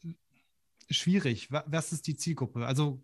schwierig. 0.90 1.48
Was 1.50 1.92
ist 1.92 2.06
die 2.06 2.16
Zielgruppe? 2.16 2.66
Also, 2.66 3.02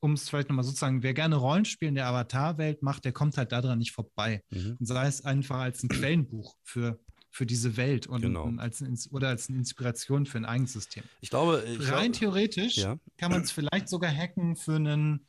um 0.00 0.14
es 0.14 0.28
vielleicht 0.28 0.48
nochmal 0.48 0.64
sozusagen, 0.64 1.02
wer 1.02 1.14
gerne 1.14 1.36
Rollenspiel 1.36 1.88
in 1.88 1.94
der 1.94 2.06
Avatar-Welt 2.06 2.82
macht, 2.82 3.04
der 3.04 3.12
kommt 3.12 3.36
halt 3.36 3.52
daran 3.52 3.78
nicht 3.78 3.92
vorbei. 3.92 4.42
Mhm. 4.50 4.76
Und 4.80 4.86
sei 4.86 5.06
es 5.06 5.24
einfach 5.24 5.58
als 5.58 5.82
ein 5.82 5.88
Quellenbuch 5.88 6.56
für 6.64 6.98
für 7.34 7.46
diese 7.46 7.78
Welt 7.78 8.06
und 8.06 8.20
genau. 8.20 8.52
als 8.58 8.82
oder 9.10 9.28
als 9.28 9.48
eine 9.48 9.56
Inspiration 9.56 10.26
für 10.26 10.36
ein 10.36 10.44
eigenes 10.44 10.74
System. 10.74 11.02
Ich 11.22 11.30
glaube, 11.30 11.64
ich 11.66 11.78
rein 11.90 12.12
glaube, 12.12 12.18
theoretisch 12.18 12.76
ja. 12.76 12.98
kann 13.16 13.32
man 13.32 13.40
es 13.40 13.50
vielleicht 13.50 13.88
sogar 13.88 14.14
hacken 14.14 14.54
für 14.54 14.76
einen 14.76 15.26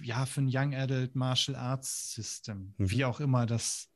ja 0.00 0.26
für 0.26 0.42
ein 0.42 0.48
Young 0.48 0.74
Adult 0.76 1.16
Martial 1.16 1.56
Arts 1.56 2.14
System, 2.14 2.74
mhm. 2.78 2.90
wie 2.90 3.04
auch 3.04 3.18
immer 3.18 3.46
das 3.46 3.90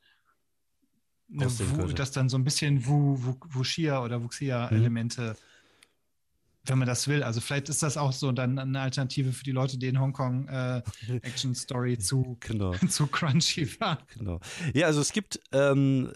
ne, 1.29 1.49
das 1.95 2.11
dann 2.11 2.29
so 2.29 2.37
ein 2.37 2.45
bisschen 2.45 2.85
Wuxia 2.87 4.03
oder 4.03 4.25
Wuxia 4.25 4.68
Elemente 4.70 5.37
mhm 5.39 5.51
wenn 6.65 6.79
man 6.79 6.87
das 6.87 7.09
will. 7.09 7.23
Also 7.23 7.41
vielleicht 7.41 7.69
ist 7.69 7.83
das 7.83 7.97
auch 7.97 8.13
so 8.13 8.31
dann 8.31 8.59
eine 8.59 8.81
Alternative 8.81 9.33
für 9.33 9.43
die 9.43 9.51
Leute, 9.51 9.79
die 9.79 9.89
in 9.89 9.99
Hongkong 9.99 10.49
äh, 10.49 10.83
Action 11.23 11.55
Story 11.55 11.99
zu, 11.99 12.37
genau. 12.41 12.73
zu 12.89 13.07
crunchy 13.07 13.69
war. 13.81 13.99
Genau. 14.17 14.41
Ja, 14.73 14.87
also 14.87 15.01
es 15.01 15.13
gibt, 15.13 15.41
ähm, 15.53 16.13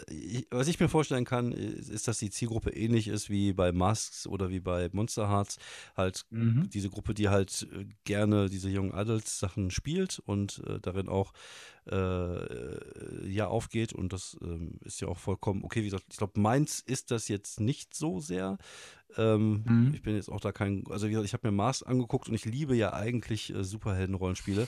was 0.49 0.67
ich 0.67 0.79
mir 0.79 0.87
vorstellen 0.87 1.25
kann, 1.25 1.51
ist, 1.51 2.07
dass 2.07 2.19
die 2.19 2.29
Zielgruppe 2.29 2.69
ähnlich 2.71 3.09
ist 3.09 3.29
wie 3.29 3.51
bei 3.53 3.71
Masks 3.71 4.25
oder 4.25 4.49
wie 4.49 4.61
bei 4.61 4.89
Monster 4.93 5.29
Hearts. 5.29 5.57
Halt 5.95 6.25
mhm. 6.29 6.69
diese 6.69 6.89
Gruppe, 6.89 7.13
die 7.13 7.27
halt 7.27 7.67
äh, 7.73 7.85
gerne 8.05 8.49
diese 8.49 8.69
Young 8.71 8.93
Adults 8.93 9.39
Sachen 9.39 9.69
spielt 9.69 10.19
und 10.19 10.63
äh, 10.65 10.79
darin 10.79 11.09
auch 11.09 11.33
äh, 11.89 13.29
ja 13.29 13.47
aufgeht 13.47 13.93
und 13.93 14.11
das 14.11 14.37
ähm, 14.41 14.79
ist 14.83 14.99
ja 15.01 15.07
auch 15.07 15.17
vollkommen 15.17 15.63
okay. 15.63 15.81
Wie 15.81 15.85
gesagt, 15.85 16.05
ich 16.09 16.17
glaube, 16.17 16.39
meins 16.39 16.79
ist 16.79 17.11
das 17.11 17.27
jetzt 17.27 17.59
nicht 17.59 17.93
so 17.93 18.19
sehr. 18.19 18.57
Ähm, 19.15 19.63
mhm. 19.65 19.91
Ich 19.93 20.01
bin 20.01 20.15
jetzt 20.15 20.29
auch 20.29 20.39
da 20.39 20.51
kein, 20.51 20.83
also 20.89 21.07
wie 21.07 21.11
gesagt, 21.11 21.25
ich 21.25 21.33
habe 21.33 21.47
mir 21.47 21.55
Mars 21.55 21.83
angeguckt 21.83 22.27
und 22.27 22.35
ich 22.35 22.45
liebe 22.45 22.75
ja 22.75 22.93
eigentlich 22.93 23.53
äh, 23.53 23.63
Superhelden-Rollenspiele. 23.63 24.67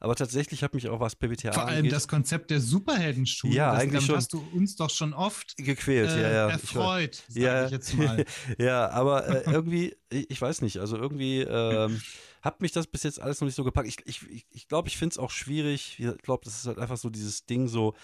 aber 0.00 0.14
tatsächlich 0.16 0.62
hat 0.62 0.74
mich 0.74 0.88
auch 0.88 1.00
was 1.00 1.14
PBTA 1.16 1.52
Vor 1.52 1.66
allem 1.66 1.78
angeht, 1.78 1.92
das 1.92 2.08
Konzept 2.08 2.50
der 2.50 2.60
Superheldenschule, 2.60 3.54
ja, 3.54 3.72
das, 3.72 3.82
eigentlich 3.82 4.04
schon 4.04 4.16
hast 4.16 4.32
du 4.32 4.44
uns 4.52 4.76
doch 4.76 4.90
schon 4.90 5.14
oft 5.14 5.56
gequält, 5.56 6.10
äh, 6.10 6.22
ja, 6.22 6.30
ja. 6.30 6.48
erfreut, 6.50 7.22
ich, 7.28 7.36
ja, 7.36 7.64
ich 7.66 7.70
jetzt 7.70 7.94
mal. 7.94 8.24
ja, 8.58 8.90
aber 8.90 9.26
äh, 9.28 9.50
irgendwie, 9.50 9.96
ich 10.10 10.40
weiß 10.40 10.62
nicht, 10.62 10.78
also 10.78 10.96
irgendwie 10.96 11.40
ähm, 11.42 12.00
hat 12.46 12.60
mich 12.60 12.72
das 12.72 12.86
bis 12.86 13.02
jetzt 13.02 13.20
alles 13.20 13.40
noch 13.40 13.46
nicht 13.46 13.56
so 13.56 13.64
gepackt. 13.64 13.88
Ich 13.88 13.96
glaube, 13.96 14.10
ich, 14.30 14.46
ich, 14.52 14.68
glaub, 14.68 14.86
ich 14.86 14.96
finde 14.96 15.14
es 15.14 15.18
auch 15.18 15.30
schwierig. 15.30 15.98
Ich 15.98 16.22
glaube, 16.22 16.44
das 16.44 16.58
ist 16.58 16.66
halt 16.66 16.78
einfach 16.78 16.96
so 16.96 17.10
dieses 17.10 17.44
Ding 17.46 17.66
so, 17.66 17.94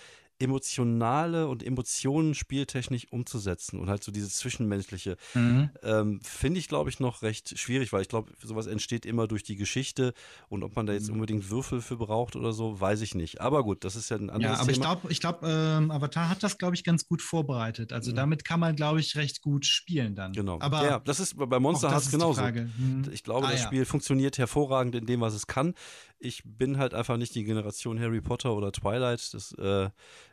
emotionale 0.42 1.46
und 1.46 1.62
Emotionen 1.62 2.34
spieltechnisch 2.34 3.06
umzusetzen 3.10 3.78
und 3.78 3.88
halt 3.88 4.02
so 4.02 4.10
dieses 4.10 4.36
Zwischenmenschliche, 4.38 5.16
mhm. 5.34 5.70
ähm, 5.82 6.20
finde 6.22 6.58
ich, 6.58 6.68
glaube 6.68 6.90
ich, 6.90 6.98
noch 6.98 7.22
recht 7.22 7.56
schwierig, 7.58 7.92
weil 7.92 8.02
ich 8.02 8.08
glaube, 8.08 8.32
sowas 8.42 8.66
entsteht 8.66 9.06
immer 9.06 9.28
durch 9.28 9.44
die 9.44 9.54
Geschichte 9.54 10.14
und 10.48 10.64
ob 10.64 10.74
man 10.74 10.86
da 10.86 10.92
jetzt 10.92 11.08
mhm. 11.08 11.14
unbedingt 11.14 11.48
Würfel 11.48 11.80
für 11.80 11.96
braucht 11.96 12.34
oder 12.34 12.52
so, 12.52 12.80
weiß 12.80 13.02
ich 13.02 13.14
nicht. 13.14 13.40
Aber 13.40 13.62
gut, 13.62 13.84
das 13.84 13.94
ist 13.94 14.10
ja 14.10 14.16
ein 14.16 14.30
anderes 14.30 14.40
Thema. 14.40 14.52
Ja, 14.52 14.60
aber 14.60 14.72
Thema. 14.72 14.72
ich 14.72 14.80
glaube, 14.80 15.12
ich 15.12 15.20
glaube, 15.20 15.78
ähm, 15.78 15.90
Avatar 15.92 16.28
hat 16.28 16.42
das, 16.42 16.58
glaube 16.58 16.74
ich, 16.74 16.82
ganz 16.82 17.06
gut 17.06 17.22
vorbereitet. 17.22 17.92
Also 17.92 18.10
mhm. 18.10 18.16
damit 18.16 18.44
kann 18.44 18.58
man, 18.58 18.74
glaube 18.74 18.98
ich, 18.98 19.16
recht 19.16 19.42
gut 19.42 19.64
spielen 19.64 20.16
dann. 20.16 20.32
Genau. 20.32 20.58
Aber 20.60 20.84
ja, 20.84 20.98
das 20.98 21.20
ist 21.20 21.36
bei 21.36 21.60
Monster 21.60 21.90
Hearts 21.90 22.10
genauso. 22.10 22.42
Mhm. 22.42 23.04
Ich 23.12 23.22
glaube, 23.22 23.46
ah, 23.46 23.52
das 23.52 23.60
ja. 23.60 23.66
Spiel 23.66 23.84
funktioniert 23.84 24.38
hervorragend 24.38 24.96
in 24.96 25.06
dem, 25.06 25.20
was 25.20 25.34
es 25.34 25.46
kann 25.46 25.74
ich 26.22 26.42
bin 26.44 26.78
halt 26.78 26.94
einfach 26.94 27.16
nicht 27.16 27.34
die 27.34 27.44
Generation 27.44 28.00
Harry 28.00 28.20
Potter 28.20 28.54
oder 28.54 28.72
Twilight. 28.72 29.34
Das, 29.34 29.52
äh, 29.52 29.90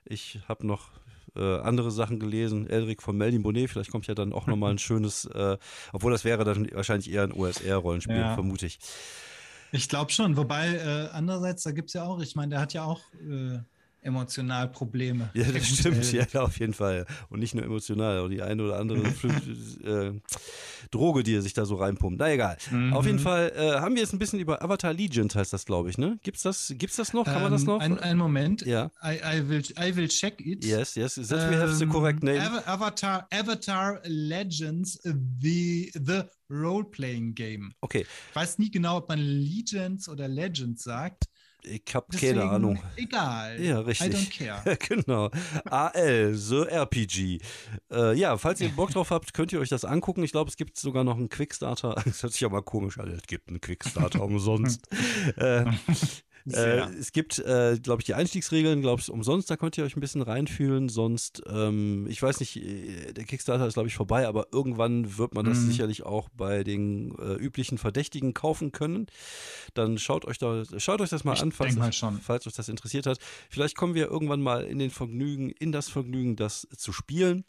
ich 0.09 0.39
habe 0.47 0.65
noch 0.65 0.89
äh, 1.35 1.59
andere 1.59 1.91
Sachen 1.91 2.19
gelesen. 2.19 2.67
Elric 2.67 3.01
von 3.01 3.15
Melvin 3.15 3.43
Bonnet, 3.43 3.69
vielleicht 3.69 3.91
kommt 3.91 4.07
ja 4.07 4.15
dann 4.15 4.33
auch 4.33 4.47
nochmal 4.47 4.71
ein 4.71 4.77
schönes, 4.79 5.25
äh, 5.25 5.57
obwohl 5.93 6.11
das 6.11 6.25
wäre 6.25 6.43
dann 6.43 6.69
wahrscheinlich 6.73 7.11
eher 7.11 7.23
ein 7.23 7.31
OSR-Rollenspiel, 7.31 8.17
ja. 8.17 8.33
vermute 8.33 8.65
ich. 8.65 8.79
Ich 9.71 9.87
glaube 9.87 10.11
schon, 10.11 10.35
wobei 10.35 10.75
äh, 10.75 11.09
andererseits, 11.13 11.63
da 11.63 11.71
gibt 11.71 11.89
es 11.89 11.93
ja 11.93 12.03
auch, 12.03 12.19
ich 12.21 12.35
meine, 12.35 12.49
der 12.49 12.59
hat 12.59 12.73
ja 12.73 12.83
auch 12.83 13.01
äh, 13.13 13.59
emotional 14.01 14.69
Probleme. 14.69 15.29
Ja, 15.33 15.45
das 15.51 15.67
stimmt, 15.67 16.11
ja, 16.11 16.25
auf 16.41 16.59
jeden 16.59 16.73
Fall. 16.73 17.05
Und 17.29 17.39
nicht 17.39 17.55
nur 17.55 17.63
emotional, 17.63 18.19
auch 18.19 18.29
die 18.29 18.41
eine 18.41 18.63
oder 18.63 18.77
andere 18.77 18.99
äh, 19.83 20.19
Droge, 20.91 21.23
die 21.23 21.35
er 21.35 21.41
sich 21.41 21.53
da 21.53 21.65
so 21.65 21.75
reinpumpt. 21.75 22.19
Na 22.19 22.31
egal. 22.31 22.57
Mhm. 22.71 22.93
Auf 22.93 23.05
jeden 23.05 23.19
Fall 23.19 23.51
äh, 23.55 23.79
haben 23.79 23.95
wir 23.95 24.01
jetzt 24.01 24.13
ein 24.13 24.19
bisschen 24.19 24.39
über 24.39 24.61
Avatar 24.63 24.93
Legends, 24.93 25.35
heißt 25.35 25.53
das, 25.53 25.65
glaube 25.65 25.89
ich, 25.89 25.97
ne? 25.97 26.19
Gibt's 26.23 26.43
das, 26.43 26.73
gibt's 26.77 26.95
das 26.95 27.13
noch? 27.13 27.25
Kann 27.25 27.37
ähm, 27.37 27.43
man 27.43 27.51
das 27.51 27.61
ähm, 27.61 27.67
noch? 27.67 27.79
Ein, 27.79 28.17
Moment. 28.17 28.65
Ja. 28.65 28.91
I, 29.03 29.19
I, 29.23 29.47
will, 29.47 29.63
I 29.79 29.95
will 29.95 30.07
check 30.07 30.41
it. 30.45 30.65
Yes, 30.65 30.95
yes. 30.95 31.15
That 31.15 31.49
we 31.49 31.57
have 31.57 31.75
the 31.75 31.85
correct 31.85 32.23
name. 32.23 32.41
Avatar, 32.65 33.27
Avatar 33.31 34.01
Legends, 34.05 34.99
the, 35.03 35.91
the 35.93 36.23
Role-Playing 36.49 37.35
Game. 37.35 37.73
Okay. 37.81 38.05
Ich 38.29 38.35
weiß 38.35 38.57
nie 38.57 38.71
genau, 38.71 38.97
ob 38.97 39.09
man 39.09 39.19
Legends 39.19 40.09
oder 40.09 40.27
Legends 40.27 40.83
sagt. 40.83 41.25
Ich 41.63 41.83
habe 41.93 42.17
keine 42.17 42.43
Ahnung. 42.43 42.81
Egal. 42.95 43.61
Ja, 43.61 43.79
richtig. 43.79 44.07
I 44.07 44.11
don't 44.11 44.37
care. 44.63 44.77
genau. 44.77 45.29
AL, 45.69 46.33
The 46.33 46.63
RPG. 46.67 47.39
Äh, 47.91 48.17
ja, 48.17 48.37
falls 48.37 48.61
ihr 48.61 48.69
Bock 48.69 48.91
drauf 48.91 49.11
habt, 49.11 49.33
könnt 49.33 49.51
ihr 49.51 49.59
euch 49.59 49.69
das 49.69 49.85
angucken. 49.85 50.23
Ich 50.23 50.31
glaube, 50.31 50.49
es 50.49 50.57
gibt 50.57 50.77
sogar 50.77 51.03
noch 51.03 51.17
einen 51.17 51.29
Quickstarter. 51.29 51.95
Das 52.09 52.23
hört 52.23 52.33
sich 52.33 52.43
aber 52.45 52.61
komisch 52.63 52.97
an. 52.99 53.09
Es 53.11 53.23
gibt 53.27 53.49
einen 53.49 53.61
Quickstarter 53.61 54.23
umsonst. 54.23 54.87
äh, 55.37 55.65
äh, 56.45 56.79
es 56.99 57.11
gibt, 57.11 57.39
äh, 57.39 57.77
glaube 57.81 58.01
ich, 58.01 58.05
die 58.05 58.13
Einstiegsregeln, 58.13 58.81
glaube 58.81 59.01
ich, 59.01 59.09
umsonst. 59.09 59.49
Da 59.49 59.57
könnt 59.57 59.77
ihr 59.77 59.83
euch 59.83 59.95
ein 59.95 59.99
bisschen 59.99 60.21
reinfühlen. 60.21 60.89
Sonst, 60.89 61.43
ähm, 61.47 62.07
ich 62.09 62.21
weiß 62.21 62.39
nicht, 62.39 62.57
äh, 62.57 63.13
der 63.13 63.25
Kickstarter 63.25 63.67
ist, 63.67 63.73
glaube 63.73 63.87
ich, 63.89 63.95
vorbei, 63.95 64.27
aber 64.27 64.47
irgendwann 64.51 65.17
wird 65.17 65.33
man 65.33 65.45
das 65.45 65.59
mhm. 65.59 65.67
sicherlich 65.67 66.03
auch 66.03 66.29
bei 66.29 66.63
den 66.63 67.17
äh, 67.19 67.33
üblichen 67.35 67.77
Verdächtigen 67.77 68.33
kaufen 68.33 68.71
können. 68.71 69.07
Dann 69.73 69.97
schaut 69.97 70.25
euch 70.25 70.37
da, 70.37 70.63
schaut 70.77 71.01
euch 71.01 71.09
das 71.09 71.23
mal 71.23 71.33
ich 71.33 71.41
an, 71.41 71.51
falls, 71.51 71.75
mal 71.75 71.91
falls 71.91 72.47
euch 72.47 72.53
das 72.53 72.69
interessiert 72.69 73.05
hat. 73.05 73.19
Vielleicht 73.49 73.75
kommen 73.75 73.95
wir 73.95 74.07
irgendwann 74.07 74.41
mal 74.41 74.63
in 74.63 74.79
den 74.79 74.89
Vergnügen, 74.89 75.51
in 75.51 75.71
das 75.71 75.89
Vergnügen, 75.89 76.35
das 76.35 76.67
zu 76.75 76.91
spielen. 76.91 77.43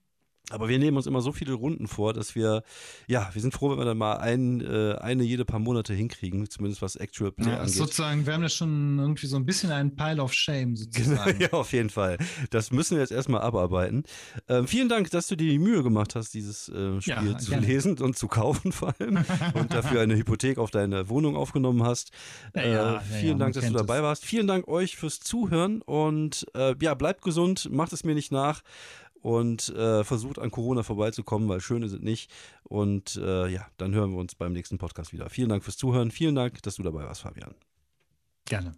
Aber 0.51 0.68
wir 0.68 0.78
nehmen 0.78 0.97
uns 0.97 1.07
immer 1.07 1.20
so 1.20 1.32
viele 1.32 1.53
Runden 1.53 1.86
vor, 1.86 2.12
dass 2.12 2.34
wir, 2.34 2.64
ja, 3.07 3.30
wir 3.32 3.41
sind 3.41 3.55
froh, 3.55 3.70
wenn 3.70 3.78
wir 3.78 3.84
dann 3.84 3.99
mal 3.99 4.16
ein, 4.16 4.61
äh, 4.61 4.97
eine 4.97 5.22
jede 5.22 5.45
paar 5.45 5.61
Monate 5.61 5.95
hinkriegen, 5.95 6.51
zumindest 6.51 6.82
was 6.82 6.97
Actual 6.97 7.30
Play 7.30 7.51
ja, 7.51 7.59
angeht. 7.59 7.74
Sozusagen, 7.74 8.26
wir 8.26 8.34
haben 8.34 8.43
ja 8.43 8.49
schon 8.49 8.99
irgendwie 8.99 9.26
so 9.28 9.36
ein 9.36 9.47
bisschen 9.47 9.70
einen 9.70 9.95
Pile 9.95 10.20
of 10.20 10.32
Shame 10.32 10.74
sozusagen. 10.74 11.41
ja, 11.41 11.53
auf 11.53 11.72
jeden 11.72 11.91
Fall. 11.91 12.18
Das 12.51 12.72
müssen 12.72 12.97
wir 12.97 13.01
jetzt 13.01 13.12
erstmal 13.12 13.43
abarbeiten. 13.43 14.03
Ähm, 14.49 14.66
vielen 14.66 14.88
Dank, 14.88 15.11
dass 15.11 15.28
du 15.28 15.36
dir 15.36 15.49
die 15.49 15.61
Mühe 15.61 15.84
gemacht 15.84 16.16
hast, 16.16 16.34
dieses 16.34 16.68
äh, 16.68 17.01
Spiel 17.01 17.32
ja, 17.32 17.38
zu 17.38 17.51
gerne. 17.51 17.66
lesen 17.66 17.99
und 17.99 18.18
zu 18.18 18.26
kaufen 18.26 18.72
vor 18.72 18.93
allem 18.99 19.24
und 19.55 19.72
dafür 19.72 20.01
eine 20.01 20.16
Hypothek 20.16 20.59
auf 20.59 20.72
deine 20.72 21.09
Wohnung 21.09 21.36
aufgenommen 21.36 21.84
hast. 21.84 22.11
Ja, 22.57 22.97
äh, 22.97 23.01
vielen 23.01 23.38
Dank, 23.38 23.55
dass 23.55 23.66
du 23.66 23.72
dabei 23.72 23.99
es. 23.99 24.03
warst. 24.03 24.24
Vielen 24.24 24.49
Dank 24.49 24.66
euch 24.66 24.97
fürs 24.97 25.20
Zuhören 25.20 25.80
und 25.82 26.45
äh, 26.55 26.74
ja, 26.80 26.95
bleibt 26.95 27.22
gesund, 27.22 27.68
macht 27.70 27.93
es 27.93 28.03
mir 28.03 28.14
nicht 28.14 28.32
nach 28.32 28.62
und 29.22 29.68
äh, 29.70 30.04
versucht 30.04 30.38
an 30.38 30.50
Corona 30.50 30.82
vorbeizukommen, 30.82 31.48
weil 31.48 31.60
schön 31.60 31.82
ist 31.82 31.92
es 31.92 32.00
nicht. 32.00 32.30
Und 32.64 33.16
äh, 33.16 33.48
ja, 33.48 33.66
dann 33.76 33.94
hören 33.94 34.12
wir 34.12 34.18
uns 34.18 34.34
beim 34.34 34.52
nächsten 34.52 34.78
Podcast 34.78 35.12
wieder. 35.12 35.28
Vielen 35.30 35.48
Dank 35.48 35.64
fürs 35.64 35.76
Zuhören. 35.76 36.10
Vielen 36.10 36.34
Dank, 36.34 36.62
dass 36.62 36.76
du 36.76 36.82
dabei 36.82 37.04
warst, 37.04 37.22
Fabian. 37.22 37.54
Gerne. 38.46 38.72